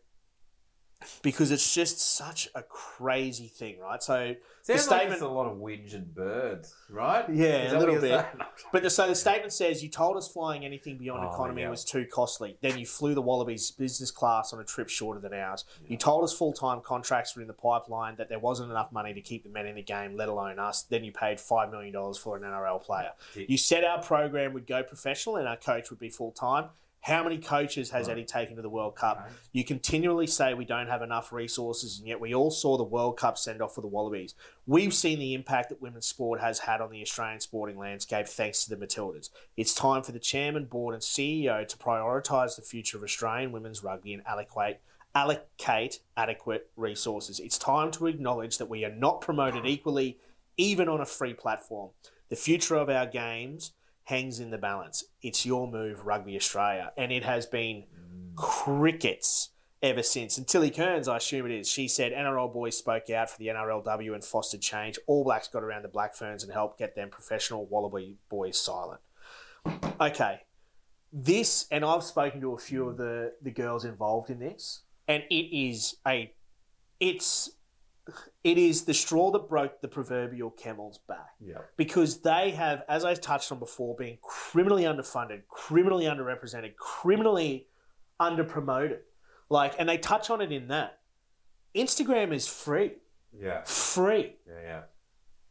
because 1.22 1.52
it's 1.52 1.74
just 1.74 2.00
such 2.00 2.50
a 2.56 2.62
crazy 2.64 3.48
thing, 3.48 3.80
right? 3.80 4.02
So, 4.04 4.36
Sounds 4.62 4.82
statement- 4.84 5.10
like 5.10 5.14
it's 5.14 5.22
a 5.22 5.28
lot 5.28 5.48
of 5.48 5.58
whinge 5.58 5.94
and 5.96 6.14
birds, 6.14 6.76
right? 6.90 7.26
Yeah, 7.30 7.46
a 7.46 7.70
that 7.70 7.78
what 7.78 7.80
little 7.80 7.94
you're 7.96 8.02
bit. 8.02 8.12
saying? 8.12 8.26
but 8.74 8.84
the, 8.84 8.90
so 8.90 9.08
the 9.08 9.16
statement 9.16 9.54
says 9.54 9.82
you 9.82 9.90
told 9.90 10.18
us 10.18 10.28
flying 10.28 10.66
anything 10.66 10.98
beyond 10.98 11.26
Oh, 11.26 11.32
economy 11.34 11.62
yeah. 11.62 11.70
was 11.70 11.86
too 11.86 12.06
costly. 12.06 12.58
Then 12.62 12.78
you 12.78 12.86
flew 12.86 13.14
the 13.16 13.22
Wallabies 13.22 13.72
business 13.72 14.12
class 14.12 14.52
on 14.54 14.60
a 14.60 14.64
trip 14.64 14.90
shorter 14.90 15.20
than 15.20 15.34
ours. 15.34 15.64
You 15.88 15.98
told 15.98 16.24
us 16.24 16.34
full 16.34 16.54
time 16.54 16.82
contracts 16.82 17.36
were 17.36 17.42
in 17.42 17.48
the 17.48 17.54
pipeline, 17.54 18.16
that 18.18 18.30
there 18.30 18.40
wasn't 18.40 18.70
enough 18.72 18.92
money 18.92 19.14
to 19.14 19.22
keep 19.22 19.44
the 19.44 19.50
men 19.50 19.66
in 19.68 19.76
the 19.76 19.82
game, 19.84 20.16
let 20.18 20.28
alone 20.30 20.60
us. 20.60 20.84
Then 20.84 21.04
you 21.04 21.12
paid 21.12 21.38
$5 21.38 21.72
million 21.72 21.94
for 22.14 22.36
an 22.38 22.44
NRL 22.44 22.84
player. 22.84 23.12
You 23.36 23.58
said 23.58 23.84
our 23.84 24.02
program 24.02 24.54
would 24.54 24.68
go 24.68 24.84
professional 24.84 25.38
and 25.38 25.48
our 25.48 25.58
coach 25.58 25.90
would 25.90 26.00
be 26.00 26.10
full 26.10 26.32
time. 26.32 26.66
How 27.02 27.24
many 27.24 27.38
coaches 27.38 27.92
has 27.92 28.08
Right. 28.08 28.14
Eddie 28.14 28.26
taken 28.26 28.56
to 28.58 28.62
the 28.62 28.70
World 28.70 28.96
Cup? 28.96 29.24
Okay. 29.26 29.36
You 29.54 29.64
continually 29.64 30.28
say 30.28 30.54
we 30.54 30.66
don't 30.66 30.88
have 30.88 31.02
enough 31.02 31.32
resources, 31.32 31.98
and 31.98 32.08
yet 32.08 32.20
we 32.20 32.36
all 32.36 32.52
saw 32.52 32.78
the 32.78 32.84
World 32.84 33.18
Cup 33.18 33.38
send 33.38 33.62
off 33.62 33.74
for 33.76 33.82
the 33.82 33.88
Wallabies. 33.88 34.36
We've 34.68 34.94
seen 34.94 35.18
the 35.20 35.34
impact 35.34 35.70
that 35.70 35.82
women's 35.82 36.06
sport 36.06 36.42
has 36.42 36.60
had 36.60 36.82
on 36.82 36.92
the 36.92 37.02
Australian 37.02 37.40
sporting 37.40 37.78
landscape 37.78 38.28
thanks 38.28 38.66
to 38.66 38.76
the 38.76 38.86
Matildas. 38.86 39.30
It's 39.56 39.74
time 39.74 40.04
for 40.04 40.12
the 40.12 40.20
chairman, 40.20 40.66
board, 40.66 40.94
and 40.94 41.02
CEO 41.02 41.66
to 41.66 41.78
prioritise 41.78 42.56
the 42.56 42.62
future 42.62 42.98
of 42.98 43.04
Australian 43.04 43.52
women's 43.52 43.84
rugby 43.84 44.14
and 44.14 44.26
allocate 44.28 44.78
allocate 45.16 46.02
adequate 46.16 46.70
resources. 46.76 47.40
It's 47.40 47.58
time 47.58 47.90
to 47.92 48.06
acknowledge 48.08 48.58
that 48.60 48.70
we 48.70 48.86
are 48.86 48.94
not 48.94 49.22
promoted 49.22 49.66
equally, 49.66 50.20
even 50.58 50.88
on 50.88 51.02
a 51.02 51.06
free 51.06 51.34
platform. 51.34 51.90
The 52.30 52.36
future 52.36 52.76
of 52.76 52.90
our 52.90 53.08
games 53.08 53.72
hangs 54.10 54.40
in 54.40 54.50
the 54.50 54.58
balance. 54.58 55.04
It's 55.22 55.46
your 55.46 55.68
move, 55.68 56.06
Rugby 56.06 56.36
Australia, 56.36 56.92
and 56.98 57.12
it 57.12 57.24
has 57.24 57.46
been 57.46 57.84
crickets 58.36 59.50
ever 59.84 60.02
since. 60.02 60.36
And 60.38 60.48
Tilly 60.48 60.72
Kearns, 60.72 61.08
I 61.08 61.18
assume 61.18 61.46
it 61.46 61.52
is, 61.52 61.70
she 61.70 61.88
said 61.88 62.12
NRL 62.12 62.52
boys 62.52 62.76
spoke 62.76 63.12
out 63.12 63.30
for 63.30 63.38
the 63.38 63.48
NRLW 63.48 64.16
and 64.16 64.26
fostered 64.26 64.62
change. 64.62 64.98
All 65.06 65.24
Blacks 65.24 65.48
got 65.48 65.64
around 65.64 65.84
the 65.84 65.90
Black 65.90 66.16
Ferns 66.16 66.44
and 66.44 66.52
helped 66.52 66.80
get 66.80 66.96
them 66.96 67.10
professional 67.10 67.68
Wallaby 67.68 68.18
boys 68.30 68.60
silent. 68.60 69.00
Okay, 70.02 70.42
this, 71.14 71.68
and 71.70 71.86
I've 71.86 72.04
spoken 72.04 72.42
to 72.42 72.54
a 72.54 72.58
few 72.58 72.90
of 72.90 72.98
the 72.98 73.34
the 73.44 73.52
girls 73.52 73.86
involved 73.86 74.32
in 74.32 74.40
this, 74.40 74.82
and 75.08 75.22
it 75.30 75.56
is 75.56 75.98
a, 76.08 76.34
it's, 77.00 77.52
it 78.44 78.58
is 78.58 78.86
the 78.86 78.94
straw 78.94 79.32
that 79.32 79.48
broke 79.50 79.82
the 79.82 79.88
proverbial 79.88 80.50
camel's 80.52 80.98
back 81.08 81.36
Yeah. 81.40 81.60
because 81.78 82.22
they 82.22 82.52
have, 82.52 82.84
as 82.88 83.04
I 83.06 83.14
touched 83.16 83.52
on 83.52 83.60
before, 83.60 83.96
been 83.96 84.18
criminally 84.22 84.84
underfunded, 84.84 85.48
criminally 85.48 86.06
underrepresented, 86.06 86.76
criminally 86.78 87.68
underpromoted. 88.20 89.00
Like, 89.50 89.76
and 89.80 89.88
they 89.90 89.98
touch 89.98 90.30
on 90.30 90.42
it 90.42 90.52
in 90.52 90.68
that 90.70 91.00
Instagram 91.76 92.34
is 92.34 92.48
free, 92.48 92.94
Yeah. 93.34 93.64
free, 93.64 94.38
Yeah. 94.48 94.62
Yeah. 94.62 94.84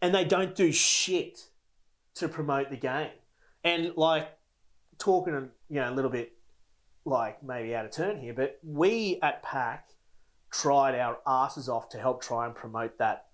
and 0.03 0.15
they 0.15 0.25
don't 0.25 0.55
do 0.55 0.73
shit 0.73 1.49
to 2.15 2.29
promote 2.29 2.71
the 2.71 2.77
game. 2.77 3.13
And 3.65 3.97
like 3.97 4.29
talking, 4.99 5.51
you 5.69 5.81
know, 5.81 5.91
a 5.91 5.95
little 5.95 6.11
bit 6.11 6.33
like 7.05 7.43
maybe 7.43 7.75
out 7.75 7.85
of 7.87 7.91
turn 7.93 8.19
here, 8.21 8.35
but 8.35 8.59
we 8.63 9.19
at 9.23 9.43
Pack 9.43 9.89
tried 10.51 10.95
our 10.99 11.19
asses 11.27 11.69
off 11.69 11.89
to 11.91 11.99
help 11.99 12.23
try 12.23 12.47
and 12.47 12.55
promote 12.55 12.99
that 12.99 13.27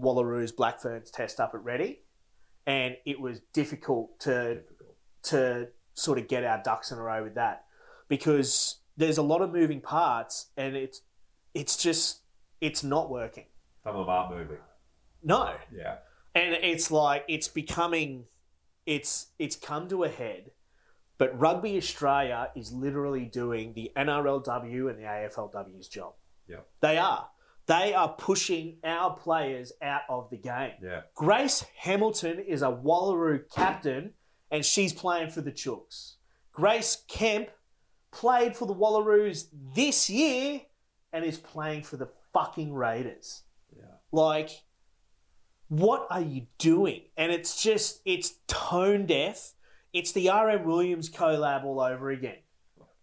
Wallaroos 0.00 0.54
Black 0.56 0.80
Ferns 0.80 1.10
test 1.10 1.38
up 1.40 1.52
at 1.54 1.62
Ready, 1.62 2.00
and 2.66 2.96
it 3.06 3.20
was 3.20 3.40
difficult 3.52 4.18
to 4.20 4.62
to 5.24 5.68
sort 5.94 6.18
of 6.18 6.26
get 6.28 6.44
our 6.44 6.60
ducks 6.64 6.90
in 6.90 6.98
a 6.98 7.02
row 7.02 7.22
with 7.22 7.34
that 7.34 7.64
because 8.08 8.78
there's 8.96 9.18
a 9.18 9.22
lot 9.22 9.40
of 9.42 9.52
moving 9.52 9.80
parts, 9.80 10.46
and 10.56 10.74
it's 10.76 11.02
it's 11.54 11.76
just 11.76 12.20
it's 12.60 12.82
not 12.82 13.10
working. 13.10 13.46
Some 13.84 13.96
of 13.96 14.06
them 14.06 14.08
aren't 14.14 14.36
moving. 14.36 14.58
No, 15.24 15.54
Yeah. 15.72 15.98
and 16.34 16.54
it's 16.54 16.90
like 16.90 17.24
it's 17.28 17.48
becoming 17.48 18.24
it's 18.86 19.26
it's 19.38 19.54
come 19.54 19.88
to 19.88 20.02
a 20.02 20.08
head 20.08 20.50
but 21.18 21.38
rugby 21.38 21.76
australia 21.76 22.50
is 22.56 22.72
literally 22.72 23.24
doing 23.26 23.72
the 23.74 23.92
nrlw 23.96 24.90
and 24.90 24.98
the 24.98 25.04
aflw's 25.04 25.86
job 25.86 26.14
They 26.80 26.98
are 26.98 27.28
they 27.66 27.94
are 27.94 28.08
pushing 28.08 28.78
our 28.82 29.14
players 29.16 29.72
out 29.80 30.02
of 30.08 30.28
the 30.30 30.36
game 30.36 30.72
Yeah. 30.82 31.02
grace 31.14 31.64
hamilton 31.76 32.40
is 32.40 32.60
a 32.62 32.66
wallaroo 32.72 33.44
captain 33.54 34.14
and 34.50 34.64
she's 34.64 34.92
playing 34.92 35.30
for 35.30 35.42
the 35.42 35.52
chooks 35.52 36.14
grace 36.52 37.04
kemp 37.08 37.48
played 38.10 38.56
for 38.56 38.66
the 38.66 38.74
wallaroos 38.74 39.46
this 39.74 40.10
year 40.10 40.62
and 41.12 41.24
is 41.24 41.38
playing 41.38 41.82
for 41.84 41.96
the 41.96 42.08
fucking 42.32 42.74
raiders 42.74 43.42
Yeah. 43.76 43.84
like 44.10 44.50
what 45.68 46.06
are 46.10 46.20
you 46.20 46.46
doing? 46.58 47.00
And 47.16 47.32
it's 47.32 47.62
just, 47.62 48.02
it's 48.04 48.34
tone 48.46 49.06
deaf. 49.06 49.54
It's 49.94 50.12
the 50.12 50.28
R.M. 50.28 50.64
Williams 50.66 51.08
collab 51.08 51.64
all 51.64 51.80
over 51.80 52.10
again. 52.10 52.36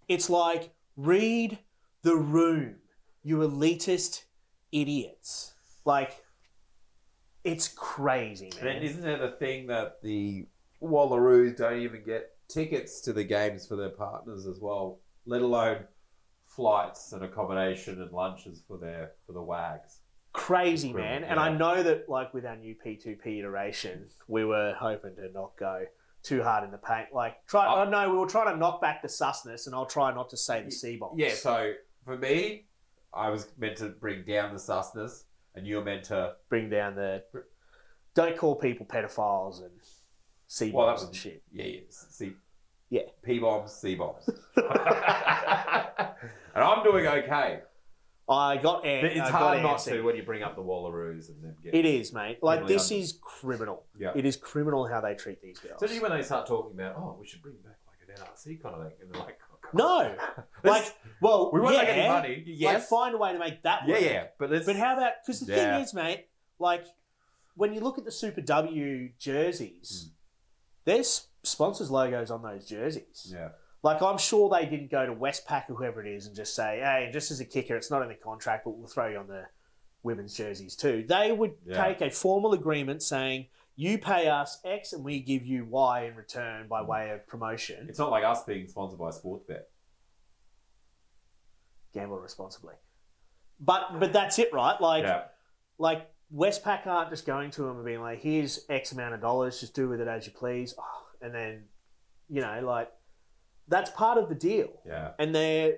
It's 0.08 0.30
like, 0.30 0.72
read 0.96 1.58
the 2.04 2.16
room, 2.16 2.76
you 3.24 3.38
elitist 3.38 4.24
idiots. 4.72 5.54
Like, 5.86 6.24
it's 7.44 7.68
crazy, 7.68 8.52
And 8.62 8.84
isn't 8.84 9.08
it 9.08 9.22
a 9.22 9.32
thing 9.38 9.68
that 9.68 10.02
the 10.04 10.48
Wallaroos 10.82 11.58
don't 11.58 11.80
even 11.80 12.04
get 12.04 12.32
tickets 12.48 13.02
to 13.02 13.14
the 13.14 13.24
games 13.24 13.66
for 13.66 13.76
their 13.76 13.90
partners 13.90 14.46
as 14.46 14.60
well, 14.60 15.00
let 15.26 15.42
alone 15.42 15.86
flights 16.48 17.14
and 17.14 17.24
accommodation 17.24 18.02
and 18.02 18.12
lunches 18.12 18.64
for 18.68 18.78
their 18.78 19.12
for 19.26 19.34
the 19.34 19.42
wags? 19.42 20.02
Crazy, 20.34 20.94
man. 20.94 21.24
And 21.24 21.40
I 21.40 21.52
know 21.56 21.82
that, 21.82 22.08
like, 22.08 22.34
with 22.34 22.46
our 22.46 22.56
new 22.56 22.76
P2P 22.76 23.40
iteration, 23.40 24.08
we 24.28 24.46
were 24.46 24.76
hoping 24.78 25.16
to 25.16 25.32
not 25.34 25.54
go 25.58 25.86
too 26.22 26.44
hard 26.44 26.64
in 26.66 26.72
the 26.72 26.78
paint. 26.78 27.08
Like, 27.14 27.44
try, 27.48 27.66
I- 27.66 27.86
oh, 27.86 27.90
no, 27.90 28.12
we 28.12 28.18
were 28.18 28.28
trying 28.28 28.54
to 28.54 28.58
knock 28.60 28.80
back 28.82 29.02
the 29.02 29.08
susness, 29.08 29.66
and 29.66 29.74
I'll 29.74 29.86
try 29.88 30.14
not 30.14 30.30
to 30.30 30.38
say 30.38 30.62
the 30.62 30.72
sea 30.72 30.98
bombs. 30.98 31.16
Yeah, 31.18 31.34
so 31.34 31.74
for 32.06 32.18
me, 32.18 32.66
I 33.14 33.30
was 33.30 33.48
meant 33.58 33.78
to 33.78 33.90
bring 33.90 34.24
down 34.24 34.54
the 34.54 34.60
susness, 34.60 35.24
and 35.56 35.66
you're 35.68 35.84
meant 35.84 36.06
to. 36.06 36.36
bring 36.50 36.70
down 36.70 36.96
the. 36.96 37.24
Don't 38.16 38.38
call 38.38 38.56
people 38.56 38.86
pedophiles 38.86 39.60
and 39.62 39.72
sea 40.48 40.72
Well, 40.72 40.86
that 40.88 40.94
bombs 40.94 41.02
was 41.02 41.10
and 41.10 41.18
shit. 41.18 41.44
Yeah, 41.52 41.66
yeah, 41.66 41.80
see, 41.90 42.34
Yeah. 42.90 43.02
P 43.24 43.40
bombs, 43.40 43.72
C 43.74 43.96
bombs, 43.96 44.30
and 44.56 44.66
I'm 46.64 46.84
doing 46.84 47.06
okay. 47.08 47.62
I 48.28 48.58
got 48.58 48.86
an- 48.86 49.06
It's 49.06 49.20
I 49.22 49.30
hard 49.32 49.64
not 49.64 49.78
antsy. 49.80 49.92
to 49.94 50.02
when 50.02 50.16
you 50.16 50.22
bring 50.24 50.44
up 50.44 50.56
the 50.56 50.62
Wallaroos 50.62 51.30
and 51.30 51.44
then 51.44 51.56
get. 51.64 51.74
It 51.74 51.86
is, 51.86 52.14
mate. 52.14 52.38
Like 52.44 52.62
Really 52.62 52.74
this 52.76 52.92
under- 52.92 53.02
is 53.04 53.18
criminal. 53.22 53.86
Yeah. 53.98 54.12
It 54.16 54.26
is 54.26 54.36
criminal 54.38 54.86
how 54.88 55.02
they 55.02 55.16
treat 55.16 55.42
these 55.42 55.58
girls. 55.60 55.82
Especially 55.82 56.02
when 56.08 56.12
they 56.12 56.22
start 56.24 56.46
talking 56.46 56.80
about, 56.80 56.96
oh, 56.98 57.18
we 57.20 57.26
should 57.26 57.42
bring 57.42 57.56
back 57.64 57.78
like 57.88 57.98
an 58.08 58.24
NRC 58.24 58.62
kind 58.62 58.76
of 58.76 58.88
thing, 58.88 58.98
and 59.02 59.12
they're 59.12 59.20
like, 59.22 59.40
come 59.40 59.49
No, 59.74 60.16
like, 60.64 60.96
well, 61.22 61.52
we 61.54 61.60
won't 61.60 61.76
yeah, 61.76 61.82
make 61.82 61.90
any 61.90 62.08
money. 62.08 62.36
Like, 62.38 62.44
Yes, 62.48 62.90
find 62.90 63.14
a 63.16 63.18
way 63.18 63.34
to 63.34 63.40
make 63.40 63.64
that 63.64 63.82
yeah, 63.88 63.94
work. 63.94 64.02
yeah, 64.04 64.24
but 64.38 64.52
it's 64.54 64.66
But 64.66 64.76
how 64.76 64.94
about? 64.98 65.14
Because 65.26 65.42
the 65.42 65.52
Yeah. 65.54 65.74
thing 65.76 65.84
is, 65.84 65.94
mate, 65.94 66.28
like 66.60 66.86
when 67.56 67.74
you 67.74 67.82
look 67.82 67.98
at 67.98 68.06
the 68.06 68.12
Super 68.12 68.42
W 68.42 69.10
jerseys, 69.20 70.06
hmm. 70.10 70.14
there's 70.86 71.28
sponsors 71.44 71.90
logos 71.92 72.32
on 72.32 72.42
those 72.42 72.66
jerseys. 72.66 73.32
yeah, 73.34 73.50
Like 73.84 74.02
I'm 74.02 74.18
sure 74.18 74.50
they 74.50 74.66
didn't 74.66 74.92
go 74.92 75.06
to 75.06 75.14
Westpac 75.14 75.70
or 75.70 75.76
whoever 75.76 76.04
it 76.06 76.12
is 76.14 76.26
and 76.28 76.36
just 76.36 76.56
say, 76.56 76.80
"Hey, 76.80 77.10
just 77.14 77.32
as 77.32 77.40
a 77.40 77.46
kicker, 77.46 77.76
it's 77.76 77.90
not 77.92 78.02
in 78.02 78.10
the 78.10 78.16
contract, 78.16 78.66
but 78.66 78.72
we'll 78.72 78.88
throw 78.88 79.08
you 79.08 79.18
on 79.18 79.28
the 79.28 79.46
women's 80.04 80.36
jerseys 80.36 80.76
too." 80.76 81.06
They 81.08 81.32
would 81.32 81.56
Yeah. 81.66 81.84
take 81.86 82.02
a 82.02 82.10
formal 82.10 82.54
agreement 82.54 83.02
saying, 83.04 83.48
"You 83.80 83.98
pay 83.98 84.28
us 84.28 84.60
X 84.66 84.92
and 84.92 85.06
we 85.06 85.22
give 85.22 85.46
you 85.46 85.66
Y 85.66 86.06
in 86.06 86.16
return 86.16 86.68
by 86.68 86.82
way 86.82 87.12
of 87.12 87.26
promotion." 87.28 87.86
it's 87.88 88.00
not 88.00 88.12
like 88.12 88.26
us 88.26 88.44
being 88.44 88.68
sponsored 88.68 89.00
by 89.00 89.10
Sportsbet. 89.10 89.64
Gamble 91.94 92.20
responsibly. 92.20 92.76
But 93.60 94.00
but 94.00 94.12
that's 94.12 94.38
it, 94.38 94.52
right? 94.52 94.80
Like 94.82 95.04
yeah, 95.04 95.24
like 95.78 96.10
Westpac 96.36 96.86
aren't 96.88 97.10
just 97.10 97.26
going 97.26 97.52
to 97.52 97.62
them 97.64 97.78
and 97.78 97.86
being 97.86 98.02
like, 98.02 98.20
"Here's 98.20 98.66
X 98.70 98.92
amount 98.92 99.14
of 99.14 99.22
dollars, 99.22 99.62
just 99.62 99.74
do 99.74 99.88
with 99.88 100.02
it 100.02 100.08
as 100.08 100.26
you 100.26 100.34
please," 100.34 100.76
oh, 100.78 101.08
and 101.22 101.34
then 101.34 101.64
you 102.28 102.42
know, 102.42 102.60
like 102.64 102.92
that's 103.70 103.92
part 103.92 104.18
of 104.18 104.28
the 104.28 104.36
deal. 104.36 104.70
yeah, 104.86 105.12
And 105.20 105.34
they're, 105.34 105.76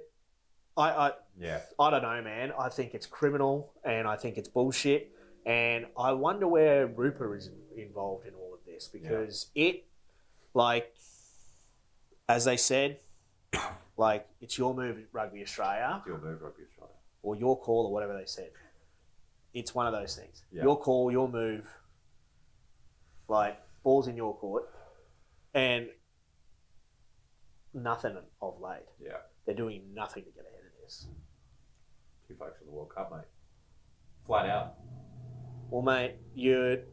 I, 0.76 0.90
I 0.90 1.12
yeah. 1.38 1.60
I 1.80 1.90
don't 1.92 2.02
know, 2.02 2.22
man. 2.22 2.52
I 2.58 2.70
think 2.70 2.94
it's 2.94 3.06
criminal 3.06 3.74
and 3.84 4.08
I 4.08 4.16
think 4.16 4.38
it's 4.38 4.48
bullshit. 4.48 5.12
And 5.46 5.88
I 5.98 6.12
wonder 6.14 6.48
where 6.48 6.88
Rupert 6.88 7.38
is 7.38 7.50
involved 7.76 8.28
in 8.28 8.34
all 8.36 8.54
of 8.54 8.60
this 8.66 8.88
because 8.88 9.48
it, 9.56 9.86
like, 10.54 10.94
as 12.30 12.46
they 12.46 12.58
said, 12.58 13.00
like, 13.98 14.28
it's 14.40 14.58
your 14.58 14.74
move 14.76 14.98
Rugby 15.12 15.42
Australia 15.42 16.02
Your 16.06 16.20
move, 16.20 16.42
Rugby 16.42 16.64
Australia. 16.70 16.94
or 17.24 17.36
your 17.36 17.60
call 17.60 17.88
or 17.88 17.92
whatever 17.94 18.14
they 18.18 18.26
said. 18.26 18.52
It's 19.54 19.74
one 19.76 19.88
of 19.88 19.94
those 19.94 20.16
things. 20.16 20.44
Yeah. 20.52 20.64
Your 20.64 20.80
call, 20.80 21.12
your 21.12 21.28
move, 21.28 21.68
like, 23.28 23.60
balls 23.84 24.08
in 24.08 24.16
your 24.16 24.36
court. 24.38 24.70
And 25.54 25.90
nothing 27.74 28.16
of 28.42 28.62
late. 28.62 28.86
Yeah, 29.04 29.18
They're 29.46 29.56
doing 29.56 29.84
nothing 29.94 30.24
to 30.24 30.30
get 30.30 30.46
ahead 30.46 30.62
of 30.66 30.82
this. 30.84 31.08
two 32.28 32.36
folks 32.36 32.58
for 32.60 32.66
the 32.66 32.72
World 32.72 32.94
Cup, 32.96 33.12
mate. 33.12 33.26
Flat 34.26 34.46
out. 34.50 34.76
Well, 35.72 35.82
mate, 35.82 36.16
you 36.36 36.84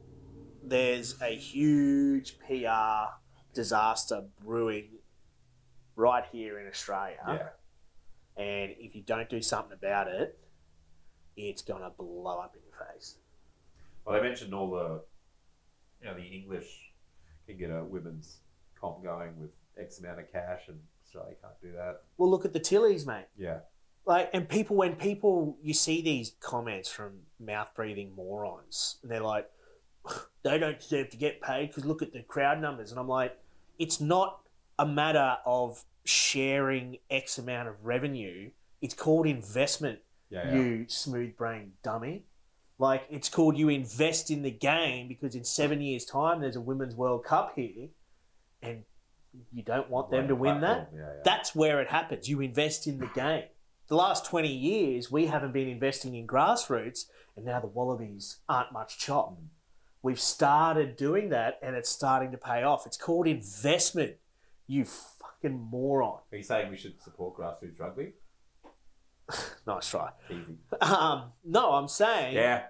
there's 0.63 1.21
a 1.21 1.35
huge 1.35 2.39
PR 2.39 3.13
disaster 3.53 4.23
brewing 4.45 4.91
right 5.97 6.25
here 6.31 6.61
in 6.61 6.69
Australia, 6.69 7.17
Yeah, 7.27 7.49
and 8.43 8.73
if 8.79 8.95
you 8.95 9.03
don't 9.03 9.29
do 9.29 9.43
something 9.43 9.73
about 9.73 10.07
it, 10.07 10.39
it's 11.37 11.61
gonna 11.61 11.91
blow 11.91 12.39
up 12.39 12.55
in 12.55 12.63
your 12.63 12.87
face. 12.95 13.17
well, 14.05 14.15
they 14.17 14.23
mentioned 14.23 14.55
all 14.55 14.71
the, 14.71 15.03
you 16.01 16.07
know, 16.07 16.15
the 16.15 16.23
English 16.23 16.93
can 17.49 17.59
get 17.59 17.71
a 17.71 17.83
women's 17.83 18.39
comp 18.81 19.03
going 19.03 19.41
with 19.41 19.51
X 19.77 19.99
amount 19.99 20.21
of 20.21 20.31
cash, 20.31 20.69
and 20.69 20.79
Australia 21.05 21.35
can't 21.43 21.61
do 21.61 21.73
that. 21.73 22.03
Well, 22.17 22.31
look 22.31 22.45
at 22.45 22.53
the 22.53 22.61
Tillies, 22.61 23.07
mate. 23.07 23.27
Yeah, 23.37 23.59
Like, 24.09 24.31
and 24.33 24.49
people, 24.49 24.75
when 24.75 24.97
people, 24.97 25.59
you 25.63 25.75
see 25.75 26.01
these 26.01 26.33
comments 26.41 26.89
from 26.89 27.13
mouth 27.39 27.71
breathing 27.77 28.15
morons, 28.17 28.97
and 29.03 29.13
they're 29.13 29.21
like, 29.21 29.51
they 30.43 30.59
don't 30.59 30.81
deserve 30.81 31.11
to 31.11 31.19
get 31.19 31.43
paid 31.43 31.69
because 31.69 31.85
look 31.85 32.01
at 32.01 32.15
the 32.15 32.23
crowd 32.23 32.59
numbers. 32.59 32.91
And 32.91 32.99
I'm 32.99 33.07
like, 33.07 33.39
it's 33.79 34.01
not 34.01 34.41
a 34.79 34.87
matter 34.87 35.37
of 35.45 35.85
sharing 36.07 36.97
X 37.11 37.37
amount 37.37 37.69
of 37.69 37.85
revenue. 37.85 38.51
It's 38.81 38.95
called 38.95 39.27
investment, 39.27 39.99
yeah, 40.31 40.49
yeah. 40.49 40.55
you 40.55 40.87
smooth 40.89 41.37
brain 41.37 41.73
dummy. 41.83 42.25
Like, 42.79 43.05
it's 43.11 43.29
called 43.29 43.59
you 43.59 43.69
invest 43.69 44.31
in 44.31 44.41
the 44.41 44.51
game 44.51 45.09
because 45.09 45.35
in 45.35 45.45
seven 45.45 45.83
years' 45.83 46.07
time, 46.07 46.41
there's 46.41 46.57
a 46.57 46.63
Women's 46.63 46.95
World 46.95 47.25
Cup 47.25 47.53
here, 47.57 47.89
and 48.63 48.85
you 49.53 49.63
don't 49.63 49.91
want 49.91 50.11
them 50.11 50.29
to 50.29 50.35
win 50.35 50.63
that. 50.63 50.93
Platform, 50.93 50.99
Yeah, 50.99 51.07
yeah. 51.09 51.23
That's 51.27 51.55
where 51.55 51.83
it 51.83 51.89
happens. 51.89 52.27
You 52.27 52.41
invest 52.41 52.87
in 52.87 53.01
the 53.01 53.11
game. 53.15 53.45
The 53.89 53.97
last 53.97 54.27
20 54.27 54.49
years, 54.49 55.11
we 55.11 55.27
haven't 55.27 55.53
been 55.53 55.69
investing 55.69 56.15
in 56.15 56.27
grassroots, 56.27 57.07
and 57.37 57.45
now 57.47 57.61
the 57.61 57.67
Wallabies 57.69 58.39
aren't 58.49 58.73
much 58.73 58.99
chop. 58.99 59.39
We've 60.03 60.21
started 60.21 60.97
doing 60.97 61.31
that, 61.31 61.59
and 61.63 61.75
it's 61.75 61.89
starting 61.89 62.31
to 62.33 62.39
pay 62.39 62.63
off. 62.63 62.87
It's 62.87 62.97
called 62.99 63.27
investment, 63.27 64.17
you 64.67 64.85
fucking 64.85 65.59
moron. 65.71 66.21
Are 66.31 66.37
you 66.37 66.43
saying 66.43 66.71
we 66.71 66.77
should 66.77 67.01
support 67.01 67.37
grassroots 67.37 67.79
rugby? 67.81 68.13
Nice 69.67 69.91
try. 69.91 70.11
Easy. 70.31 70.57
Um, 70.81 71.33
no, 71.45 71.73
I'm 71.73 71.89
saying, 71.89 72.35
Yeah, 72.35 72.63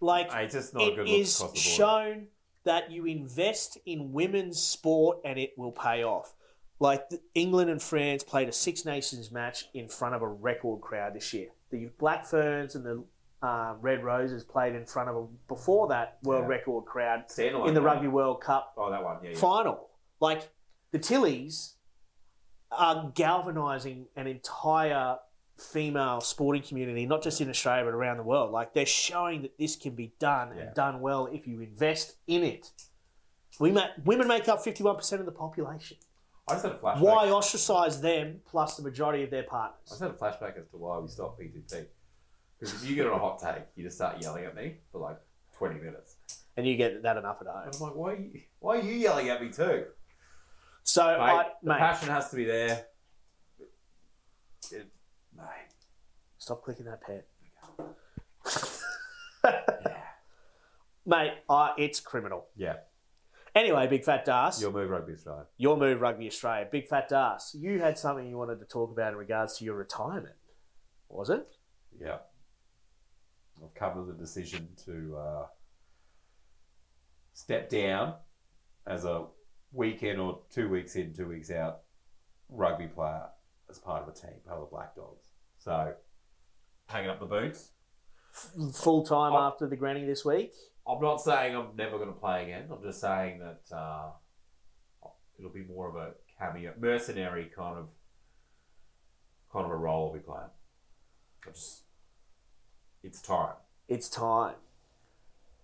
like, 0.00 0.30
it's 0.32 0.54
just 0.54 0.72
not 0.72 0.82
a 0.84 0.86
it 0.92 0.96
good 0.96 1.08
is 1.08 1.36
across 1.36 1.52
the 1.52 1.56
board. 1.56 1.58
shown 1.76 2.26
that 2.64 2.90
you 2.90 3.04
invest 3.04 3.76
in 3.84 4.12
women's 4.12 4.58
sport 4.58 5.18
and 5.24 5.38
it 5.38 5.52
will 5.58 5.72
pay 5.72 6.02
off. 6.02 6.32
Like 6.80 7.10
the, 7.10 7.20
England 7.34 7.70
and 7.70 7.80
France 7.80 8.24
played 8.24 8.48
a 8.48 8.52
Six 8.52 8.84
Nations 8.84 9.30
match 9.30 9.66
in 9.74 9.86
front 9.88 10.14
of 10.14 10.22
a 10.22 10.28
record 10.28 10.80
crowd 10.80 11.14
this 11.14 11.32
year. 11.34 11.48
The 11.70 11.90
Black 11.98 12.24
Ferns 12.26 12.74
and 12.74 12.84
the 12.84 13.04
uh, 13.46 13.74
Red 13.80 14.02
Roses 14.02 14.42
played 14.44 14.74
in 14.74 14.84
front 14.86 15.08
of 15.10 15.16
a 15.16 15.26
before 15.46 15.88
that 15.88 16.18
world 16.22 16.44
Yeah. 16.44 16.48
record 16.48 16.84
crowd 16.86 17.24
in 17.38 17.52
the 17.54 17.66
game. 17.74 17.82
Rugby 17.84 18.08
World 18.08 18.40
Cup 18.40 18.74
Oh, 18.76 18.90
that 18.90 19.04
one. 19.04 19.18
Yeah, 19.22 19.30
yeah. 19.30 19.36
final. 19.36 19.88
Like 20.20 20.48
the 20.90 20.98
Tillies 20.98 21.74
are 22.72 23.10
galvanising 23.14 24.06
an 24.16 24.26
entire 24.26 25.18
female 25.56 26.20
sporting 26.20 26.62
community, 26.62 27.04
not 27.06 27.22
just 27.22 27.40
in 27.40 27.50
Australia 27.50 27.84
but 27.84 27.94
around 27.94 28.16
the 28.16 28.22
world. 28.22 28.50
Like 28.52 28.72
they're 28.74 28.86
showing 28.86 29.42
that 29.42 29.58
this 29.58 29.76
can 29.76 29.94
be 29.94 30.12
done 30.18 30.52
Yeah. 30.56 30.62
and 30.62 30.74
done 30.74 31.00
well 31.00 31.26
if 31.26 31.46
you 31.46 31.60
invest 31.60 32.16
in 32.26 32.42
it. 32.42 32.70
We 33.58 33.70
ma- 33.70 33.88
women 34.04 34.28
make 34.28 34.48
up 34.48 34.62
fifty 34.62 34.82
one 34.82 34.96
percent 34.96 35.20
of 35.20 35.26
the 35.26 35.32
population. 35.32 35.98
I 36.50 36.54
just 36.54 36.64
had 36.64 36.72
a 36.72 36.78
flashback. 36.78 37.00
Why 37.00 37.30
ostracize 37.30 38.00
them 38.00 38.40
plus 38.46 38.76
the 38.76 38.82
majority 38.82 39.22
of 39.24 39.30
their 39.30 39.44
partners? 39.44 39.80
I 39.86 39.90
just 39.90 40.00
had 40.00 40.10
a 40.10 40.14
flashback 40.14 40.58
as 40.58 40.68
to 40.70 40.76
why 40.76 40.98
we 40.98 41.08
stopped 41.08 41.40
PTP. 41.40 41.86
Because 42.58 42.74
if 42.74 42.88
you 42.88 42.94
get 42.96 43.06
on 43.06 43.12
a 43.12 43.18
hot 43.18 43.38
take, 43.38 43.64
you 43.74 43.84
just 43.84 43.96
start 43.96 44.20
yelling 44.20 44.44
at 44.44 44.54
me 44.54 44.76
for 44.92 44.98
like 44.98 45.18
20 45.56 45.80
minutes. 45.80 46.16
And 46.56 46.66
you 46.66 46.76
get 46.76 47.02
that 47.02 47.16
enough 47.16 47.38
at 47.40 47.46
home. 47.46 47.62
And 47.66 47.74
I'm 47.74 47.80
like, 47.80 47.94
why 47.94 48.12
are 48.12 48.16
you, 48.16 48.40
why 48.58 48.78
are 48.78 48.82
you 48.82 48.92
yelling 48.92 49.28
at 49.30 49.40
me 49.40 49.48
too? 49.50 49.84
So, 50.82 51.06
Mate, 51.06 51.18
I, 51.20 51.46
the 51.62 51.68
mate, 51.68 51.78
passion 51.78 52.08
has 52.08 52.30
to 52.30 52.36
be 52.36 52.44
there. 52.44 52.86
It, 54.72 54.90
mate, 55.36 55.44
stop 56.38 56.62
clicking 56.62 56.86
that 56.86 57.00
pen. 57.02 57.22
yeah. 59.44 60.02
Mate, 61.06 61.32
I, 61.48 61.72
it's 61.78 62.00
criminal. 62.00 62.46
Yeah. 62.56 62.76
Anyway, 63.54 63.86
Big 63.88 64.04
Fat 64.04 64.24
Darc, 64.26 64.60
Your 64.60 64.70
move, 64.70 64.90
Rugby 64.90 65.12
Australia. 65.14 65.46
your 65.56 65.76
move, 65.76 66.00
Rugby 66.00 66.26
Australia. 66.28 66.68
Big 66.70 66.86
Fat 66.86 67.10
Darc, 67.10 67.40
you 67.54 67.80
had 67.80 67.98
something 67.98 68.26
you 68.28 68.36
wanted 68.38 68.60
to 68.60 68.64
talk 68.66 68.90
about 68.92 69.12
in 69.12 69.18
regards 69.18 69.58
to 69.58 69.64
your 69.64 69.74
retirement, 69.74 70.36
was 71.08 71.30
it? 71.30 71.46
Yeah. 72.00 72.18
I've 73.62 73.74
covered 73.74 74.06
the 74.06 74.12
decision 74.14 74.68
to 74.84 75.16
uh, 75.16 75.46
step 77.34 77.68
down 77.68 78.14
as 78.86 79.04
a 79.04 79.26
weekend 79.72 80.20
or 80.20 80.40
two 80.50 80.68
weeks 80.68 80.96
in, 80.96 81.12
two 81.12 81.26
weeks 81.28 81.50
out 81.50 81.80
rugby 82.48 82.86
player 82.86 83.24
as 83.68 83.78
part 83.78 84.02
of 84.02 84.08
a 84.08 84.12
team, 84.12 84.34
part 84.46 84.58
of 84.60 84.68
the 84.68 84.74
Black 84.74 84.94
Dogs. 84.94 85.26
So, 85.58 85.92
hanging 86.88 87.10
up 87.10 87.20
the 87.20 87.26
boots. 87.26 87.70
Full 88.74 89.04
time 89.04 89.32
after 89.34 89.66
the 89.66 89.76
granny 89.76 90.04
this 90.04 90.24
week. 90.24 90.52
I'm 90.86 91.00
not 91.00 91.20
saying 91.20 91.54
I'm 91.54 91.76
never 91.76 91.96
going 91.98 92.08
to 92.12 92.18
play 92.18 92.44
again. 92.44 92.64
I'm 92.70 92.82
just 92.82 93.00
saying 93.00 93.40
that 93.40 93.76
uh, 93.76 94.10
it'll 95.38 95.50
be 95.50 95.64
more 95.64 95.88
of 95.88 95.96
a 95.96 96.12
cameo, 96.38 96.72
mercenary 96.78 97.50
kind 97.54 97.78
of 97.78 97.88
kind 99.52 99.64
of 99.66 99.72
a 99.72 99.76
role 99.76 100.08
I'll 100.08 100.14
be 100.14 100.20
playing. 100.20 100.50
I 101.46 101.50
just, 101.50 101.82
it's 103.02 103.20
time. 103.20 103.54
It's 103.88 104.08
time. 104.08 104.54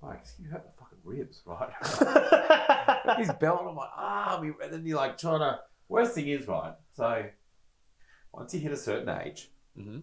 Like, 0.03 0.25
you 0.43 0.49
hurt 0.51 0.65
my 0.65 0.73
fucking 0.85 0.99
ribs, 1.05 1.43
right? 1.47 3.17
He's 3.19 3.33
belting 3.35 3.67
on 3.69 3.75
my 3.75 3.89
arm, 3.97 4.55
and 4.63 4.73
then 4.73 4.85
you're 4.85 4.97
like 4.97 5.19
trying 5.19 5.39
to. 5.41 5.61
Worst 5.89 6.15
thing 6.15 6.29
is, 6.29 6.47
right? 6.49 6.75
So, 6.95 7.25
once 8.33 8.53
you 8.55 8.61
hit 8.61 8.73
a 8.73 8.77
certain 8.77 9.09
age, 9.09 9.51
Mhm. 9.79 10.03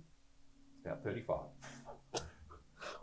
it's 0.77 0.85
about 0.85 1.03
35. 1.03 1.37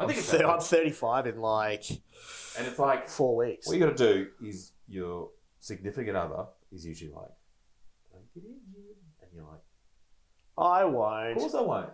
I 0.00 0.04
I'm, 0.04 0.08
think 0.08 0.18
it's 0.20 0.32
I'm 0.32 0.60
35 0.60 1.26
in 1.26 1.40
like 1.40 1.90
and 1.90 2.66
it's 2.66 2.78
like 2.78 3.06
four 3.08 3.36
weeks. 3.36 3.66
what 3.66 3.76
you 3.76 3.84
got 3.84 3.96
to 3.96 4.14
do 4.14 4.28
is 4.42 4.72
your 4.88 5.28
significant 5.58 6.16
other 6.16 6.46
is 6.72 6.86
usually 6.86 7.10
like, 7.12 7.28
don't 8.10 8.34
get 8.34 8.44
injured, 8.44 8.96
and 9.20 9.30
you're 9.34 9.44
like, 9.44 9.60
I 10.56 10.84
of 10.84 10.92
won't. 10.92 11.32
Of 11.32 11.36
course 11.38 11.54
I 11.54 11.60
won't. 11.60 11.90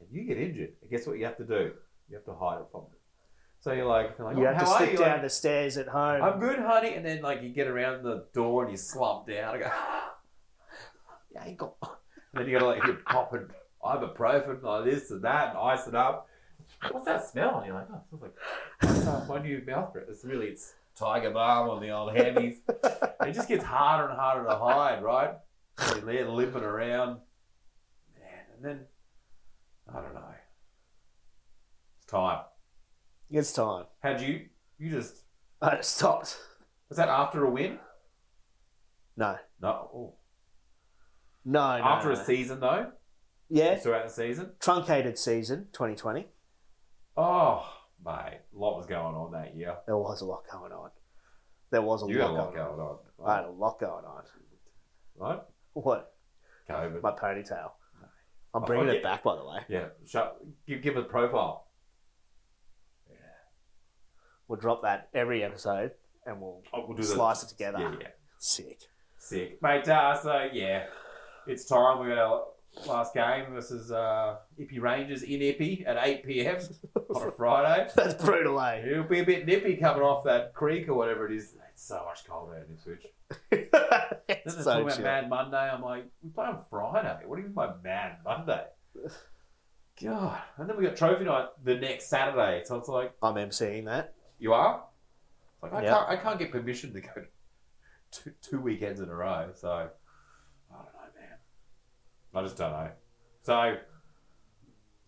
And 0.00 0.08
you 0.12 0.24
get 0.24 0.36
injured, 0.38 0.74
and 0.82 0.90
guess 0.90 1.06
what 1.06 1.18
you 1.18 1.24
have 1.24 1.38
to 1.38 1.44
do? 1.44 1.72
You 2.10 2.16
have 2.16 2.24
to 2.26 2.34
hide 2.34 2.60
it 2.60 2.66
from 2.70 2.82
them. 2.82 2.90
So 3.60 3.72
you're 3.72 3.86
like, 3.86 4.14
you're 4.18 4.26
like 4.26 4.36
You 4.36 4.46
"Oh, 4.46 4.52
have 4.52 4.58
to 4.60 4.64
how 4.66 4.72
are 4.72 4.78
slip 4.78 4.92
you?" 4.92 4.98
down 4.98 5.12
Like, 5.12 5.22
the 5.22 5.30
stairs 5.30 5.76
at 5.78 5.88
home. 5.88 6.22
I'm 6.22 6.38
good, 6.38 6.58
honey. 6.58 6.94
And 6.94 7.04
then 7.04 7.22
like 7.22 7.42
you 7.42 7.48
get 7.50 7.66
around 7.66 8.02
the 8.02 8.26
door 8.34 8.62
and 8.62 8.70
you 8.70 8.76
slump 8.76 9.26
down. 9.26 9.54
I 9.54 9.58
go, 9.58 9.70
yeah, 11.34 11.46
you 11.46 11.56
got. 11.56 11.74
And 12.32 12.40
then 12.42 12.46
you 12.48 12.58
gotta 12.58 12.66
like 12.66 12.84
you're 12.84 12.96
popping 13.06 13.48
ibuprofen 13.82 14.62
like 14.62 14.84
this 14.84 15.10
and 15.10 15.22
that 15.22 15.50
and 15.50 15.58
ice 15.58 15.86
it 15.86 15.94
up. 15.94 16.28
What's 16.90 17.06
that 17.06 17.26
smell? 17.26 17.58
And 17.58 17.66
you're 17.66 17.74
like, 17.74 17.88
oh, 17.92 17.96
it 17.96 18.08
smells 18.08 18.22
like 18.22 19.28
what's 19.28 19.28
that? 19.28 19.42
new 19.44 19.62
mouth 19.66 19.92
breath. 19.92 20.06
It's 20.08 20.24
really 20.24 20.46
it's 20.46 20.74
tiger 20.96 21.30
balm 21.30 21.68
on 21.68 21.80
the 21.80 21.90
old 21.90 22.14
hammies. 22.14 22.56
it 22.68 23.32
just 23.32 23.48
gets 23.48 23.64
harder 23.64 24.08
and 24.08 24.18
harder 24.18 24.44
to 24.48 24.56
hide, 24.56 25.02
right? 25.02 25.34
You're 25.94 26.00
there 26.00 26.28
limping 26.28 26.62
around, 26.62 27.18
man. 28.18 28.44
And 28.54 28.64
then 28.64 28.80
I 29.88 30.00
don't 30.00 30.14
know. 30.14 30.24
It's 31.98 32.10
time. 32.10 32.44
it's 33.30 33.52
time. 33.52 33.84
How'd 34.02 34.20
you? 34.20 34.46
You 34.78 34.90
just 34.90 35.22
I 35.60 35.76
just 35.76 35.96
stopped. 35.96 36.38
was 36.88 36.96
that 36.96 37.08
after 37.08 37.44
a 37.44 37.50
win? 37.50 37.78
No. 39.16 39.36
No. 39.60 39.68
Oh. 39.94 40.14
No, 41.44 41.78
no. 41.78 41.84
After 41.84 42.08
no. 42.12 42.20
a 42.20 42.24
season, 42.24 42.60
though, 42.60 42.92
Yeah. 43.48 43.76
throughout 43.76 44.06
the 44.06 44.12
season. 44.12 44.52
Truncated 44.60 45.18
season 45.18 45.68
2020. 45.72 46.28
Oh, 47.22 47.66
mate, 48.04 48.40
a 48.54 48.58
lot 48.58 48.78
was 48.78 48.86
going 48.86 49.14
on 49.14 49.32
that 49.32 49.54
year. 49.54 49.76
There 49.86 49.96
was 49.98 50.22
a 50.22 50.24
lot 50.24 50.44
going 50.50 50.72
on. 50.72 50.90
There 51.70 51.82
was 51.82 52.02
a 52.02 52.06
You 52.06 52.18
had 52.20 52.30
a 52.30 52.32
lot, 52.32 52.44
lot 52.46 52.54
going 52.54 52.80
on. 52.80 52.98
on, 53.20 53.30
I 53.30 53.36
had 53.36 53.44
a 53.44 53.50
lot 53.50 53.78
going 53.78 54.04
on. 54.04 54.22
right? 55.16 55.40
What? 55.74 56.14
COVID. 56.68 57.02
My 57.02 57.10
ponytail. 57.12 57.72
I'm 58.54 58.62
Oh, 58.62 58.66
bringing 58.66 58.86
yeah. 58.88 58.92
it 58.94 59.02
back, 59.02 59.22
by 59.22 59.36
the 59.36 59.44
way. 59.44 59.58
Yeah, 59.68 59.88
shut, 60.06 60.38
give 60.66 60.80
give 60.82 60.96
a 60.96 61.02
profile. 61.02 61.66
Yeah. 63.08 63.16
We'll 64.48 64.58
drop 64.58 64.82
that 64.82 65.08
every 65.14 65.44
episode 65.44 65.92
and 66.26 66.40
we'll 66.40 66.62
Oh, 66.72 66.86
we'll 66.88 66.96
do 66.96 67.02
slice 67.02 67.40
the, 67.42 67.46
it 67.46 67.50
together. 67.50 67.78
Yeah, 67.80 67.94
yeah, 68.00 68.08
Sick. 68.38 68.80
sick, 69.18 69.60
mate. 69.62 69.86
Uh, 69.88 70.16
so 70.20 70.48
yeah, 70.52 70.86
it's 71.46 71.64
time. 71.66 72.00
We 72.00 72.08
got 72.08 72.18
our 72.18 72.44
last 72.86 73.14
game 73.14 73.46
versus 73.52 73.90
uh, 73.92 74.36
Ippy 74.58 74.80
Rangers 74.80 75.22
in 75.22 75.40
Ippy 75.40 75.86
at 75.86 75.96
eight 76.06 76.24
pm 76.24 76.56
on 77.14 77.28
a 77.28 77.32
Friday. 77.32 77.90
That's 77.94 78.22
brutal, 78.22 78.60
eh? 78.60 78.76
It'll 78.86 79.04
be 79.04 79.20
a 79.20 79.24
bit 79.24 79.46
nippy 79.46 79.76
coming 79.76 80.02
off 80.02 80.24
that 80.24 80.54
creek 80.54 80.88
or 80.88 80.94
whatever 80.94 81.26
it 81.26 81.32
is. 81.36 81.54
It's 81.72 81.86
so 81.86 82.02
much 82.06 82.24
colder 82.26 82.56
in 82.56 82.74
Ipswich. 82.74 83.06
Then 84.44 84.48
so 84.48 84.62
talking 84.64 84.86
about. 84.86 85.00
Mad 85.02 85.28
Monday. 85.28 85.56
I'm 85.58 85.82
like, 85.82 86.04
we 86.22 86.30
play 86.30 86.46
on 86.46 86.60
Friday. 86.70 87.18
What 87.26 87.36
do 87.36 87.42
you 87.42 87.48
mean 87.48 87.54
by 87.54 87.72
Mad 87.82 88.18
Monday? 88.24 88.64
God. 90.02 90.40
And 90.56 90.68
then 90.68 90.76
we 90.76 90.84
got 90.84 90.96
trophy 90.96 91.24
night 91.24 91.46
the 91.62 91.74
next 91.76 92.06
Saturday. 92.08 92.62
So 92.64 92.76
it's 92.76 92.88
like, 92.88 93.12
I'm 93.22 93.34
emceeing 93.34 93.84
that. 93.86 94.14
you 94.38 94.52
are? 94.52 94.84
It's 95.54 95.62
like, 95.64 95.72
I, 95.74 95.82
Yeah. 95.82 95.90
can't, 95.94 96.08
I 96.08 96.16
can't 96.16 96.38
get 96.38 96.52
permission 96.52 96.92
to 96.94 97.00
go 97.00 97.08
two, 98.12 98.32
two 98.40 98.60
weekends 98.60 99.00
in 99.00 99.08
a 99.08 99.14
row. 99.14 99.50
So, 99.54 99.68
I 99.68 99.80
don't 100.74 100.84
know, 100.84 101.00
man. 101.20 101.38
I 102.34 102.42
just 102.42 102.56
don't 102.56 102.72
know. 102.72 102.90
So, 103.42 103.76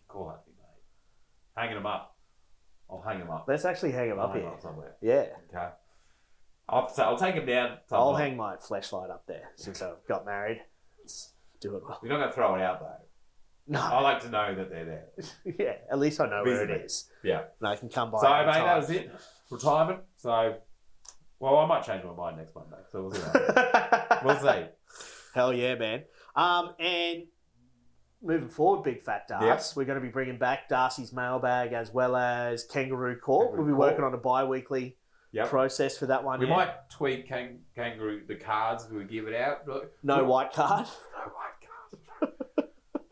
call 0.07 0.27
that 0.27 0.43
me, 0.47 0.53
mate. 0.57 1.55
Hanging 1.55 1.75
them 1.75 1.85
up. 1.85 2.17
I'll 2.89 3.01
hang 3.01 3.19
them 3.19 3.29
up. 3.31 3.45
Let's 3.47 3.65
actually 3.65 3.91
hang 3.91 4.09
them 4.09 4.19
I'll 4.19 4.25
up 4.25 4.31
hang 4.33 4.41
here. 4.41 4.49
'em 4.49 4.55
up 4.55 4.61
somewhere. 4.61 4.95
Yeah. 5.01 5.25
Okay. 5.49 5.69
I'll, 6.69 6.89
so 6.89 7.03
I'll 7.03 7.17
take 7.17 7.35
them 7.35 7.45
down. 7.45 7.77
I'll 7.91 8.11
sometime. 8.13 8.29
hang 8.29 8.37
my 8.37 8.55
flashlight 8.57 9.09
up 9.09 9.25
there 9.27 9.51
since 9.55 9.81
I've 9.81 10.05
got 10.07 10.25
married. 10.25 10.61
Let's 10.99 11.33
do 11.59 11.75
it 11.77 11.83
well. 11.83 11.99
You're 12.03 12.11
not 12.11 12.17
going 12.19 12.29
to 12.29 12.35
throw 12.35 12.55
it 12.55 12.61
out, 12.61 12.79
though. 12.79 13.05
No. 13.67 13.81
I 13.81 13.97
No. 13.97 14.01
like 14.03 14.21
to 14.23 14.29
know 14.29 14.55
that 14.55 14.69
they're 14.69 14.85
there. 14.85 15.05
yeah, 15.59 15.73
at 15.91 15.99
least 15.99 16.19
I 16.19 16.25
know 16.29 16.43
where 16.43 16.53
Visibly. 16.65 16.75
it 16.75 16.85
is. 16.85 17.09
Yeah. 17.23 17.43
And 17.59 17.67
I 17.69 17.75
can 17.75 17.89
come 17.89 18.11
by. 18.11 18.19
So, 18.19 18.29
mate, 18.29 18.39
anytime. 18.43 18.65
that 18.65 18.77
was 18.77 18.89
it. 18.89 19.11
Retirement. 19.49 19.99
So, 20.17 20.55
well, 21.39 21.57
I 21.57 21.65
might 21.65 21.83
change 21.83 22.03
my 22.03 22.13
mind 22.13 22.37
next 22.37 22.55
Monday. 22.55 22.77
So 22.91 23.03
we'll 23.03 23.11
see. 23.11 23.21
we'll 24.25 24.39
see. 24.39 24.65
Hell 25.33 25.53
yeah, 25.53 25.75
man. 25.75 26.03
Um, 26.35 26.73
and 26.79 27.23
moving 28.21 28.49
forward, 28.49 28.83
Big 28.83 29.01
Fat 29.01 29.29
Darc, 29.29 29.75
we're 29.75 29.85
going 29.85 29.99
to 29.99 30.05
be 30.05 30.11
bringing 30.11 30.37
back 30.37 30.69
Darcy's 30.69 31.13
mailbag 31.13 31.73
as 31.73 31.93
well 31.93 32.15
as 32.15 32.63
Kangaroo 32.63 33.17
Court. 33.17 33.49
Kangaroo 33.49 33.63
we'll 33.65 33.75
be 33.75 33.77
Court. 33.77 33.91
working 33.91 34.05
on 34.05 34.13
a 34.13 34.17
bi-weekly 34.17 34.97
Yep. 35.31 35.49
process 35.49 35.97
for 35.97 36.05
that 36.05 36.23
one. 36.23 36.39
We 36.39 36.45
yeah. 36.45 36.55
might 36.55 36.89
tweak 36.91 37.27
kang- 37.27 37.61
kangaroo 37.75 38.21
the 38.27 38.35
cards 38.35 38.87
we 38.91 39.03
give 39.05 39.27
it 39.27 39.33
out. 39.35 39.67
No 40.03 40.23
white 40.25 40.53
card. 40.53 40.85
No 41.15 41.31
white 41.31 42.29
card. 42.51 42.69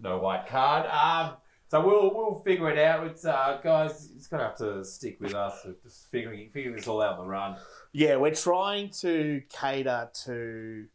no, 0.00 0.10
no 0.10 0.18
white 0.18 0.46
card. 0.46 0.86
Um, 0.86 1.36
so 1.66 1.84
we'll 1.84 2.14
we'll 2.14 2.40
figure 2.44 2.70
it 2.70 2.78
out. 2.78 3.06
It's 3.08 3.24
uh, 3.24 3.58
guys, 3.62 4.10
it's 4.14 4.28
gonna 4.28 4.44
have 4.44 4.56
to 4.58 4.84
stick 4.84 5.18
with 5.20 5.34
us. 5.34 5.60
We're 5.64 5.74
just 5.82 6.08
figuring 6.12 6.48
figuring 6.52 6.76
this 6.76 6.86
all 6.86 7.02
out 7.02 7.18
on 7.18 7.24
the 7.24 7.30
run. 7.30 7.56
Yeah, 7.92 8.16
we're 8.16 8.34
trying 8.34 8.90
to 9.00 9.42
cater 9.50 10.10
to 10.26 10.86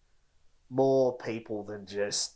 more 0.74 1.16
people 1.18 1.64
than 1.64 1.86
just 1.86 2.36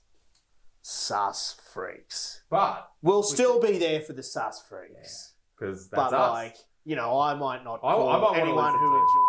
sus 0.82 1.58
freaks. 1.74 2.44
But 2.50 2.88
We'll 3.02 3.24
still 3.24 3.60
be 3.60 3.78
there 3.78 4.02
for 4.02 4.14
the 4.14 4.24
sus 4.24 4.62
freaks. 4.70 5.34
because 5.60 5.90
that's 5.90 6.12
but 6.12 6.18
us. 6.18 6.32
like, 6.32 6.56
you 6.86 6.96
know, 6.96 7.20
I 7.20 7.34
might 7.34 7.64
not 7.64 7.80
I- 7.84 7.90
I 7.90 7.94
call 7.96 8.10
might 8.14 8.22
wanna 8.22 8.40
anyone 8.40 8.74
who 8.78 8.96
enjoys. 8.96 9.24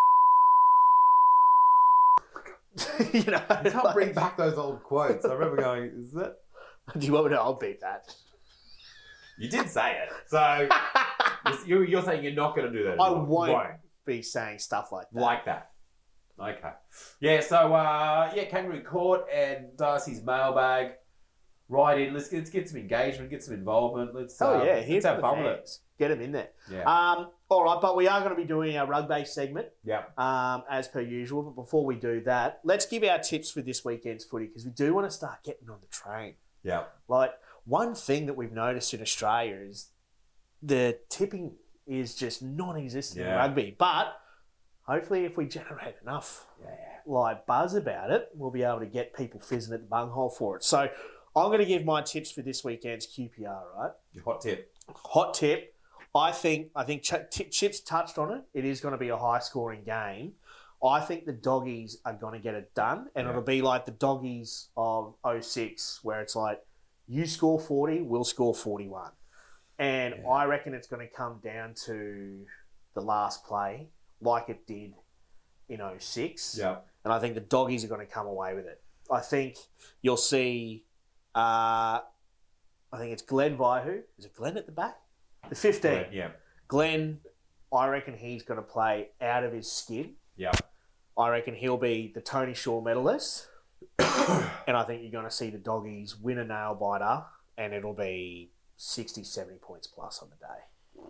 you 3.15 3.25
know, 3.33 3.43
you 3.65 3.71
can't 3.71 3.95
bring 3.95 4.13
back 4.13 4.37
those 4.37 4.57
old 4.57 4.83
quotes. 4.85 5.25
I 5.25 5.33
remember 5.33 5.57
going, 5.57 5.85
"Is 6.01 6.13
that?" 6.13 6.37
Do 6.99 7.05
you 7.07 7.13
want 7.13 7.27
me 7.27 7.31
to? 7.33 7.41
I'll 7.41 7.55
beat 7.55 7.81
that. 7.81 8.15
You 9.39 9.49
did 9.49 9.69
say 9.69 9.97
it, 10.03 10.09
so 10.27 10.69
you're, 11.67 11.85
you're 11.85 12.03
saying 12.03 12.25
you're 12.25 12.33
not 12.35 12.57
going 12.57 12.71
to 12.73 12.77
do 12.77 12.85
that. 12.85 13.01
I 13.01 13.11
won't 13.11 13.29
Won't. 13.29 13.69
be 14.05 14.21
saying 14.23 14.59
stuff 14.59 14.91
like 14.93 15.07
that. 15.13 15.21
like 15.21 15.45
that. 15.45 15.71
Okay. 16.41 16.71
Yeah, 17.21 17.41
so 17.41 17.75
uh, 17.75 18.33
yeah, 18.35 18.45
Kangaroo 18.45 18.83
Court 18.83 19.27
and 19.33 19.77
Darcy's 19.77 20.23
mailbag. 20.23 20.93
right 21.69 22.01
in. 22.01 22.15
Let's 22.15 22.29
get, 22.29 22.39
let's 22.39 22.51
get 22.51 22.69
some 22.69 22.79
engagement, 22.79 23.31
get 23.31 23.43
some 23.43 23.55
involvement. 23.55 24.15
Let's 24.15 24.41
Oh 24.41 24.61
um, 24.61 24.67
yeah, 24.67 24.77
here's 24.81 25.05
let's 25.05 25.15
have 25.15 25.21
fun 25.21 25.43
with 25.43 25.53
it. 25.53 25.79
Get 25.99 26.09
them 26.09 26.21
in 26.21 26.33
there. 26.33 26.51
Yeah. 26.71 26.83
Um, 26.83 27.31
all 27.49 27.65
right, 27.65 27.81
but 27.81 27.97
we 27.97 28.07
are 28.07 28.21
going 28.21 28.31
to 28.31 28.41
be 28.41 28.47
doing 28.47 28.77
our 28.77 28.87
rugby 28.87 29.25
segment 29.25 29.69
yeah. 29.85 30.03
um, 30.17 30.63
as 30.71 30.87
per 30.87 31.01
usual. 31.01 31.43
But 31.43 31.57
before 31.57 31.85
we 31.85 31.97
do 31.97 32.23
that, 32.25 32.61
let's 32.63 32.87
give 32.87 33.03
our 33.05 33.19
tips 33.19 33.51
for 33.51 33.63
this 33.63 33.85
weekend's 33.85 34.25
footy 34.25 34.47
because 34.47 34.65
we 34.65 34.71
do 34.71 34.95
want 34.95 35.09
to 35.09 35.11
start 35.11 35.43
getting 35.45 35.69
on 35.69 35.79
the 35.81 35.89
train. 35.89 36.35
Yeah. 36.63 36.85
Like 37.09 37.33
one 37.65 37.95
thing 37.95 38.27
that 38.27 38.35
we've 38.35 38.53
noticed 38.53 38.95
in 38.95 39.03
Australia 39.03 39.57
is 39.57 39.89
the 40.63 40.99
tipping 41.09 41.53
is 41.87 42.15
just 42.15 42.43
non-existent 42.43 43.27
in 43.27 43.35
rugby. 43.35 43.75
But 43.77 44.15
hopefully, 44.89 45.25
if 45.25 45.37
we 45.37 45.47
generate 45.47 45.95
enough 46.03 46.47
Yeah. 46.61 46.75
like 47.07 47.47
buzz 47.47 47.75
about 47.75 48.11
it, 48.11 48.31
we'll 48.35 48.51
be 48.51 48.63
able 48.65 48.81
to 48.81 48.87
get 48.87 49.15
people 49.15 49.39
fizzing 49.41 49.75
at 49.75 49.81
the 49.83 49.87
bunghole 49.87 50.31
for 50.31 50.57
it. 50.57 50.65
So 50.65 50.89
I'm 51.37 51.47
going 51.49 51.61
to 51.61 51.67
give 51.67 51.85
my 51.85 52.03
tips 52.03 52.33
for 52.33 52.43
this 52.43 52.65
weekend's 52.65 53.07
QPR. 53.07 53.63
Right, 53.77 53.93
Your 54.13 54.25
hot 54.25 54.41
tip. 54.41 54.73
hot 54.95 55.35
tip. 55.35 55.75
I 56.15 56.33
think 56.33 56.71
I 56.75 56.85
think 56.85 57.03
Ch- 57.03 57.29
T- 57.31 57.45
Chips 57.51 57.81
touched 57.81 58.19
on 58.19 58.33
it. 58.33 58.43
It 58.55 58.65
is 58.65 58.81
going 58.81 58.93
to 58.93 58.99
be 58.99 59.11
a 59.11 59.17
high-scoring 59.17 59.85
game. 59.85 60.33
I 60.83 61.01
think 61.01 61.27
the 61.27 61.33
doggies 61.33 61.99
are 62.05 62.15
going 62.15 62.33
to 62.35 62.39
get 62.41 62.55
it 62.55 62.73
done, 62.75 63.11
and 63.15 63.25
Yeah. 63.27 63.31
it'll 63.31 63.43
be 63.43 63.63
like 63.63 63.85
the 63.85 63.93
doggies 63.93 64.71
of 64.77 65.15
06, 65.25 66.01
where 66.03 66.21
it's 66.21 66.35
like 66.35 66.65
you 67.07 67.27
score 67.27 67.59
40, 67.61 68.03
we'll 68.03 68.25
score 68.25 68.55
41. 68.55 69.13
And 69.79 70.15
Yeah. 70.23 70.29
I 70.29 70.45
reckon 70.47 70.75
it's 70.75 70.89
going 70.89 71.07
to 71.07 71.13
come 71.13 71.41
down 71.43 71.75
to 71.87 72.47
the 72.95 73.01
last 73.01 73.45
play, 73.45 73.91
like 74.21 74.49
it 74.49 74.67
did 74.67 74.95
in 75.69 75.81
06. 75.99 76.59
Yeah. 76.59 76.77
And 77.05 77.13
I 77.13 77.19
think 77.19 77.35
the 77.35 77.41
doggies 77.41 77.85
are 77.85 77.89
going 77.89 78.07
to 78.07 78.13
come 78.13 78.27
away 78.27 78.55
with 78.55 78.67
it. 78.67 78.81
I 79.11 79.21
think 79.21 79.57
you'll 80.03 80.17
see, 80.17 80.85
uh, 81.35 82.01
I 82.93 82.99
think 82.99 83.13
it's 83.13 83.23
Glenn 83.23 83.57
Vihu. 83.57 84.03
Is 84.19 84.27
it 84.27 84.35
Glenn 84.35 84.57
at 84.57 84.67
the 84.67 84.73
back? 84.73 84.99
The 85.49 85.55
15. 85.55 86.07
Yeah. 86.13 86.31
Glenn, 86.67 87.21
I 87.73 87.89
reckon 87.89 88.15
he's 88.17 88.43
going 88.43 88.59
to 88.59 88.67
play 88.67 89.09
out 89.21 89.45
of 89.45 89.53
his 89.53 89.71
skin. 89.71 90.15
Yeah. 90.37 90.53
I 91.17 91.31
reckon 91.31 91.55
he'll 91.55 91.79
be 91.79 92.13
the 92.15 92.21
Tony 92.21 92.55
Shaw 92.55 92.81
medalist. 92.81 93.49
and 93.99 94.77
I 94.77 94.85
think 94.85 95.03
you're 95.03 95.11
going 95.11 95.25
to 95.25 95.31
see 95.31 95.51
the 95.51 95.59
doggies 95.59 96.17
win 96.17 96.39
a 96.39 96.45
nail 96.45 96.75
biter, 96.75 97.25
and 97.57 97.73
it'll 97.73 97.95
be 97.95 98.51
60, 98.77 99.25
70 99.25 99.59
points 99.59 99.87
plus 99.87 100.21
on 100.23 100.29
the 100.31 100.37
day. 100.37 101.03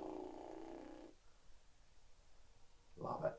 Love 3.00 3.24
it. 3.24 3.32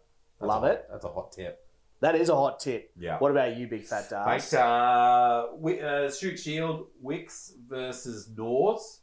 Love 0.46 0.64
a, 0.64 0.68
it. 0.68 0.88
That's 0.92 1.06
a 1.06 1.10
hot 1.10 1.32
tip. 1.32 1.66
That 2.02 2.16
is 2.16 2.30
a 2.30 2.36
hot 2.36 2.60
tip. 2.60 2.92
Yeah. 2.98 3.18
What 3.18 3.32
about 3.32 3.58
you, 3.58 3.68
big 3.68 3.84
fat 3.84 4.10
Mate, 4.12 4.42
Darc? 4.42 4.54
uh, 4.54 5.86
uh, 5.86 6.12
Shute 6.12 6.40
Shield, 6.40 6.88
Wicks 7.02 7.54
versus 7.68 8.30
North. 8.36 9.02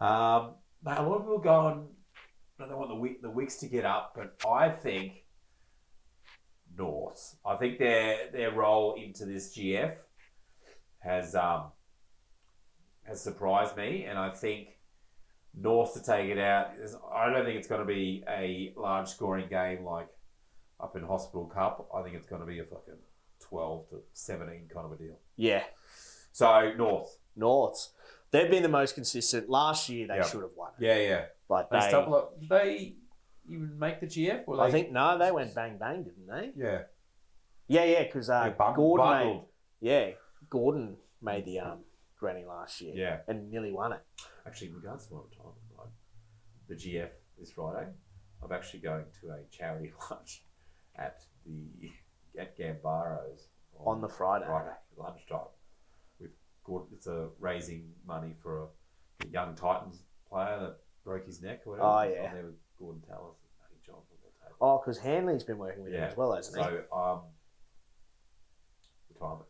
Um, 0.00 0.54
mate, 0.82 0.96
a 0.96 1.02
lot 1.02 1.16
of 1.16 1.22
people 1.22 1.38
going, 1.38 1.88
no, 2.58 2.68
they 2.68 2.74
want 2.74 2.88
the, 2.88 3.28
the 3.28 3.30
Wicks 3.30 3.56
to 3.56 3.66
get 3.66 3.84
up, 3.84 4.14
but 4.16 4.36
I 4.48 4.70
think 4.70 5.24
North. 6.76 7.36
I 7.44 7.56
think 7.56 7.78
their 7.78 8.30
their 8.32 8.52
role 8.52 8.94
into 8.94 9.26
this 9.26 9.54
GF 9.56 9.94
has 11.00 11.34
um, 11.34 11.72
has 13.02 13.20
surprised 13.20 13.76
me, 13.76 14.04
and 14.04 14.18
I 14.18 14.30
think 14.30 14.68
North 15.54 15.94
to 15.94 16.02
take 16.02 16.30
it 16.30 16.38
out. 16.38 16.70
I 17.14 17.30
don't 17.30 17.44
think 17.44 17.58
it's 17.58 17.68
going 17.68 17.80
to 17.80 17.86
be 17.86 18.22
a 18.28 18.72
large 18.76 19.08
scoring 19.08 19.48
game 19.48 19.84
like 19.84 20.08
up 20.78 20.96
in 20.96 21.02
Hospital 21.02 21.46
Cup. 21.46 21.88
I 21.94 22.02
think 22.02 22.14
it's 22.16 22.26
going 22.26 22.40
to 22.40 22.46
be 22.46 22.58
a 22.60 22.64
fucking 22.64 22.94
twelve 23.40 23.88
to 23.90 23.96
seventeen 24.12 24.68
kind 24.72 24.86
of 24.86 24.92
a 24.92 24.96
deal. 24.96 25.18
yeah, 25.36 25.64
So 26.32 26.72
North, 26.76 27.18
North. 27.36 27.88
They've 28.30 28.50
been 28.50 28.62
the 28.62 28.68
most 28.68 28.94
consistent. 28.94 29.50
Last 29.50 29.88
year, 29.88 30.06
they 30.06 30.16
Yeah. 30.16 30.22
should 30.22 30.42
have 30.42 30.54
won. 30.56 30.70
yeah, 30.78 30.98
yeah. 30.98 31.24
Like 31.48 31.68
They, 31.70 31.80
they, 31.80 32.46
they 32.48 32.94
even 33.48 33.76
make 33.76 33.98
the 34.00 34.06
GF. 34.06 34.44
Or 34.46 34.60
I 34.60 34.70
think 34.70 34.92
no, 34.92 35.18
they 35.18 35.32
went 35.32 35.52
bang 35.52 35.78
bang, 35.78 36.04
didn't 36.04 36.26
they? 36.28 36.52
yeah. 36.56 36.82
Yeah, 37.66 37.84
yeah, 37.84 38.02
because 38.04 38.30
uh, 38.30 38.44
They 38.44 38.50
bum- 38.50 38.74
Gordon 38.76 39.06
bundled. 39.06 39.36
made 39.36 39.44
yeah 39.90 40.10
Gordon 40.48 40.96
made 41.22 41.44
the 41.44 41.58
um 41.60 41.78
granny 42.18 42.44
last 42.44 42.80
year. 42.80 42.94
Yeah. 42.94 43.18
and 43.26 43.50
nearly 43.50 43.72
won 43.72 43.92
it. 43.94 44.00
Actually, 44.46 44.68
in 44.68 44.74
regards 44.76 45.06
to 45.06 45.14
what 45.14 45.24
I'm 45.24 45.36
talking 45.36 45.62
about, 45.74 45.90
the 46.68 46.74
GF 46.74 47.10
this 47.38 47.52
Friday, 47.52 47.88
I'm 48.42 48.52
actually 48.52 48.80
going 48.80 49.04
to 49.20 49.30
a 49.30 49.38
charity 49.50 49.92
lunch 50.10 50.44
at 50.96 51.22
the 51.46 51.90
at 52.38 52.56
Gambaros 52.56 53.48
On 53.84 54.00
the 54.00 54.08
Friday. 54.08 54.46
Friday 54.46 54.70
lunchtime. 54.96 55.40
With 56.20 56.30
Gordon, 56.64 56.88
it's 56.92 57.06
a 57.06 57.28
raising 57.38 57.90
money 58.06 58.34
for 58.42 58.64
a, 58.64 58.66
young 59.30 59.54
Titans 59.54 60.02
player 60.28 60.58
that 60.60 60.76
broke 61.04 61.26
his 61.26 61.42
neck 61.42 61.60
or 61.66 61.72
whatever. 61.72 61.88
Oh, 61.88 62.02
yeah. 62.02 62.28
I'm 62.28 62.34
there 62.34 62.46
with 62.46 62.54
Gordon 62.78 63.02
Tallis 63.02 63.36
and 63.42 63.50
Matty 63.60 63.92
on 63.92 64.02
table. 64.08 64.56
Oh, 64.60 64.78
because 64.82 64.98
Hanley's 64.98 65.44
been 65.44 65.58
working 65.58 65.82
with 65.82 65.92
him 65.92 66.04
as 66.04 66.16
well, 66.16 66.34
hasn't 66.34 66.56
he? 66.56 66.62
So 66.62 66.96
um, 66.96 67.20
retirement. 69.12 69.46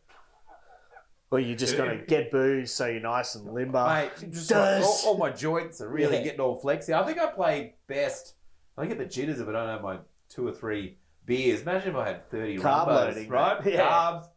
Well, 1.31 1.39
you're 1.39 1.57
just 1.57 1.77
gonna 1.77 1.95
get 2.05 2.29
booze 2.29 2.73
so 2.73 2.87
you're 2.87 2.99
nice 3.01 3.35
and 3.35 3.51
limber. 3.53 3.83
Mate, 3.85 4.11
just 4.31 4.51
like, 4.51 4.59
Does. 4.81 5.05
all, 5.05 5.13
all 5.13 5.17
my 5.17 5.29
joints 5.31 5.79
are 5.81 5.87
really 5.89 6.17
Yeah. 6.17 6.23
getting 6.23 6.41
all 6.41 6.57
flexy. 6.57 6.93
I 6.93 7.03
think 7.05 7.19
I 7.19 7.27
play 7.31 7.75
best. 7.87 8.35
I 8.77 8.85
get 8.85 8.97
the 8.97 9.05
jitters 9.05 9.39
if 9.39 9.47
I 9.47 9.53
don't 9.53 9.67
have 9.69 9.81
my 9.81 9.99
two 10.29 10.45
or 10.47 10.51
three 10.51 10.97
beers. 11.25 11.61
Imagine 11.61 11.91
if 11.91 11.95
I 11.95 12.07
had 12.07 12.29
30 12.29 12.57
Carb 12.57 12.87
rumbos, 12.87 12.87
loading, 12.87 13.29
right? 13.29 13.63
mate. 13.65 13.73
Yeah. 13.75 13.89
Carbs, 13.89 14.27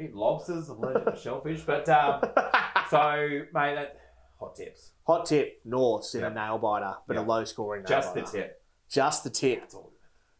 eat 0.00 0.14
lobsters, 0.14 0.68
I'm 0.68 0.78
allergic 0.82 1.14
to 1.14 1.20
shellfish. 1.20 1.62
But 1.62 1.88
um, 1.88 2.20
so, 2.90 3.42
mate, 3.54 3.74
that, 3.76 4.00
hot 4.40 4.56
tips. 4.56 4.90
Hot 5.06 5.24
tip: 5.26 5.60
Norths 5.64 6.14
in 6.16 6.22
Yeah. 6.22 6.28
a 6.28 6.34
nail 6.34 6.58
biter, 6.58 6.96
but 7.06 7.14
Yeah. 7.14 7.22
a 7.22 7.24
low 7.24 7.44
scoring 7.44 7.82
nail 7.82 7.88
Just 7.88 8.14
the 8.14 8.22
biter. 8.22 8.32
tip. 8.32 8.62
Just 8.88 9.22
the 9.24 9.30
tip. 9.30 9.60
That's 9.60 9.74
all. 9.76 9.92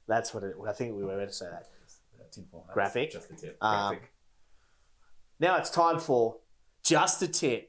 That's 0.09 0.35
what 0.35 0.43
it. 0.43 0.57
I 0.69 0.73
think 0.73 0.97
we 0.97 1.05
were 1.05 1.17
meant 1.17 1.31
to 1.31 1.35
say 1.37 1.47
that. 1.47 1.69
Tinfoil 2.33 2.63
hats. 2.63 2.75
Graphic. 2.75 3.11
Just 3.13 3.29
the 3.29 3.37
tip. 3.37 3.57
Um, 3.61 3.91
Graphic. 3.91 4.12
Now 5.43 5.57
it's 5.57 5.71
time 5.71 5.99
for 5.99 6.37
just 6.85 7.19
the 7.19 7.27
tip. 7.27 7.69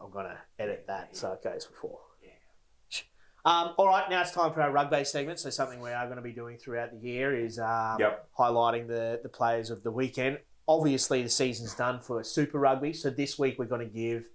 I'm 0.00 0.12
gonna 0.12 0.38
edit 0.60 0.84
that 0.86 1.16
so 1.16 1.32
it 1.32 1.42
goes 1.42 1.66
before. 1.66 1.98
Um, 3.44 3.74
all 3.76 3.88
right, 3.88 4.08
now 4.08 4.22
it's 4.22 4.30
time 4.30 4.54
for 4.54 4.62
our 4.62 4.70
rugby 4.70 5.04
segment. 5.04 5.40
So 5.40 5.50
something 5.50 5.80
we 5.80 5.90
are 5.90 6.06
going 6.06 6.16
to 6.16 6.22
be 6.22 6.32
doing 6.32 6.56
throughout 6.56 6.92
the 6.92 7.06
year 7.06 7.36
is 7.36 7.58
um, 7.58 7.96
Yep. 8.00 8.28
highlighting 8.38 8.86
the 8.86 9.20
the 9.22 9.28
players 9.28 9.68
of 9.68 9.82
the 9.82 9.90
weekend. 9.90 10.38
Obviously, 10.66 11.22
the 11.22 11.28
season's 11.28 11.74
done 11.74 12.00
for 12.00 12.22
Super 12.24 12.58
Rugby, 12.58 12.94
so 12.94 13.10
this 13.10 13.38
week 13.38 13.58
we're 13.58 13.66
going 13.66 13.86
to 13.86 13.92
give 13.92 14.30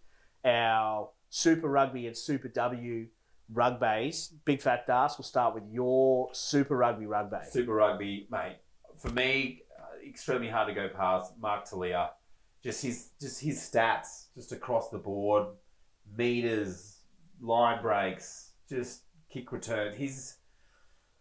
our 0.45 1.10
Super 1.32 1.70
Rugby 1.70 2.06
and 2.06 2.16
Super 2.16 2.50
W 2.50 3.08
rugbies. 3.52 4.34
Big 4.45 4.62
Fat 4.62 4.86
Darc, 4.86 5.18
we'll 5.18 5.24
start 5.24 5.56
with 5.56 5.64
your 5.72 6.30
Super 6.34 6.78
Rugby 6.78 7.08
rugby. 7.08 7.38
Super 7.50 7.74
Rugby, 7.74 8.28
mate. 8.30 8.58
For 8.97 9.10
me, 9.10 9.64
extremely 10.10 10.49
hard 10.49 10.68
to 10.68 10.74
go 10.74 10.89
past. 10.89 11.34
Mark 11.39 11.66
Tele'a, 11.70 12.10
just 12.64 12.82
his 12.82 13.10
just 13.22 13.41
his 13.41 13.57
stats, 13.60 14.26
just 14.36 14.51
across 14.51 14.89
the 14.89 14.97
board, 14.97 15.47
meters, 16.18 16.99
line 17.41 17.82
breaks, 17.82 18.51
just 18.68 19.03
kick 19.32 19.51
return. 19.51 19.93
He's 19.95 20.38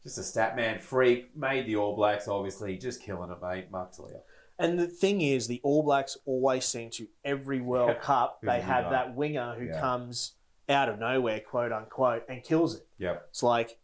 just 0.02 0.18
a 0.18 0.22
stat 0.22 0.56
man 0.56 0.78
freak. 0.78 1.36
Made 1.36 1.66
the 1.66 1.76
All 1.76 1.94
Blacks, 1.96 2.28
obviously, 2.28 2.76
just 2.76 3.02
killing 3.02 3.30
it, 3.30 3.38
mate. 3.42 3.70
Mark 3.70 3.92
Tele'a. 3.92 4.20
And 4.60 4.78
the 4.78 4.86
thing 4.88 5.20
is, 5.20 5.46
the 5.46 5.60
All 5.62 5.82
Blacks 5.82 6.16
always 6.24 6.64
seem 6.64 6.90
to 6.90 7.06
every 7.24 7.60
World 7.60 8.00
Cup 8.02 8.40
they 8.42 8.60
have 8.60 8.90
that 8.90 9.14
winger 9.14 9.54
who 9.58 9.66
Yeah. 9.66 9.80
comes 9.80 10.32
out 10.68 10.88
of 10.88 10.98
nowhere, 10.98 11.40
quote 11.40 11.72
unquote, 11.72 12.24
and 12.28 12.42
kills 12.42 12.76
it. 12.76 12.86
Yep. 12.98 13.26
It's 13.30 13.42
like 13.42 13.78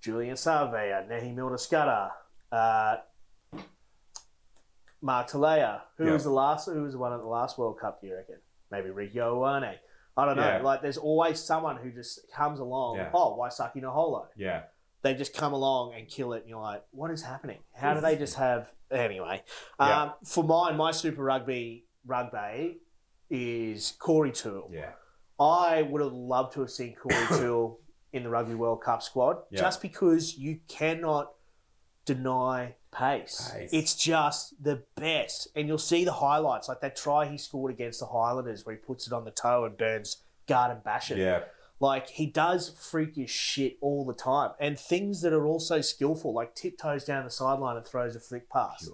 Julian 0.00 0.34
Savea, 0.34 1.08
Nehe 1.08 1.34
Milner-Skudder, 1.34 2.10
uh, 2.52 2.96
Mark 5.02 5.28
Tele'a. 5.28 5.82
Who 5.98 6.06
Yeah. 6.06 6.12
was 6.12 6.24
the 6.24 6.30
last? 6.30 6.66
Who 6.66 6.82
was 6.82 6.92
the 6.92 6.98
one 6.98 7.12
at 7.12 7.18
the 7.20 7.26
last 7.26 7.58
World 7.58 7.78
Cup? 7.80 8.00
Do 8.00 8.06
you 8.08 8.16
reckon? 8.16 8.36
Maybe 8.70 8.88
Rieko 8.88 9.14
Ioane. 9.38 9.76
I 10.16 10.24
don't 10.24 10.36
know. 10.36 10.42
Yeah. 10.46 10.62
Like, 10.62 10.80
there's 10.82 10.96
always 10.96 11.38
someone 11.42 11.76
who 11.76 11.90
just 11.92 12.20
comes 12.32 12.58
along. 12.58 12.96
Yeah. 12.96 13.10
Oh, 13.12 13.36
Waisake 13.38 13.76
Naholo. 13.76 14.26
Yeah. 14.36 14.62
They 15.02 15.14
just 15.14 15.34
come 15.34 15.52
along 15.52 15.94
and 15.94 16.08
kill 16.08 16.32
it, 16.32 16.40
and 16.40 16.48
you're 16.48 16.60
like, 16.60 16.82
what 16.90 17.10
is 17.10 17.22
happening? 17.22 17.58
How 17.74 17.94
do 17.94 18.00
they 18.00 18.16
just 18.16 18.36
have. 18.36 18.72
Anyway, 18.90 19.42
Yeah. 19.80 20.02
um, 20.02 20.12
for 20.24 20.42
mine, 20.44 20.76
my 20.76 20.90
Super 20.92 21.22
Rugby 21.22 21.86
rugby 22.06 22.78
is 23.28 23.92
Corey 23.98 24.32
Toole. 24.32 24.70
Yeah. 24.72 24.92
I 25.38 25.82
would 25.82 26.00
have 26.00 26.12
loved 26.12 26.54
to 26.54 26.60
have 26.60 26.70
seen 26.70 26.94
Corey 26.94 27.26
Toole 27.38 27.80
in 28.12 28.22
the 28.22 28.28
Rugby 28.30 28.54
World 28.54 28.82
Cup 28.82 29.02
squad 29.02 29.38
just 29.52 29.82
because 29.82 30.38
you 30.38 30.60
cannot 30.68 31.32
deny 32.06 32.74
pace. 32.90 33.50
Pace. 33.52 33.70
It's 33.72 33.94
just 33.94 34.62
the 34.62 34.82
best. 34.96 35.48
And 35.54 35.68
you'll 35.68 35.76
see 35.76 36.04
the 36.04 36.12
highlights, 36.12 36.68
like 36.68 36.80
that 36.80 36.96
try 36.96 37.26
he 37.26 37.36
scored 37.36 37.70
against 37.72 38.00
the 38.00 38.06
Highlanders 38.06 38.64
where 38.64 38.74
he 38.74 38.80
puts 38.80 39.06
it 39.06 39.12
on 39.12 39.24
the 39.26 39.30
toe 39.30 39.64
and 39.66 39.76
burns 39.76 40.22
guard 40.48 40.70
and 40.70 40.82
bash 40.82 41.10
it. 41.10 41.18
Yeah. 41.18 41.40
Like 41.78 42.08
he 42.08 42.24
does 42.24 42.70
freakish 42.70 43.30
shit 43.30 43.76
all 43.82 44.06
the 44.06 44.14
time. 44.14 44.52
And 44.58 44.78
things 44.78 45.20
that 45.20 45.34
are 45.34 45.44
also 45.46 45.82
skillful, 45.82 46.32
like 46.32 46.54
tiptoes 46.54 47.04
down 47.04 47.24
the 47.24 47.30
sideline 47.30 47.76
and 47.76 47.86
throws 47.86 48.16
a 48.16 48.20
flick 48.20 48.48
pass. 48.48 48.88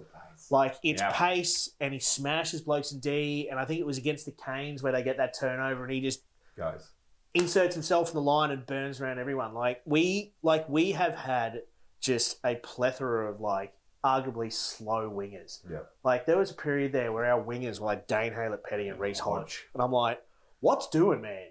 Like 0.49 0.75
it's 0.83 1.01
Yeah. 1.01 1.11
pace, 1.13 1.69
and 1.79 1.93
he 1.93 1.99
smashes 2.01 2.59
blokes 2.61 2.91
in 2.91 2.99
D. 2.99 3.47
And 3.49 3.57
I 3.57 3.63
think 3.63 3.79
it 3.79 3.85
was 3.85 3.97
against 3.97 4.25
the 4.25 4.33
Canes 4.33 4.83
where 4.83 4.91
they 4.91 5.01
get 5.01 5.15
that 5.15 5.33
turnover, 5.39 5.83
and 5.85 5.93
he 5.93 6.01
just 6.01 6.23
Goes. 6.57 6.91
inserts 7.33 7.73
himself 7.73 8.09
in 8.09 8.15
the 8.15 8.21
line 8.21 8.51
and 8.51 8.65
burns 8.65 8.99
around 8.99 9.17
everyone. 9.17 9.53
Like 9.53 9.81
we, 9.85 10.33
like 10.41 10.67
we 10.67 10.91
have 10.91 11.15
had 11.15 11.61
just 12.03 12.37
a 12.45 12.55
plethora 12.55 13.31
of 13.31 13.39
like 13.39 13.73
arguably 14.03 14.51
slow 14.51 15.09
wingers. 15.09 15.59
Yeah. 15.69 15.79
Like 16.03 16.25
there 16.25 16.37
was 16.37 16.51
a 16.51 16.53
period 16.55 16.91
there 16.91 17.11
where 17.13 17.25
our 17.25 17.41
wingers 17.41 17.79
were 17.79 17.85
like 17.87 18.07
Dane 18.07 18.33
Haylett 18.33 18.63
Petty 18.63 18.89
and 18.89 18.99
Reece 18.99 19.19
Hodge, 19.19 19.65
and 19.73 19.81
I'm 19.81 19.91
like, 19.91 20.21
what's 20.59 20.89
doing, 20.89 21.21
man? 21.21 21.47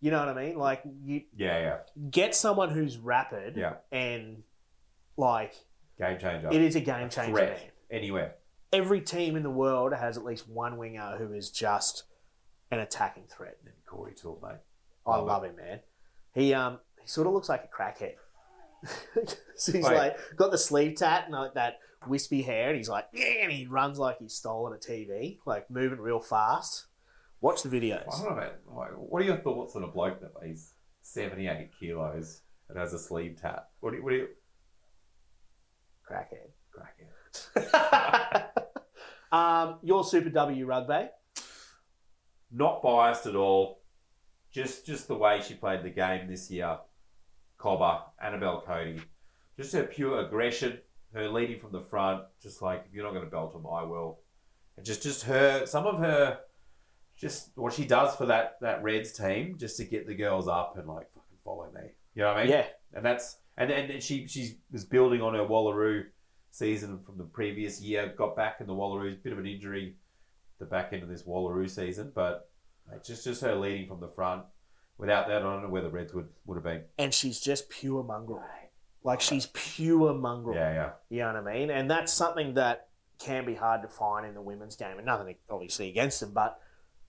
You 0.00 0.10
know 0.10 0.18
what 0.26 0.36
I 0.36 0.44
mean? 0.44 0.58
Like 0.58 0.82
you 1.04 1.22
Yeah, 1.36 1.60
yeah, 1.60 1.76
get 2.10 2.34
someone 2.34 2.70
who's 2.70 2.98
rapid 2.98 3.56
yeah. 3.56 3.74
and 3.92 4.42
like 5.16 5.54
Game 5.98 6.18
changer. 6.18 6.48
it 6.50 6.60
is 6.60 6.74
a 6.74 6.80
game 6.80 7.08
changer. 7.08 7.32
Man. 7.34 7.56
anywhere. 7.90 8.34
Every 8.72 9.00
team 9.02 9.36
in 9.36 9.42
the 9.44 9.50
world 9.50 9.92
has 9.92 10.16
at 10.16 10.24
least 10.24 10.48
one 10.48 10.78
winger 10.78 11.16
who 11.18 11.32
is 11.34 11.50
just 11.50 12.04
an 12.72 12.80
attacking 12.80 13.24
threat. 13.28 13.58
And 13.64 13.74
Corey 13.86 14.14
Toole, 14.14 14.40
mate. 14.42 14.56
I 15.06 15.16
Love 15.18 15.26
love 15.26 15.44
him, 15.44 15.54
man. 15.56 15.80
He 16.34 16.52
um 16.52 16.78
he 17.00 17.06
sort 17.06 17.28
of 17.28 17.32
looks 17.34 17.48
like 17.48 17.62
a 17.62 17.68
crackhead. 17.82 18.14
so 19.56 19.72
he's 19.72 19.84
Wait. 19.84 19.96
like 19.96 20.16
got 20.36 20.50
the 20.50 20.58
sleeve 20.58 20.96
tat 20.96 21.24
and 21.26 21.34
like 21.34 21.54
that 21.54 21.78
wispy 22.06 22.42
hair, 22.42 22.68
and 22.68 22.76
he's 22.76 22.88
like, 22.88 23.06
yeah, 23.12 23.42
and 23.42 23.52
he 23.52 23.66
runs 23.66 23.98
like 23.98 24.18
he's 24.18 24.34
stolen 24.34 24.72
a 24.72 24.76
TV, 24.76 25.38
like 25.46 25.70
moving 25.70 25.98
real 26.00 26.20
fast. 26.20 26.86
Watch 27.40 27.62
the 27.62 27.68
I 27.70 27.72
videos. 27.72 28.22
don't 28.22 28.30
know, 28.30 28.36
man. 28.36 28.50
Like, 28.72 28.90
what 28.90 29.22
are 29.22 29.24
your 29.24 29.38
thoughts 29.38 29.74
on 29.74 29.82
a 29.82 29.88
bloke 29.88 30.20
that 30.20 30.32
weighs 30.40 30.74
78 31.02 31.70
kilos 31.78 32.42
and 32.68 32.78
has 32.78 32.94
a 32.94 32.98
sleeve 32.98 33.36
tat? 33.40 33.68
What 33.80 33.90
do 33.90 33.96
you, 33.96 34.04
what 34.04 34.10
do 34.10 34.16
you, 34.16 34.28
Crackhead. 36.08 36.50
crackhead? 36.72 38.48
um, 39.32 39.78
your 39.82 40.04
Super 40.04 40.30
W 40.30 40.66
rugby. 40.66 41.08
Not 42.50 42.82
biased 42.82 43.26
at 43.26 43.34
all. 43.34 43.82
Just 44.52 44.84
just 44.84 45.08
the 45.08 45.14
way 45.16 45.40
she 45.40 45.54
played 45.54 45.82
the 45.82 45.90
game 45.90 46.28
this 46.28 46.50
year. 46.50 46.78
Cobber, 47.62 48.00
Annabelle 48.20 48.64
Codey. 48.66 49.00
Just 49.56 49.72
her 49.72 49.84
pure 49.84 50.26
aggression, 50.26 50.78
her 51.14 51.28
leading 51.28 51.60
from 51.60 51.70
the 51.70 51.80
front, 51.80 52.24
just 52.42 52.60
like 52.60 52.84
if 52.88 52.92
you're 52.92 53.04
not 53.04 53.12
going 53.12 53.24
to 53.24 53.30
belt 53.30 53.52
them, 53.52 53.66
I 53.66 53.84
will. 53.84 54.18
And 54.76 54.84
just 54.84 55.02
just 55.02 55.22
her, 55.24 55.64
some 55.66 55.86
of 55.86 55.98
her, 56.00 56.40
just 57.16 57.50
what 57.54 57.72
she 57.72 57.84
does 57.84 58.16
for 58.16 58.26
that 58.26 58.56
that 58.62 58.82
Reds 58.82 59.12
team, 59.12 59.56
just 59.58 59.76
to 59.76 59.84
get 59.84 60.08
the 60.08 60.14
girls 60.14 60.48
up 60.48 60.76
and 60.76 60.88
like 60.88 61.12
fucking 61.12 61.38
follow 61.44 61.68
me. 61.72 61.90
You 62.14 62.22
know 62.22 62.28
what 62.28 62.38
I 62.38 62.42
mean? 62.42 62.52
Yeah, 62.52 62.66
and 62.94 63.04
that's 63.04 63.38
and 63.56 63.70
and 63.70 64.02
she 64.02 64.26
she 64.26 64.56
was 64.72 64.84
building 64.84 65.22
on 65.22 65.34
her 65.34 65.44
Wallaroo 65.44 66.06
season 66.50 66.98
from 66.98 67.16
the 67.16 67.24
previous 67.24 67.80
year. 67.80 68.12
Got 68.18 68.34
back 68.34 68.56
in 68.60 68.66
the 68.66 68.74
Wallaroos, 68.74 69.22
bit 69.22 69.32
of 69.32 69.38
an 69.38 69.46
injury, 69.46 69.94
the 70.58 70.64
back 70.64 70.92
end 70.92 71.04
of 71.04 71.08
this 71.08 71.22
Wallaroo 71.22 71.70
season, 71.70 72.10
but 72.12 72.50
just 73.04 73.22
just 73.22 73.42
her 73.42 73.54
leading 73.54 73.86
from 73.86 74.00
the 74.00 74.08
front. 74.08 74.42
Without 74.98 75.26
that, 75.28 75.38
I 75.38 75.40
don't 75.40 75.62
know 75.62 75.68
where 75.68 75.82
the 75.82 75.90
Reds 75.90 76.14
would 76.14 76.28
would 76.46 76.54
have 76.56 76.64
been. 76.64 76.84
and 76.98 77.12
she's 77.12 77.40
just 77.40 77.68
pure 77.68 78.02
mongrel. 78.02 78.44
Like 79.04 79.20
she's 79.20 79.46
pure 79.52 80.14
mongrel. 80.14 80.54
Yeah, 80.54 80.72
yeah, 80.72 80.90
You 81.08 81.20
know 81.20 81.40
what 81.40 81.48
I 81.52 81.54
mean? 81.54 81.70
And 81.70 81.90
that's 81.90 82.12
something 82.12 82.54
that 82.54 82.88
can 83.18 83.44
be 83.44 83.54
hard 83.54 83.82
to 83.82 83.88
find 83.88 84.24
in 84.26 84.34
the 84.34 84.40
women's 84.40 84.76
game. 84.76 84.96
And 84.96 85.06
nothing 85.06 85.34
obviously 85.50 85.88
against 85.88 86.20
them, 86.20 86.32
but 86.32 86.60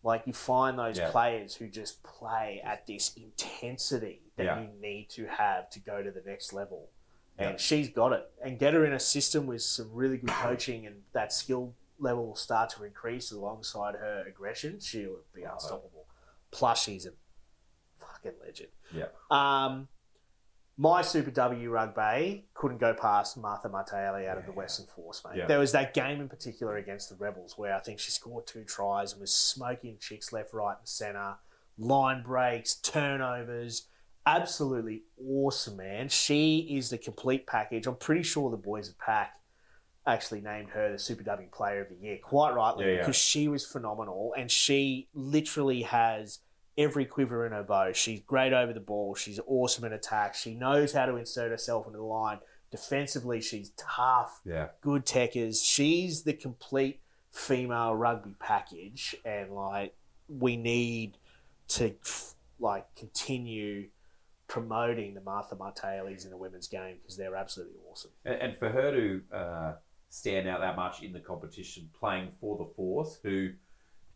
like 0.04 0.24
you 0.26 0.34
find 0.34 0.78
those 0.78 0.98
Yeah. 0.98 1.12
players 1.12 1.56
who 1.56 1.68
just 1.68 2.02
play 2.04 2.62
at 2.64 2.88
this 2.88 3.16
intensity 3.16 4.24
that 4.38 4.44
Yeah. 4.46 4.62
you 4.62 4.70
need 4.82 5.10
to 5.12 5.28
have 5.28 5.70
to 5.72 5.80
go 5.80 6.02
to 6.02 6.12
the 6.12 6.22
next 6.26 6.52
level. 6.52 6.90
Yeah. 7.40 7.50
And 7.50 7.60
she's 7.60 7.90
got 7.90 8.12
it. 8.14 8.30
And 8.44 8.58
get 8.58 8.74
her 8.74 8.86
in 8.86 8.94
a 8.94 9.00
system 9.00 9.46
with 9.46 9.62
some 9.62 9.92
really 9.94 10.18
good 10.18 10.30
coaching 10.32 10.88
and 10.88 11.04
that 11.14 11.32
skill 11.32 11.76
level 12.00 12.26
will 12.28 12.36
start 12.36 12.70
to 12.72 12.84
increase 12.84 13.32
alongside 13.32 13.96
her 13.96 14.24
aggression. 14.28 14.80
She'll 14.80 15.20
be 15.34 15.46
uh-huh. 15.46 15.54
unstoppable. 15.54 16.06
Plus 16.52 16.84
she's 16.84 17.06
a 17.06 17.12
fucking 18.24 18.40
legend. 18.46 18.70
Yeah. 18.94 19.06
Um 19.32 19.88
my 20.76 21.04
Super 21.04 21.30
W 21.30 21.70
rugby 21.70 22.46
couldn't 22.56 22.80
go 22.80 22.96
past 22.96 23.38
Martha 23.38 23.70
Martelli 23.70 24.28
out 24.28 24.40
of 24.40 24.46
the. 24.48 24.52
Western 24.52 24.88
Force, 24.88 25.22
mate. 25.24 25.38
Yeah. 25.38 25.46
There 25.46 25.60
was 25.60 25.72
that 25.74 25.94
game 25.94 26.20
in 26.20 26.28
particular 26.28 26.78
against 26.78 27.10
the 27.10 27.16
Rebels 27.16 27.58
where 27.58 27.76
I 27.76 27.80
think 27.80 28.00
she 28.00 28.10
scored 28.10 28.48
two 28.48 28.64
tries 28.64 29.12
and 29.12 29.22
was 29.22 29.34
smoking 29.36 29.98
chicks 30.00 30.34
left, 30.34 30.52
right, 30.52 30.76
and 30.80 30.88
centre, 30.88 31.36
line 31.78 32.24
breaks, 32.24 32.74
turnovers. 32.74 33.88
Absolutely 34.26 35.04
awesome, 35.24 35.78
man. 35.78 36.10
She 36.10 36.60
is 36.76 36.90
the 36.90 36.98
complete 36.98 37.46
package. 37.46 37.86
I'm 37.86 37.96
pretty 37.96 38.24
sure 38.24 38.50
the 38.50 38.58
boys 38.58 38.90
at 38.90 38.98
Pack 38.98 39.34
actually 40.08 40.42
named 40.42 40.70
her 40.70 40.92
the 40.92 40.98
Super 40.98 41.24
W 41.24 41.50
Player 41.54 41.82
of 41.82 41.90
the 41.90 41.96
Year, 42.04 42.18
quite 42.24 42.56
rightly, 42.56 42.86
Yeah, 42.86 42.92
yeah. 42.94 42.98
because 43.00 43.16
she 43.16 43.48
was 43.48 43.64
phenomenal 43.66 44.34
and 44.36 44.50
she 44.50 45.08
literally 45.14 45.84
has 45.84 46.40
every 46.78 47.06
quiver 47.06 47.46
in 47.46 47.52
her 47.52 47.64
bow. 47.64 47.92
She's 47.94 48.20
great 48.22 48.54
over 48.54 48.74
the 48.74 48.80
ball. 48.80 49.16
She's 49.16 49.40
awesome 49.46 49.86
in 49.86 49.94
attack. 49.94 50.36
She 50.36 50.56
knows 50.56 50.94
how 50.94 51.06
to 51.06 51.16
insert 51.16 51.52
herself 51.52 51.86
into 51.88 51.98
the 51.98 52.04
line. 52.04 52.40
Defensively, 52.72 53.40
she's 53.42 53.72
tough, 53.78 54.42
yeah. 54.46 54.70
good 54.82 55.06
techers. 55.06 55.64
She's 55.64 56.24
the 56.24 56.34
complete 56.34 57.00
female 57.32 57.94
rugby 57.94 58.36
package, 58.40 59.16
and 59.24 59.52
like 59.52 59.96
we 60.28 60.58
need 60.58 61.18
to 61.68 61.94
like 62.60 62.86
continue 62.96 63.90
promoting 64.48 65.14
the 65.14 65.22
Martha 65.22 65.56
Martellis 65.56 66.26
in 66.26 66.32
the 66.32 66.38
women's 66.38 66.68
game 66.68 66.98
because 67.02 67.18
they're 67.18 67.36
absolutely 67.36 67.76
awesome. 67.92 68.12
And, 68.26 68.36
and 68.36 68.58
for 68.58 68.70
her 68.70 68.92
to 68.92 69.22
uh, 69.36 69.74
stand 70.10 70.48
out 70.48 70.62
that 70.62 70.76
much 70.76 71.02
in 71.02 71.14
the 71.14 71.20
competition, 71.20 71.90
playing 72.00 72.30
for 72.40 72.58
the 72.58 72.66
Force, 72.76 73.20
who 73.24 73.50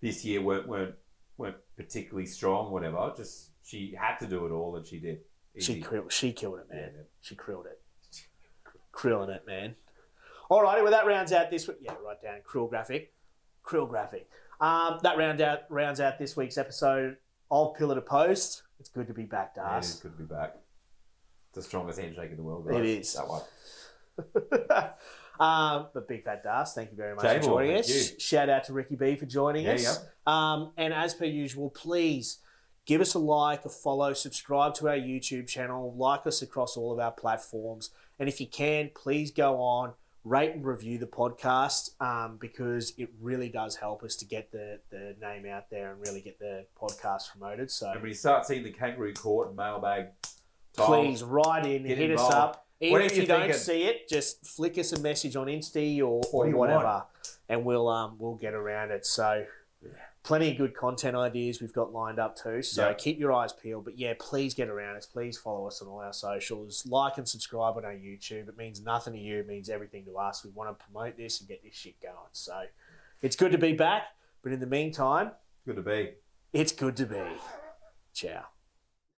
this 0.01 0.23
year 0.23 0.41
weren't 0.41 0.67
weren't 0.67 0.95
weren't 1.37 1.57
particularly 1.77 2.25
strong, 2.25 2.71
whatever. 2.71 3.13
Just 3.15 3.51
she 3.63 3.95
had 3.97 4.17
to 4.17 4.27
do 4.27 4.45
it 4.45 4.51
all, 4.51 4.75
and 4.75 4.85
she 4.85 4.99
did. 4.99 5.19
She 5.59 5.73
Easy. 5.73 5.81
krill, 5.83 6.09
she 6.11 6.33
killed 6.33 6.59
it, 6.59 6.69
man. 6.73 6.91
Yeah. 6.95 7.01
She 7.21 7.35
krilled 7.35 7.65
it. 7.65 7.79
Krilling 8.91 9.29
it, 9.29 9.45
man. 9.47 9.75
Alrighty, 10.49 10.81
well 10.83 10.91
that 10.91 11.05
rounds 11.05 11.31
out 11.31 11.51
this 11.51 11.67
week. 11.67 11.77
Yeah, 11.81 11.93
right 12.05 12.21
down 12.21 12.39
krill 12.47 12.69
graphic. 12.69 13.13
Krill 13.65 13.87
graphic. 13.87 14.29
Um, 14.59 14.99
that 15.03 15.17
round 15.17 15.39
out 15.41 15.61
rounds 15.69 15.99
out 15.99 16.17
this 16.17 16.35
week's 16.35 16.57
episode 16.57 17.17
of 17.51 17.75
Pillar 17.75 17.95
to 17.95 18.01
Post. 18.01 18.63
It's 18.79 18.89
good 18.89 19.07
to 19.07 19.13
be 19.13 19.23
back, 19.23 19.53
Yeah, 19.55 19.77
it 19.77 19.81
Darc. 19.81 20.01
good 20.01 20.11
to 20.13 20.17
be 20.17 20.23
back. 20.23 20.55
It's 21.49 21.55
the 21.55 21.61
strongest 21.63 21.99
handshake 21.99 22.31
in 22.31 22.37
the 22.37 22.43
world. 22.43 22.67
It 22.67 22.73
guys. 22.73 22.85
is. 22.85 23.13
that 23.13 23.27
one. 23.27 23.41
um, 25.39 25.87
but 25.93 26.07
Big 26.07 26.23
Fat 26.23 26.43
Darc, 26.43 26.69
thank 26.73 26.91
you 26.91 26.97
very 26.97 27.15
much 27.15 27.25
Jaybor, 27.25 27.37
for 27.39 27.43
joining 27.43 27.77
us. 27.77 27.89
you. 27.89 28.19
Shout 28.19 28.49
out 28.49 28.63
to 28.65 28.73
Ricky 28.73 28.95
B 28.95 29.15
for 29.15 29.25
joining 29.25 29.65
Yeah, 29.65 29.73
us. 29.73 30.05
Um, 30.25 30.71
and 30.77 30.93
as 30.93 31.13
per 31.13 31.25
usual, 31.25 31.69
please 31.69 32.39
give 32.85 33.01
us 33.01 33.13
a 33.13 33.19
like, 33.19 33.65
a 33.65 33.69
follow, 33.69 34.13
subscribe 34.13 34.73
to 34.75 34.87
our 34.89 34.95
YouTube 34.95 35.47
channel, 35.47 35.93
like 35.97 36.25
us 36.25 36.41
across 36.41 36.77
all 36.77 36.91
of 36.91 36.99
our 36.99 37.11
platforms. 37.11 37.91
And 38.19 38.27
if 38.27 38.41
you 38.41 38.47
can, 38.47 38.89
please 38.95 39.31
go 39.31 39.61
on, 39.61 39.93
rate 40.23 40.53
and 40.53 40.65
review 40.65 40.97
the 40.97 41.07
podcast 41.07 41.99
um, 42.01 42.37
because 42.37 42.93
it 42.97 43.09
really 43.21 43.49
does 43.49 43.75
help 43.75 44.03
us 44.03 44.15
to 44.17 44.25
get 44.25 44.51
the, 44.51 44.79
the 44.89 45.15
name 45.21 45.45
out 45.45 45.69
there 45.69 45.91
and 45.91 46.01
really 46.01 46.21
get 46.21 46.39
the 46.39 46.65
podcast 46.79 47.31
promoted. 47.31 47.69
So 47.71 47.91
And 47.91 48.01
when 48.01 48.09
you 48.09 48.15
start 48.15 48.45
seeing 48.45 48.63
the 48.63 48.71
kangaroo 48.71 49.13
court 49.13 49.49
and 49.49 49.57
mailbag, 49.57 50.07
please 50.75 51.23
write 51.23 51.65
in, 51.65 51.85
hit 51.85 52.11
us 52.11 52.31
up. 52.31 52.66
Even 52.79 52.91
What 52.93 53.01
if 53.01 53.15
you, 53.15 53.21
you 53.23 53.27
don't 53.27 53.53
see 53.55 53.83
it, 53.85 54.07
just 54.07 54.45
flick 54.45 54.77
us 54.77 54.93
a 54.93 54.99
message 54.99 55.35
on 55.35 55.47
Insta 55.47 55.99
or, 56.01 56.21
or 56.31 56.47
you 56.47 56.55
whatever, 56.55 56.83
want? 56.83 57.05
and 57.49 57.65
we'll 57.65 57.87
um 57.87 58.15
we'll 58.19 58.35
get 58.35 58.53
around 58.53 58.91
it. 58.91 59.05
So, 59.05 59.45
plenty 60.23 60.51
of 60.51 60.57
good 60.57 60.75
content 60.75 61.15
ideas 61.15 61.59
we've 61.61 61.73
got 61.73 61.91
lined 61.91 62.19
up 62.19 62.35
too. 62.35 62.61
So 62.61 62.87
Yeah. 62.89 62.93
keep 62.93 63.17
your 63.17 63.31
eyes 63.33 63.51
peeled. 63.53 63.85
But 63.85 63.97
yeah, 63.97 64.13
please 64.19 64.53
get 64.53 64.67
around 64.69 64.95
us. 64.97 65.05
Please 65.07 65.37
follow 65.37 65.65
us 65.67 65.81
on 65.81 65.87
all 65.87 65.99
our 66.01 66.13
socials. 66.13 66.85
Like 66.85 67.17
and 67.17 67.27
subscribe 67.27 67.77
on 67.77 67.85
our 67.85 67.93
YouTube. 67.93 68.47
It 68.49 68.57
means 68.57 68.81
nothing 68.81 69.13
to 69.13 69.19
you. 69.19 69.39
It 69.39 69.47
means 69.47 69.69
everything 69.69 70.05
to 70.05 70.17
us. 70.17 70.43
We 70.43 70.51
want 70.51 70.77
to 70.77 70.85
promote 70.85 71.17
this 71.17 71.39
and 71.39 71.47
get 71.49 71.63
this 71.63 71.73
shit 71.73 71.99
going. 72.01 72.15
So, 72.33 72.63
it's 73.23 73.35
good 73.35 73.51
to 73.53 73.57
be 73.57 73.73
back. 73.73 74.03
But 74.43 74.51
in 74.51 74.59
the 74.59 74.67
meantime, 74.67 75.31
good 75.65 75.77
to 75.77 75.81
be. 75.81 76.11
it's 76.53 76.71
good 76.71 76.95
to 76.97 77.05
be. 77.07 77.23
Ciao. 78.13 78.45